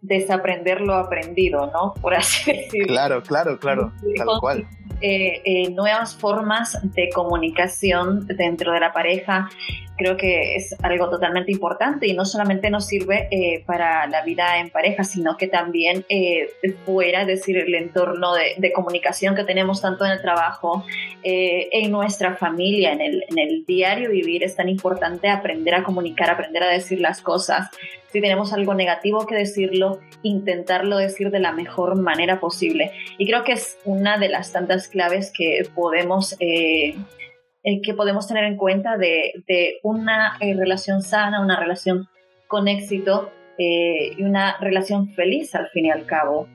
desaprender 0.00 0.80
lo 0.80 0.94
aprendido, 0.94 1.70
¿no? 1.72 1.94
Por 2.00 2.14
así 2.14 2.52
decirlo. 2.52 2.86
Claro, 2.86 3.22
claro, 3.22 3.58
claro, 3.58 3.92
tal 4.16 4.28
cual. 4.40 4.68
Eh, 5.00 5.42
eh, 5.44 5.70
nuevas 5.72 6.14
formas 6.14 6.78
de 6.94 7.10
comunicación 7.14 8.26
dentro 8.26 8.72
de 8.72 8.80
la 8.80 8.92
pareja. 8.92 9.50
Creo 9.96 10.16
que 10.16 10.56
es 10.56 10.74
algo 10.82 11.08
totalmente 11.08 11.52
importante 11.52 12.06
y 12.06 12.14
no 12.14 12.24
solamente 12.24 12.70
nos 12.70 12.86
sirve 12.86 13.28
eh, 13.30 13.62
para 13.66 14.06
la 14.06 14.22
vida 14.22 14.58
en 14.58 14.70
pareja, 14.70 15.04
sino 15.04 15.36
que 15.36 15.48
también 15.48 16.04
fuera, 16.84 17.22
es 17.22 17.26
decir, 17.26 17.56
el 17.56 17.74
entorno 17.74 18.34
de, 18.34 18.72
comunicación 18.72 19.34
que 19.34 19.44
tenemos 19.44 19.80
tanto 19.80 20.04
en 20.04 20.12
el 20.12 20.20
trabajo, 20.20 20.84
en 21.22 21.90
nuestra 21.90 22.36
familia, 22.36 22.92
en 22.92 23.00
el, 23.00 23.24
en 23.28 23.38
el 23.38 23.64
diario 23.64 24.10
vivir, 24.10 24.42
es 24.42 24.56
tan 24.56 24.68
importante 24.68 25.28
aprender 25.28 25.74
a 25.74 25.82
comunicar, 25.82 26.28
aprender 26.30 26.62
a 26.62 26.68
decir 26.68 27.00
las 27.00 27.22
cosas, 27.22 27.70
si 28.16 28.22
tenemos 28.22 28.54
algo 28.54 28.72
negativo 28.72 29.26
que 29.26 29.34
decirlo, 29.34 30.00
intentarlo 30.22 30.96
decir 30.96 31.30
de 31.30 31.40
la 31.40 31.52
mejor 31.52 31.96
manera 31.96 32.40
posible. 32.40 32.92
Y 33.18 33.26
creo 33.26 33.44
que 33.44 33.52
es 33.52 33.78
una 33.84 34.16
de 34.18 34.30
las 34.30 34.52
tantas 34.52 34.88
claves 34.88 35.30
que 35.36 35.68
podemos, 35.74 36.34
eh, 36.40 36.94
eh, 37.68 37.82
que 37.82 37.94
podemos 37.94 38.28
tener 38.28 38.44
en 38.44 38.56
cuenta 38.56 38.96
de, 38.96 39.32
una 39.82 40.36
eh, 40.40 40.54
relación 40.54 41.02
sana, 41.02 41.40
una 41.40 41.58
relación 41.58 42.06
con 42.46 42.68
éxito, 42.68 43.32
eh, 43.58 44.12
y 44.16 44.22
una 44.22 44.56
relación 44.60 45.08
feliz 45.14 45.52
al 45.56 45.68
fin 45.70 45.86
y 45.86 45.90
al 45.90 46.06
cabo. 46.06 46.46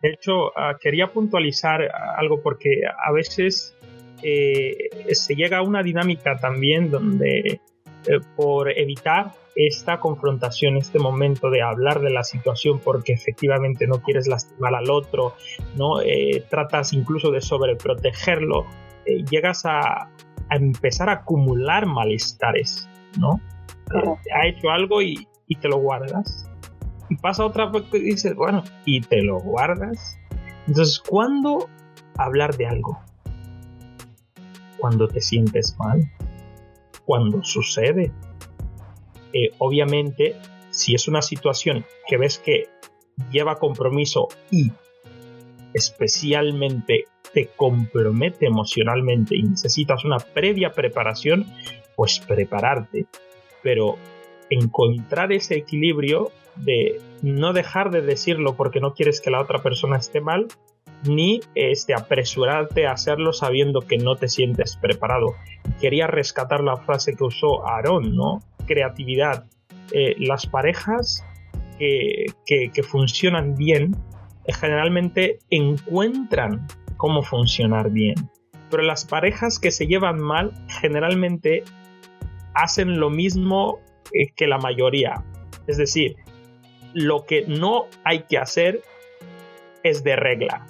De 0.00 0.12
hecho, 0.12 0.56
ah, 0.56 0.78
quería 0.80 1.08
puntualizar 1.08 1.82
algo 2.16 2.40
porque 2.42 2.70
a 2.86 3.12
veces 3.12 3.76
se 4.22 5.34
llega 5.34 5.58
a 5.58 5.62
una 5.62 5.82
dinámica 5.82 6.38
también 6.38 6.90
donde 6.90 7.60
por 8.34 8.70
evitar 8.70 9.32
esta 9.54 10.00
confrontación, 10.00 10.78
este 10.78 10.98
momento 10.98 11.50
de 11.50 11.60
hablar 11.60 12.00
de 12.00 12.10
la 12.10 12.24
situación 12.24 12.78
porque 12.78 13.12
efectivamente 13.12 13.86
no 13.86 14.00
quieres 14.00 14.26
lastimar 14.26 14.74
al 14.74 14.90
otro, 14.90 15.34
¿no? 15.76 15.98
Tratas 16.48 16.94
incluso 16.94 17.30
de 17.30 17.42
sobreprotegerlo, 17.42 18.64
llegas 19.30 19.64
a, 19.64 20.10
empezar 20.50 21.08
a 21.08 21.12
acumular 21.12 21.86
malestares, 21.86 22.88
¿no? 23.18 23.40
ha 24.34 24.46
hecho 24.46 24.70
algo 24.70 25.02
y, 25.02 25.26
y 25.46 25.56
te 25.56 25.68
lo 25.68 25.78
guardas. 25.78 26.48
Y 27.08 27.16
pasa 27.16 27.44
otra 27.44 27.66
vez 27.66 27.84
que 27.90 27.98
dices, 27.98 28.34
bueno, 28.34 28.64
y 28.84 29.00
te 29.00 29.22
lo 29.22 29.38
guardas. 29.38 30.18
Entonces, 30.66 31.00
¿cuándo 31.00 31.68
hablar 32.16 32.56
de 32.56 32.66
algo? 32.66 32.98
Cuando 34.78 35.06
te 35.08 35.20
sientes 35.20 35.76
mal. 35.78 36.00
Cuando 37.04 37.42
sucede. 37.42 38.12
Eh, 39.32 39.50
obviamente, 39.58 40.36
si 40.70 40.94
es 40.94 41.08
una 41.08 41.22
situación 41.22 41.84
que 42.08 42.16
ves 42.16 42.38
que 42.38 42.68
lleva 43.30 43.56
compromiso 43.56 44.28
y 44.50 44.72
especialmente 45.74 47.04
te 47.36 47.50
compromete 47.54 48.46
emocionalmente 48.46 49.36
y 49.36 49.42
necesitas 49.42 50.06
una 50.06 50.16
previa 50.16 50.72
preparación, 50.72 51.44
pues 51.94 52.18
prepararte. 52.18 53.04
Pero 53.62 53.98
encontrar 54.48 55.34
ese 55.34 55.56
equilibrio 55.56 56.32
de 56.56 56.98
no 57.20 57.52
dejar 57.52 57.90
de 57.90 58.00
decirlo 58.00 58.56
porque 58.56 58.80
no 58.80 58.94
quieres 58.94 59.20
que 59.20 59.30
la 59.30 59.42
otra 59.42 59.58
persona 59.58 59.98
esté 59.98 60.22
mal, 60.22 60.46
ni 61.04 61.40
este, 61.54 61.92
apresurarte 61.92 62.86
a 62.86 62.92
hacerlo 62.92 63.34
sabiendo 63.34 63.82
que 63.82 63.98
no 63.98 64.16
te 64.16 64.28
sientes 64.28 64.78
preparado. 64.78 65.34
Quería 65.78 66.06
rescatar 66.06 66.62
la 66.62 66.78
frase 66.78 67.16
que 67.16 67.24
usó 67.24 67.68
Aarón, 67.68 68.16
¿no? 68.16 68.40
Creatividad. 68.66 69.44
Eh, 69.92 70.16
las 70.20 70.46
parejas 70.46 71.22
que, 71.78 72.28
que, 72.46 72.82
funcionan 72.82 73.56
bien 73.56 73.94
eh, 74.46 74.54
generalmente 74.54 75.40
encuentran 75.50 76.66
cómo 76.96 77.22
funcionar 77.22 77.90
bien. 77.90 78.30
Pero 78.70 78.82
las 78.82 79.04
parejas 79.04 79.58
que 79.58 79.70
se 79.70 79.86
llevan 79.86 80.20
mal 80.20 80.52
generalmente 80.80 81.64
hacen 82.54 82.98
lo 82.98 83.10
mismo 83.10 83.80
eh, 84.12 84.32
que 84.34 84.46
la 84.46 84.58
mayoría. 84.58 85.24
Es 85.66 85.76
decir, 85.76 86.16
lo 86.94 87.26
que 87.26 87.44
no 87.46 87.86
hay 88.04 88.22
que 88.22 88.38
hacer 88.38 88.80
es 89.82 90.02
de 90.02 90.16
regla. 90.16 90.66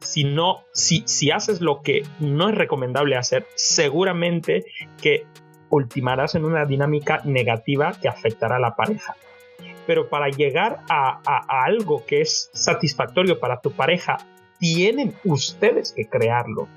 Si, 0.00 0.24
no, 0.24 0.60
si, 0.72 1.02
si 1.06 1.30
haces 1.30 1.60
lo 1.60 1.82
que 1.82 2.02
no 2.20 2.48
es 2.48 2.54
recomendable 2.54 3.16
hacer, 3.16 3.46
seguramente 3.54 4.64
que 5.02 5.26
ultimarás 5.70 6.36
en 6.36 6.44
una 6.44 6.64
dinámica 6.64 7.22
negativa 7.24 7.92
que 8.00 8.08
afectará 8.08 8.56
a 8.56 8.60
la 8.60 8.76
pareja. 8.76 9.16
Pero 9.86 10.08
para 10.08 10.28
llegar 10.28 10.80
a, 10.88 11.20
a 11.24 11.64
algo 11.64 12.04
que 12.06 12.20
es 12.20 12.50
satisfactorio 12.52 13.40
para 13.40 13.60
tu 13.60 13.72
pareja, 13.72 14.18
tienen 14.58 15.14
ustedes 15.24 15.92
que 15.92 16.08
crearlo. 16.08 16.68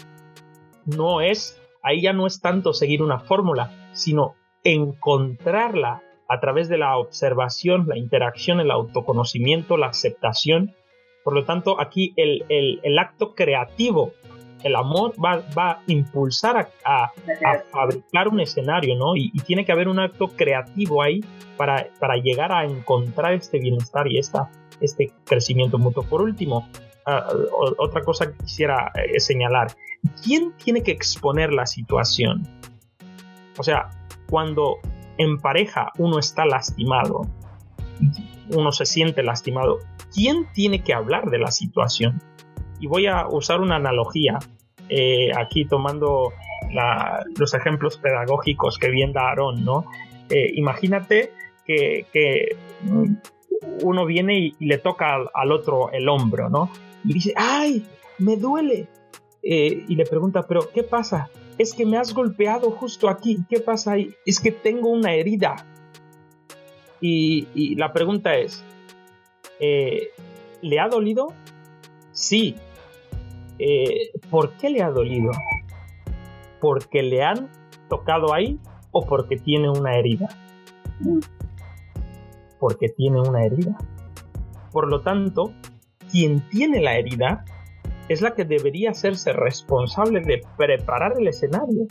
No 0.86 1.22
es, 1.22 1.62
ahí 1.84 2.02
ya 2.02 2.14
no 2.14 2.28
es 2.28 2.42
tanto 2.42 2.74
seguir 2.74 3.02
una 3.02 3.20
fórmula, 3.20 3.90
sino 3.94 4.36
encontrarla 4.64 6.02
a 6.28 6.40
través 6.40 6.70
de 6.70 6.78
la 6.78 6.98
observación, 6.98 7.86
la 7.88 7.98
interacción, 7.98 8.60
el 8.60 8.72
autoconocimiento, 8.72 9.78
la 9.78 9.88
aceptación. 9.88 10.76
Por 11.24 11.34
lo 11.34 11.44
tanto, 11.44 11.82
aquí 11.82 12.14
el, 12.16 13.00
acto 13.00 13.34
creativo, 13.34 14.14
el 14.64 14.76
amor 14.76 15.14
va, 15.24 15.44
a 15.56 15.82
impulsar 15.88 16.70
a, 16.86 17.12
fabricar 17.72 18.28
un 18.28 18.40
escenario, 18.40 18.96
¿no? 18.96 19.16
Y, 19.16 19.32
tiene 19.46 19.66
que 19.66 19.72
haber 19.72 19.88
un 19.88 20.00
acto 20.00 20.28
creativo 20.28 21.02
ahí 21.02 21.22
para, 21.58 21.88
para 22.00 22.18
llegar 22.18 22.52
a 22.52 22.64
encontrar 22.64 23.34
este 23.34 23.60
bienestar 23.60 24.08
y 24.08 24.20
esta, 24.20 24.52
este 24.82 25.12
crecimiento 25.26 25.80
mutuo. 25.80 26.04
Por 26.04 26.22
último, 26.22 26.68
ah, 27.18 27.28
otra 27.78 28.02
cosa 28.02 28.32
que 28.32 28.38
quisiera 28.44 28.92
eh, 28.96 29.20
señalar, 29.20 29.68
¿quién 30.24 30.54
tiene 30.64 30.84
que 30.84 30.92
exponer 30.92 31.52
la 31.52 31.66
situación? 31.66 32.48
O 33.58 33.64
sea, 33.64 33.90
cuando 34.30 34.78
en 35.18 35.38
pareja 35.38 35.92
uno 35.98 36.20
está 36.20 36.46
lastimado, 36.46 37.22
uno 38.56 38.72
se 38.72 38.86
siente 38.86 39.24
lastimado, 39.24 39.80
¿quién 40.14 40.48
tiene 40.54 40.84
que 40.84 40.94
hablar 40.94 41.30
de 41.30 41.40
la 41.40 41.52
situación? 41.52 42.22
Y 42.80 42.88
voy 42.88 43.08
a 43.08 43.28
usar 43.28 43.60
una 43.60 43.76
analogía, 43.76 44.40
eh, 44.88 45.32
aquí 45.38 45.66
tomando 45.66 46.34
los 47.38 47.54
ejemplos 47.54 47.98
pedagógicos 47.98 48.78
que 48.78 48.90
bien 48.90 49.12
da 49.12 49.30
Aarón, 49.30 49.66
¿no? 49.66 49.86
Eh, 50.30 50.52
imagínate 50.56 51.32
que, 51.66 52.56
uno 53.84 54.06
viene 54.06 54.40
y, 54.40 54.56
le 54.60 54.78
toca 54.78 55.18
al, 55.34 55.52
otro 55.52 55.92
el 55.92 56.08
hombro, 56.10 56.50
¿no? 56.50 56.70
Y 57.04 57.14
dice, 57.14 57.34
¡ay! 57.36 57.86
Me 58.18 58.36
duele. 58.36 58.88
Eh, 59.42 59.86
y 59.88 59.96
le 59.96 60.06
pregunta, 60.06 60.46
¿pero 60.48 60.70
qué 60.72 60.84
pasa? 60.84 61.30
es 61.60 61.74
que 61.74 61.86
me 61.86 61.98
has 61.98 62.14
golpeado 62.14 62.72
justo 62.72 63.10
aquí, 63.10 63.46
¿qué 63.50 63.60
pasa 63.60 63.92
ahí? 63.92 64.16
Es 64.26 64.40
que 64.40 64.52
tengo 64.52 64.90
una 64.90 65.14
herida. 65.14 65.58
Y, 67.02 67.76
la 67.76 67.92
pregunta 67.92 68.36
es, 68.36 68.64
eh, 69.60 70.08
¿le 70.62 70.80
ha 70.80 70.88
dolido? 70.88 71.34
Sí. 72.14 72.56
Eh, 73.60 74.12
¿Por 74.30 74.54
qué 74.54 74.70
le 74.70 74.82
ha 74.82 74.90
dolido? 74.90 75.32
¿Porque 76.62 77.04
le 77.04 77.24
han 77.24 77.50
tocado 77.90 78.34
ahí 78.34 78.58
o 78.92 79.06
porque 79.06 79.36
tiene 79.36 79.70
una 79.70 79.98
herida? 79.98 80.30
Porque 82.58 82.88
tiene 82.88 83.20
una 83.20 83.44
herida. 83.44 83.78
Por 84.72 84.90
lo 84.90 85.02
tanto, 85.02 85.52
quien 86.12 86.42
tiene 86.50 86.82
la 86.82 86.98
herida 86.98 87.46
es 88.10 88.22
la 88.22 88.34
que 88.34 88.44
debería 88.44 88.92
hacerse 88.92 89.34
responsable 89.34 90.22
de 90.22 90.42
preparar 90.58 91.14
el 91.18 91.28
escenario 91.28 91.88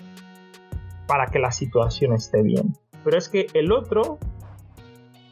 para 1.06 1.26
que 1.26 1.38
la 1.38 1.52
situación 1.52 2.12
esté 2.12 2.42
bien. 2.42 2.76
Pero 3.04 3.16
es 3.16 3.28
que 3.28 3.46
el 3.54 3.72
otro, 3.72 4.18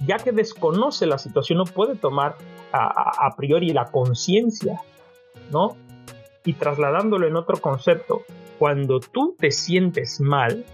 ya 0.07 0.16
que 0.16 0.32
desconoce 0.32 1.07
la 1.07 1.18
situación, 1.18 1.59
no 1.59 1.64
puede 1.64 1.97
tomar 1.97 2.37
a, 2.72 3.34
priori 3.37 3.70
la 3.70 3.87
conciencia, 3.87 4.80
¿no? 5.51 5.76
Y 6.45 6.55
trasladándolo 6.55 7.26
en 7.26 7.37
otro 7.37 7.57
concepto, 7.59 8.22
cuando 8.59 9.01
tú 9.01 9.34
te 9.39 9.51
sientes 9.51 10.20
mal, 10.20 10.64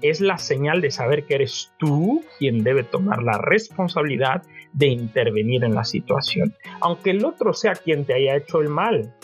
es 0.00 0.20
la 0.20 0.38
señal 0.38 0.80
de 0.80 0.90
saber 0.90 1.24
que 1.24 1.34
eres 1.34 1.72
tú 1.78 2.22
quien 2.38 2.62
debe 2.62 2.84
tomar 2.84 3.22
la 3.22 3.38
responsabilidad 3.38 4.42
de 4.78 4.86
intervenir 4.86 5.64
en 5.64 5.74
la 5.74 5.84
situación. 5.84 6.54
Aunque 6.80 7.10
el 7.10 7.24
otro 7.24 7.52
sea 7.52 7.72
quien 7.72 8.04
te 8.04 8.14
haya 8.14 8.36
hecho 8.36 8.60
el 8.60 8.68
mal. 8.68 9.14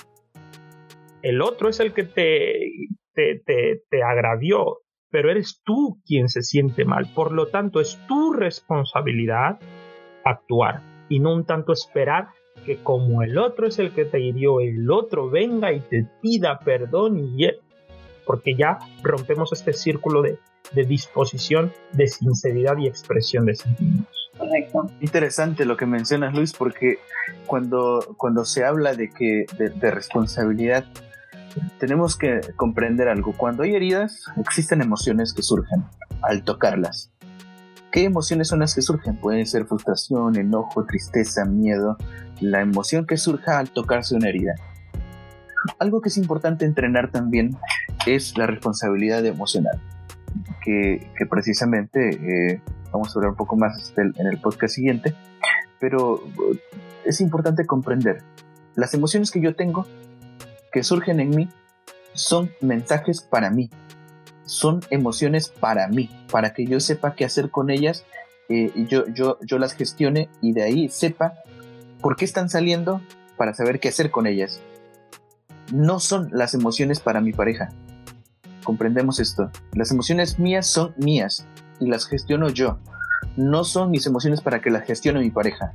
El 1.22 1.40
otro 1.40 1.68
es 1.68 1.78
el 1.80 1.92
que 1.92 2.02
te, 2.02 2.70
te, 3.14 3.40
te, 3.88 4.02
agravió, 4.02 4.80
pero 5.10 5.30
eres 5.30 5.62
tú 5.64 6.00
quien 6.04 6.28
se 6.28 6.42
siente 6.42 6.84
mal. 6.84 7.08
Por 7.14 7.32
lo 7.32 7.46
tanto, 7.46 7.80
es 7.80 7.98
tu 8.08 8.32
responsabilidad 8.32 9.60
actuar 10.24 10.82
y 11.08 11.20
no 11.20 11.32
un 11.32 11.46
tanto 11.46 11.72
esperar 11.72 12.28
que 12.66 12.82
como 12.82 13.22
el 13.22 13.38
otro 13.38 13.68
es 13.68 13.78
el 13.78 13.92
que 13.92 14.04
te 14.04 14.20
hirió, 14.20 14.60
el 14.60 14.90
otro 14.90 15.30
venga 15.30 15.72
y 15.72 15.80
te 15.80 16.06
pida 16.20 16.58
perdón 16.58 17.18
y 17.38 17.46
porque 18.26 18.54
ya 18.54 18.78
rompemos 19.02 19.52
este 19.52 19.72
círculo 19.72 20.22
de, 20.22 20.38
de 20.72 20.84
disposición, 20.84 21.72
de 21.92 22.06
sinceridad 22.06 22.78
y 22.78 22.86
expresión 22.86 23.44
de 23.44 23.54
sentimientos. 23.54 24.23
Correcto. 24.38 24.90
Interesante 25.00 25.64
lo 25.64 25.76
que 25.76 25.86
mencionas, 25.86 26.34
Luis, 26.34 26.52
porque 26.52 26.98
cuando, 27.46 28.14
cuando 28.16 28.44
se 28.44 28.64
habla 28.64 28.94
de 28.94 29.10
que 29.10 29.46
de, 29.58 29.90
responsabilidad, 29.90 30.84
tenemos 31.78 32.16
que 32.16 32.40
comprender 32.56 33.08
algo. 33.08 33.32
Cuando 33.36 33.62
hay 33.62 33.74
heridas, 33.74 34.24
existen 34.36 34.82
emociones 34.82 35.32
que 35.32 35.42
surgen 35.42 35.84
al 36.22 36.42
tocarlas. 36.42 37.10
¿Qué 37.92 38.04
emociones 38.04 38.48
son 38.48 38.58
las 38.58 38.74
que 38.74 38.82
surgen? 38.82 39.16
Pueden 39.16 39.46
ser 39.46 39.66
frustración, 39.66 40.36
enojo, 40.36 40.84
tristeza, 40.84 41.44
miedo, 41.44 41.96
la 42.40 42.60
emoción 42.60 43.06
que 43.06 43.16
surja 43.16 43.58
al 43.58 43.70
tocarse 43.70 44.16
una 44.16 44.28
herida. 44.28 44.54
Algo 45.78 46.00
que 46.00 46.08
es 46.08 46.16
importante 46.16 46.64
entrenar 46.64 47.12
también 47.12 47.56
es 48.04 48.36
la 48.36 48.46
responsabilidad 48.46 49.24
emocional 49.24 49.80
que, 50.64 51.26
precisamente 51.28 52.10
eh, 52.10 52.60
vamos 52.94 53.14
a 53.14 53.18
hablar 53.18 53.30
un 53.32 53.36
poco 53.36 53.56
más 53.56 53.92
en 53.96 54.26
el 54.26 54.40
podcast 54.40 54.74
siguiente, 54.74 55.14
pero 55.80 56.22
eh, 56.52 56.60
es 57.04 57.20
importante 57.20 57.66
comprender 57.66 58.22
las 58.76 58.94
emociones 58.94 59.30
que 59.30 59.40
yo 59.40 59.54
tengo, 59.54 59.86
que 60.72 60.82
surgen 60.82 61.20
en 61.20 61.30
mí, 61.30 61.48
son 62.14 62.50
mensajes 62.60 63.20
para 63.20 63.50
mí, 63.50 63.68
son 64.44 64.80
emociones 64.90 65.48
para 65.48 65.88
mí, 65.88 66.08
para 66.30 66.54
que 66.54 66.66
yo 66.66 66.80
sepa 66.80 67.14
qué 67.14 67.24
hacer 67.24 67.50
con 67.50 67.70
ellas 67.70 68.04
eh, 68.48 68.72
yo, 68.88 69.06
yo, 69.06 69.38
yo 69.40 69.58
las 69.58 69.72
gestione 69.72 70.28
y 70.42 70.52
de 70.52 70.62
ahí 70.62 70.88
sepa 70.88 71.34
por 72.00 72.16
qué 72.16 72.24
están 72.24 72.50
saliendo 72.50 73.00
para 73.36 73.54
saber 73.54 73.80
qué 73.80 73.88
hacer 73.88 74.10
con 74.10 74.26
ellas. 74.26 74.60
No 75.72 75.98
son 75.98 76.28
las 76.30 76.54
emociones 76.54 77.00
para 77.00 77.20
mi 77.20 77.32
pareja. 77.32 77.70
Comprendemos 78.62 79.18
esto. 79.18 79.50
Las 79.72 79.90
emociones 79.90 80.38
mías 80.38 80.66
son 80.66 80.94
mías 80.98 81.46
y 81.80 81.88
las 81.88 82.06
gestiono 82.06 82.48
yo. 82.48 82.78
No 83.36 83.64
son 83.64 83.90
mis 83.90 84.06
emociones 84.06 84.40
para 84.40 84.60
que 84.60 84.70
las 84.70 84.84
gestione 84.84 85.20
mi 85.20 85.30
pareja. 85.30 85.72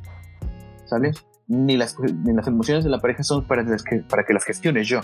¿Sabes? 0.85 1.25
Ni 1.47 1.77
las, 1.77 1.97
ni 1.99 2.33
las 2.33 2.47
emociones 2.47 2.83
de 2.83 2.89
la 2.89 2.99
pareja 2.99 3.23
son 3.23 3.43
para, 3.43 3.65
que, 3.65 3.97
para 4.09 4.23
que 4.25 4.33
las 4.33 4.43
gestione 4.43 4.83
yo. 4.83 5.01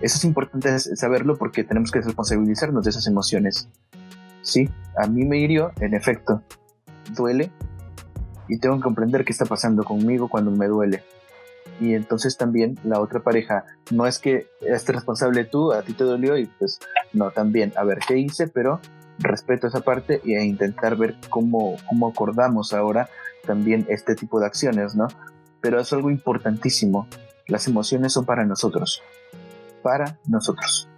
Eso 0.00 0.18
es 0.18 0.24
importante 0.24 0.78
saberlo 0.78 1.36
porque 1.36 1.64
tenemos 1.64 1.90
que 1.90 2.00
responsabilizarnos 2.00 2.84
de 2.84 2.90
esas 2.90 3.06
emociones. 3.06 3.68
Sí, 4.42 4.68
a 4.96 5.06
mí 5.06 5.24
me 5.24 5.38
hirió, 5.38 5.72
en 5.80 5.94
efecto, 5.94 6.42
duele 7.14 7.50
y 8.48 8.58
tengo 8.58 8.76
que 8.76 8.82
comprender 8.82 9.24
qué 9.24 9.32
está 9.32 9.44
pasando 9.44 9.84
conmigo 9.84 10.28
cuando 10.28 10.50
me 10.50 10.66
duele. 10.66 11.02
Y 11.80 11.94
entonces 11.94 12.36
también 12.36 12.78
la 12.84 13.00
otra 13.00 13.20
pareja, 13.20 13.64
no 13.90 14.06
es 14.06 14.18
que 14.18 14.46
estés 14.60 14.94
responsable 14.94 15.44
tú, 15.44 15.72
a 15.72 15.82
ti 15.82 15.92
te 15.92 16.04
dolió 16.04 16.38
y 16.38 16.46
pues 16.46 16.78
no, 17.12 17.30
también, 17.30 17.72
a 17.76 17.84
ver 17.84 17.98
qué 18.06 18.18
hice, 18.18 18.48
pero 18.48 18.80
respeto 19.18 19.66
esa 19.66 19.80
parte 19.80 20.20
y 20.24 20.34
a 20.34 20.44
intentar 20.44 20.96
ver 20.96 21.16
cómo, 21.30 21.76
cómo 21.88 22.08
acordamos 22.08 22.72
ahora 22.72 23.08
también 23.46 23.86
este 23.88 24.14
tipo 24.14 24.40
de 24.40 24.46
acciones, 24.46 24.94
¿no? 24.94 25.08
Pero 25.60 25.80
es 25.80 25.92
algo 25.92 26.10
importantísimo. 26.10 27.08
Las 27.46 27.68
emociones 27.68 28.12
son 28.12 28.24
para 28.24 28.44
nosotros 28.44 29.02
para 29.86 30.18
nosotros. 30.28 30.88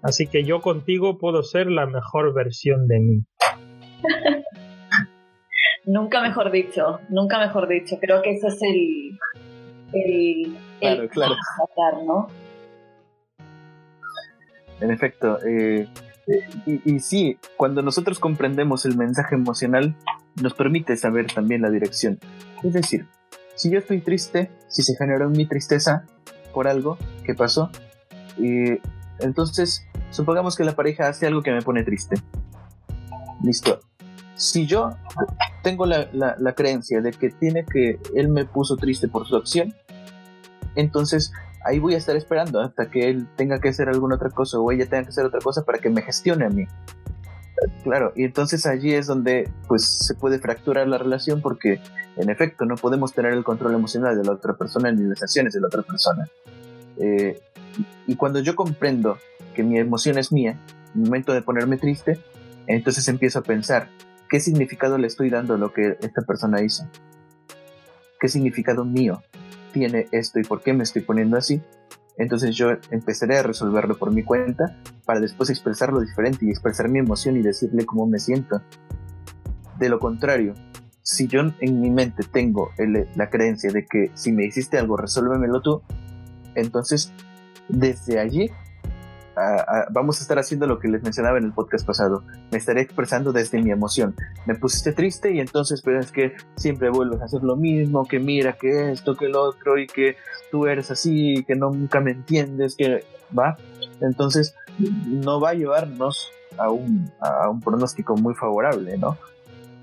Así 0.00 0.26
que 0.26 0.44
yo 0.44 0.62
contigo 0.62 1.18
puedo 1.18 1.42
ser 1.42 1.70
la 1.70 1.84
mejor 1.84 2.32
versión 2.32 2.88
de 2.88 2.98
mí. 2.98 3.22
nunca 5.84 6.22
mejor 6.22 6.50
dicho, 6.50 7.00
nunca 7.10 7.38
mejor 7.38 7.68
dicho. 7.68 7.98
Creo 8.00 8.22
que 8.22 8.32
eso 8.32 8.46
es 8.46 8.58
el... 8.62 9.18
el 10.80 11.10
claro, 11.10 11.34
claro. 11.74 12.02
¿no? 12.06 12.28
En 14.80 14.90
efecto, 14.90 15.38
eh, 15.46 15.86
y, 16.66 16.94
y, 16.94 17.00
sí, 17.00 17.38
cuando 17.56 17.82
nosotros 17.82 18.18
comprendemos 18.18 18.84
el 18.84 18.96
mensaje 18.96 19.34
emocional, 19.34 19.96
nos 20.40 20.54
permite 20.54 20.96
saber 20.96 21.26
también 21.32 21.62
la 21.62 21.70
dirección. 21.70 22.18
Es 22.62 22.72
decir, 22.72 23.06
si 23.54 23.70
yo 23.70 23.78
estoy 23.78 24.00
triste, 24.00 24.50
si 24.68 24.82
se 24.82 24.96
generó 24.96 25.28
mi 25.28 25.46
tristeza 25.46 26.04
por 26.52 26.68
algo 26.68 26.98
que 27.24 27.34
pasó, 27.34 27.70
y 28.38 28.78
entonces, 29.20 29.86
supongamos 30.10 30.56
que 30.56 30.64
la 30.64 30.74
pareja 30.74 31.08
hace 31.08 31.26
algo 31.26 31.42
que 31.42 31.52
me 31.52 31.62
pone 31.62 31.82
triste. 31.84 32.16
Listo. 33.42 33.80
Si 34.34 34.66
yo 34.66 34.96
tengo 35.62 35.84
la, 35.84 36.08
la, 36.12 36.52
creencia 36.54 37.02
de 37.02 37.10
que 37.10 37.28
tiene 37.28 37.66
que 37.66 37.98
él 38.14 38.28
me 38.28 38.46
puso 38.46 38.76
triste 38.76 39.08
por 39.08 39.26
su 39.26 39.36
acción, 39.36 39.74
entonces 40.76 41.32
ahí 41.64 41.78
voy 41.78 41.94
a 41.94 41.98
estar 41.98 42.16
esperando 42.16 42.60
hasta 42.60 42.90
que 42.90 43.08
él 43.08 43.26
tenga 43.36 43.60
que 43.60 43.68
hacer 43.68 43.88
alguna 43.88 44.16
otra 44.16 44.30
cosa 44.30 44.58
o 44.58 44.70
ella 44.72 44.86
tenga 44.86 45.04
que 45.04 45.10
hacer 45.10 45.24
otra 45.24 45.40
cosa 45.40 45.64
para 45.64 45.78
que 45.78 45.90
me 45.90 46.02
gestione 46.02 46.46
a 46.46 46.48
mí. 46.48 46.66
Claro, 47.84 48.12
y 48.16 48.24
entonces 48.24 48.64
allí 48.66 48.94
es 48.94 49.06
donde 49.06 49.50
pues 49.68 49.84
se 49.84 50.14
puede 50.14 50.38
fracturar 50.38 50.88
la 50.88 50.96
relación 50.96 51.42
porque 51.42 51.80
en 52.16 52.30
efecto 52.30 52.64
no 52.64 52.76
podemos 52.76 53.12
tener 53.12 53.32
el 53.32 53.44
control 53.44 53.74
emocional 53.74 54.16
de 54.16 54.24
la 54.24 54.32
otra 54.32 54.54
persona 54.54 54.90
ni 54.92 55.04
las 55.04 55.22
acciones 55.22 55.52
de 55.52 55.60
la 55.60 55.66
otra 55.66 55.82
persona. 55.82 56.28
Eh, 56.96 57.38
y 58.06 58.16
cuando 58.16 58.40
yo 58.40 58.56
comprendo 58.56 59.18
que 59.54 59.62
mi 59.62 59.78
emoción 59.78 60.18
es 60.18 60.32
mía, 60.32 60.58
el 60.94 61.02
momento 61.02 61.32
de 61.32 61.42
ponerme 61.42 61.76
triste, 61.76 62.18
entonces 62.66 63.06
empiezo 63.08 63.40
a 63.40 63.42
pensar, 63.42 63.88
¿qué 64.28 64.40
significado 64.40 64.96
le 64.96 65.06
estoy 65.06 65.28
dando 65.28 65.54
a 65.54 65.58
lo 65.58 65.72
que 65.72 65.98
esta 66.00 66.22
persona 66.22 66.62
hizo? 66.62 66.84
¿Qué 68.18 68.28
significado 68.28 68.84
mío 68.84 69.22
tiene 69.72 70.08
esto 70.12 70.38
y 70.38 70.44
por 70.44 70.62
qué 70.62 70.72
me 70.72 70.82
estoy 70.82 71.02
poniendo 71.02 71.36
así? 71.36 71.62
Entonces 72.16 72.54
yo 72.54 72.72
empezaré 72.90 73.38
a 73.38 73.42
resolverlo 73.42 73.96
por 73.96 74.12
mi 74.12 74.22
cuenta 74.22 74.76
para 75.06 75.20
después 75.20 75.48
expresarlo 75.48 76.00
diferente 76.00 76.44
y 76.44 76.50
expresar 76.50 76.88
mi 76.88 76.98
emoción 76.98 77.36
y 77.36 77.42
decirle 77.42 77.86
cómo 77.86 78.06
me 78.06 78.18
siento. 78.18 78.60
De 79.78 79.88
lo 79.88 79.98
contrario, 79.98 80.54
si 81.02 81.26
yo 81.26 81.40
en 81.40 81.80
mi 81.80 81.90
mente 81.90 82.22
tengo 82.30 82.70
la 83.16 83.30
creencia 83.30 83.72
de 83.72 83.86
que 83.86 84.10
si 84.14 84.32
me 84.32 84.44
hiciste 84.44 84.78
algo, 84.78 84.96
resuélvemelo 84.96 85.62
tú, 85.62 85.82
entonces 86.54 87.12
desde 87.68 88.18
allí 88.18 88.50
vamos 89.90 90.18
a 90.18 90.22
estar 90.22 90.38
haciendo 90.38 90.66
lo 90.66 90.78
que 90.78 90.88
les 90.88 91.02
mencionaba 91.02 91.38
en 91.38 91.44
el 91.44 91.52
podcast 91.52 91.86
pasado. 91.86 92.24
Me 92.50 92.58
estaré 92.58 92.82
expresando 92.82 93.32
desde 93.32 93.60
mi 93.60 93.70
emoción. 93.70 94.14
Me 94.46 94.54
pusiste 94.54 94.92
triste 94.92 95.32
y 95.32 95.40
entonces 95.40 95.82
pero 95.82 96.00
es 96.00 96.12
que 96.12 96.34
siempre 96.56 96.90
vuelves 96.90 97.20
a 97.20 97.24
hacer 97.24 97.42
lo 97.42 97.56
mismo, 97.56 98.06
que 98.06 98.18
mira, 98.18 98.54
que 98.54 98.92
esto, 98.92 99.16
que 99.16 99.28
lo 99.28 99.42
otro 99.42 99.78
y 99.78 99.86
que 99.86 100.16
tú 100.50 100.66
eres 100.66 100.90
así, 100.90 101.44
que 101.46 101.54
nunca 101.54 102.00
me 102.00 102.12
entiendes, 102.12 102.76
que 102.76 103.04
va. 103.36 103.56
Entonces 104.00 104.54
no 104.78 105.40
va 105.40 105.50
a 105.50 105.54
llevarnos 105.54 106.30
a 106.58 106.70
un, 106.70 107.10
a 107.20 107.48
un 107.48 107.60
pronóstico 107.60 108.16
muy 108.16 108.34
favorable, 108.34 108.98
¿no? 108.98 109.16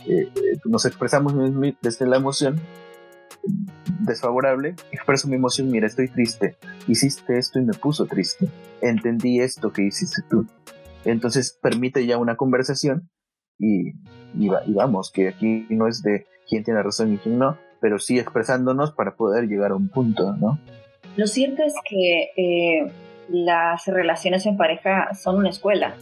Eh, 0.05 0.29
eh, 0.35 0.59
nos 0.65 0.85
expresamos 0.85 1.33
desde 1.81 2.05
la 2.05 2.17
emoción 2.17 2.61
desfavorable, 3.99 4.75
expreso 4.91 5.27
mi 5.27 5.35
emoción, 5.35 5.69
mira, 5.69 5.87
estoy 5.87 6.07
triste, 6.07 6.55
hiciste 6.87 7.37
esto 7.37 7.59
y 7.59 7.63
me 7.63 7.73
puso 7.73 8.05
triste, 8.05 8.47
entendí 8.81 9.39
esto 9.39 9.71
que 9.71 9.83
hiciste 9.83 10.21
tú. 10.29 10.45
Entonces 11.05 11.57
permite 11.61 12.05
ya 12.05 12.17
una 12.17 12.35
conversación 12.35 13.09
y, 13.59 13.93
y, 14.35 14.49
vamos, 14.73 15.11
que 15.11 15.29
aquí 15.29 15.65
no 15.69 15.87
es 15.87 16.01
de 16.01 16.25
quién 16.47 16.63
tiene 16.63 16.83
razón 16.83 17.13
y 17.13 17.17
quién 17.17 17.39
no, 17.39 17.57
pero 17.79 17.99
sí 17.99 18.19
expresándonos 18.19 18.91
para 18.91 19.15
poder 19.15 19.47
llegar 19.47 19.71
a 19.71 19.75
un 19.75 19.89
punto, 19.89 20.35
¿no? 20.35 20.59
Lo 21.15 21.27
cierto 21.27 21.63
es 21.63 21.73
que 21.89 22.29
eh, 22.37 22.91
las 23.29 23.85
relaciones 23.87 24.45
en 24.45 24.57
pareja 24.57 25.13
son 25.15 25.37
una 25.37 25.49
escuela 25.49 25.95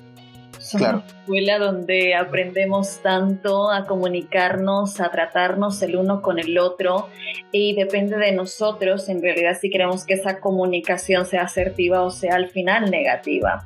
claro. 0.72 0.98
una 0.98 1.20
escuela 1.22 1.60
donde 1.60 2.16
aprendemos 2.16 3.02
tanto 3.02 3.72
a 3.72 3.86
comunicarnos, 3.86 5.00
a 5.00 5.10
tratarnos 5.10 5.82
el 5.82 5.96
uno 5.96 6.22
con 6.22 6.40
el 6.40 6.58
otro 6.58 7.10
y 7.52 7.76
depende 7.76 8.18
de 8.18 8.32
nosotros 8.32 9.10
en 9.10 9.22
realidad 9.22 9.58
si 9.60 9.70
queremos 9.70 10.06
que 10.06 10.16
esa 10.16 10.40
comunicación 10.40 11.26
sea 11.26 11.44
asertiva 11.44 12.02
o 12.02 12.12
sea 12.12 12.36
al 12.36 12.50
final 12.50 12.90
negativa. 12.90 13.66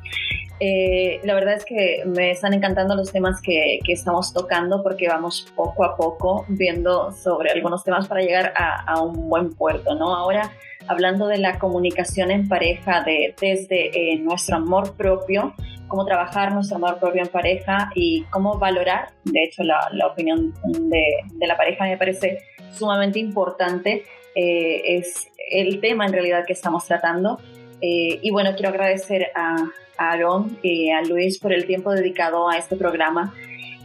Eh, 0.62 1.22
la 1.24 1.36
verdad 1.36 1.54
es 1.56 1.64
que 1.64 2.04
me 2.06 2.32
están 2.32 2.54
encantando 2.54 2.94
los 2.94 3.14
temas 3.14 3.42
que, 3.42 3.80
que, 3.86 3.94
estamos 3.94 4.34
tocando 4.34 4.84
porque 4.84 5.08
vamos 5.08 5.48
poco 5.56 5.86
a 5.86 5.96
poco 5.96 6.46
viendo 6.50 7.14
sobre 7.14 7.52
algunos 7.52 7.86
temas 7.86 8.10
para 8.10 8.22
llegar 8.22 8.52
a, 8.58 8.82
a 8.82 9.02
un 9.02 9.30
buen 9.30 9.54
puerto, 9.54 9.96
¿no? 9.96 10.14
Ahora, 10.14 10.52
hablando 10.90 11.28
de 11.28 11.38
la 11.38 11.60
comunicación 11.60 12.32
en 12.32 12.50
pareja, 12.50 13.04
de, 13.04 13.36
desde 13.40 14.14
eh, 14.14 14.20
nuestro 14.20 14.58
amor 14.58 14.98
propio, 14.98 15.54
cómo 15.90 16.06
trabajar 16.06 16.54
nuestro 16.54 16.78
amor 16.78 17.00
propio 17.00 17.24
en 17.24 17.28
pareja 17.28 17.92
y 17.96 18.24
cómo 18.30 18.58
valorar, 18.58 19.10
de 19.26 19.44
hecho, 19.44 19.64
la, 19.64 19.90
la 19.92 20.08
opinión 20.08 20.54
de, 20.64 21.04
de, 21.34 21.48
la 21.48 21.58
pareja 21.58 21.84
me 21.84 21.98
parece 21.98 22.40
sumamente 22.72 23.20
importante, 23.20 24.06
eh, 24.36 24.82
es 24.86 25.28
el 25.52 25.82
tema 25.82 26.06
en 26.06 26.14
realidad 26.14 26.46
que 26.46 26.54
estamos 26.54 26.86
tratando. 26.86 27.40
Eh, 27.82 28.20
y 28.22 28.32
bueno, 28.32 28.52
quiero 28.54 28.70
agradecer 28.70 29.32
a, 29.36 29.56
a 29.98 30.12
Aaron 30.12 30.58
y 30.64 30.92
a 30.92 31.02
Luis 31.02 31.40
por 31.40 31.52
el 31.52 31.66
tiempo 31.66 31.92
dedicado 31.92 32.50
a 32.50 32.58
este 32.58 32.78
programa. 32.78 33.34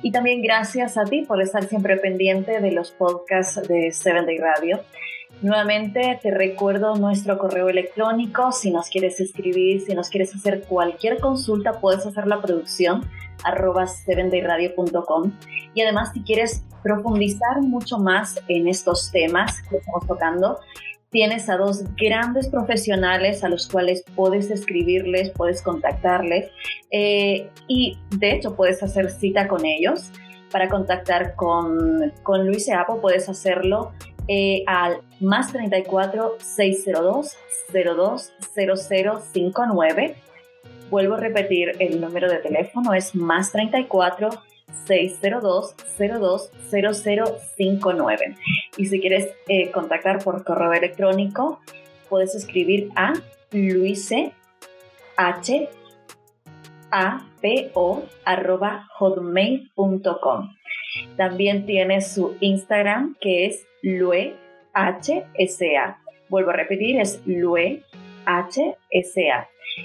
Y 0.02 0.12
también 0.12 0.42
gracias 0.42 0.98
a 0.98 1.04
ti 1.04 1.22
por 1.22 1.40
estar 1.40 1.64
siempre 1.64 1.96
pendiente 1.96 2.60
de 2.60 2.70
los 2.70 2.90
podcasts 2.90 3.66
de 3.66 3.90
Seven 3.90 4.26
Day 4.26 4.38
Radio. 4.38 4.80
Nuevamente 5.42 6.18
te 6.22 6.30
recuerdo 6.30 6.94
nuestro 6.96 7.38
correo 7.38 7.68
electrónico. 7.68 8.52
Si 8.52 8.70
nos 8.70 8.88
quieres 8.88 9.20
escribir, 9.20 9.80
si 9.82 9.94
nos 9.94 10.08
quieres 10.08 10.34
hacer 10.34 10.62
cualquier 10.62 11.18
consulta, 11.18 11.80
puedes 11.80 12.06
hacer 12.06 12.26
la 12.26 12.40
producción 12.40 13.04
arroba 13.42 13.84
7dayradio.com. 13.84 15.32
Y 15.74 15.82
además, 15.82 16.12
si 16.14 16.22
quieres 16.22 16.64
profundizar 16.82 17.60
mucho 17.60 17.98
más 17.98 18.40
en 18.48 18.68
estos 18.68 19.10
temas 19.10 19.60
que 19.68 19.76
estamos 19.76 20.06
tocando, 20.06 20.58
tienes 21.10 21.48
a 21.48 21.56
dos 21.56 21.84
grandes 21.96 22.48
profesionales 22.48 23.44
a 23.44 23.48
los 23.48 23.68
cuales 23.68 24.04
puedes 24.16 24.50
escribirles, 24.50 25.30
puedes 25.30 25.62
contactarles 25.62 26.50
eh, 26.90 27.50
y 27.68 27.98
de 28.18 28.32
hecho 28.32 28.56
puedes 28.56 28.82
hacer 28.82 29.10
cita 29.10 29.46
con 29.46 29.64
ellos. 29.64 30.10
Para 30.50 30.68
contactar 30.68 31.34
con, 31.34 32.12
con 32.22 32.46
Luis 32.46 32.68
Eapo 32.68 33.00
puedes 33.00 33.28
hacerlo 33.28 33.92
eh, 34.28 34.64
al 34.66 35.00
más 35.20 35.52
34 35.52 36.36
602 36.40 37.36
02 37.72 38.32
0059. 38.54 40.16
Vuelvo 40.90 41.14
a 41.14 41.20
repetir, 41.20 41.72
el 41.78 42.00
número 42.00 42.30
de 42.30 42.38
teléfono 42.38 42.94
es 42.94 43.14
más 43.14 43.52
34 43.52 44.30
602 44.86 45.74
02 45.98 46.50
0059. 46.70 48.36
Y 48.76 48.86
si 48.86 49.00
quieres 49.00 49.30
eh, 49.48 49.70
contactar 49.70 50.22
por 50.22 50.44
correo 50.44 50.72
electrónico, 50.72 51.60
puedes 52.08 52.34
escribir 52.34 52.90
a 52.96 53.14
luise 53.50 54.32
h 55.16 55.68
También 61.16 61.66
tiene 61.66 62.00
su 62.00 62.36
Instagram 62.40 63.16
que 63.20 63.46
es 63.46 63.66
luehsa. 63.82 64.38
Vuelvo 66.28 66.50
a 66.50 66.54
repetir, 66.54 67.00
es 67.00 67.20
luehsa. 67.26 67.82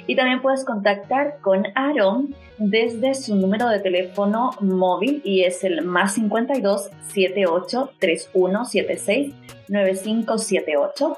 Y 0.08 0.16
también 0.16 0.42
puedes 0.42 0.64
contactar 0.66 1.40
con 1.42 1.66
Aaron 1.76 2.36
desde 2.58 3.16
su 3.16 3.36
número 3.36 3.68
de 3.70 3.80
teléfono 3.80 4.52
móvil 4.62 5.22
y 5.24 5.44
es 5.44 5.64
el 5.64 5.82
más 5.82 6.14
52 6.14 6.90
78 7.08 7.92
31 8.00 8.66
76 8.66 9.34
9578 9.68 11.18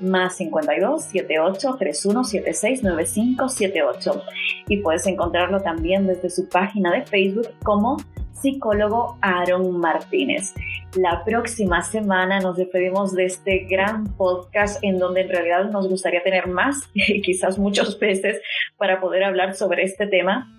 más 0.00 0.36
52 0.36 1.02
78 1.02 1.76
31 1.78 2.24
76 2.24 2.82
9578 2.82 4.22
y 4.68 4.76
puedes 4.78 5.06
encontrarlo 5.06 5.60
también 5.60 6.06
desde 6.06 6.30
su 6.30 6.48
página 6.48 6.92
de 6.92 7.06
Facebook 7.06 7.48
como 7.62 7.98
psicólogo 8.40 9.18
Aaron 9.20 9.78
Martínez. 9.78 10.54
La 10.94 11.24
próxima 11.24 11.82
semana 11.82 12.40
nos 12.40 12.56
despedimos 12.56 13.14
de 13.14 13.24
este 13.24 13.66
gran 13.68 14.04
podcast 14.16 14.82
en 14.82 14.98
donde 14.98 15.22
en 15.22 15.28
realidad 15.28 15.70
nos 15.70 15.88
gustaría 15.88 16.22
tener 16.22 16.46
más, 16.46 16.88
quizás 17.22 17.58
muchos 17.58 17.96
peces, 17.96 18.40
para 18.76 19.00
poder 19.00 19.24
hablar 19.24 19.54
sobre 19.54 19.82
este 19.82 20.06
tema. 20.06 20.54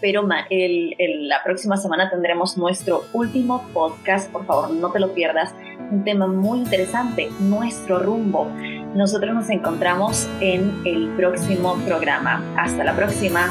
Pero 0.00 0.26
el, 0.50 1.28
la 1.28 1.42
próxima 1.42 1.76
semana 1.76 2.10
tendremos 2.10 2.56
nuestro 2.58 3.04
último 3.12 3.66
podcast, 3.72 4.30
por 4.30 4.44
favor 4.46 4.70
no 4.70 4.90
te 4.92 5.00
lo 5.00 5.14
pierdas, 5.14 5.54
un 5.90 6.04
tema 6.04 6.26
muy 6.26 6.58
interesante, 6.58 7.28
nuestro 7.40 7.98
rumbo. 7.98 8.46
Nosotros 8.94 9.34
nos 9.34 9.50
encontramos 9.50 10.28
en 10.40 10.82
el 10.84 11.08
próximo 11.16 11.76
programa. 11.86 12.42
Hasta 12.56 12.84
la 12.84 12.94
próxima. 12.94 13.48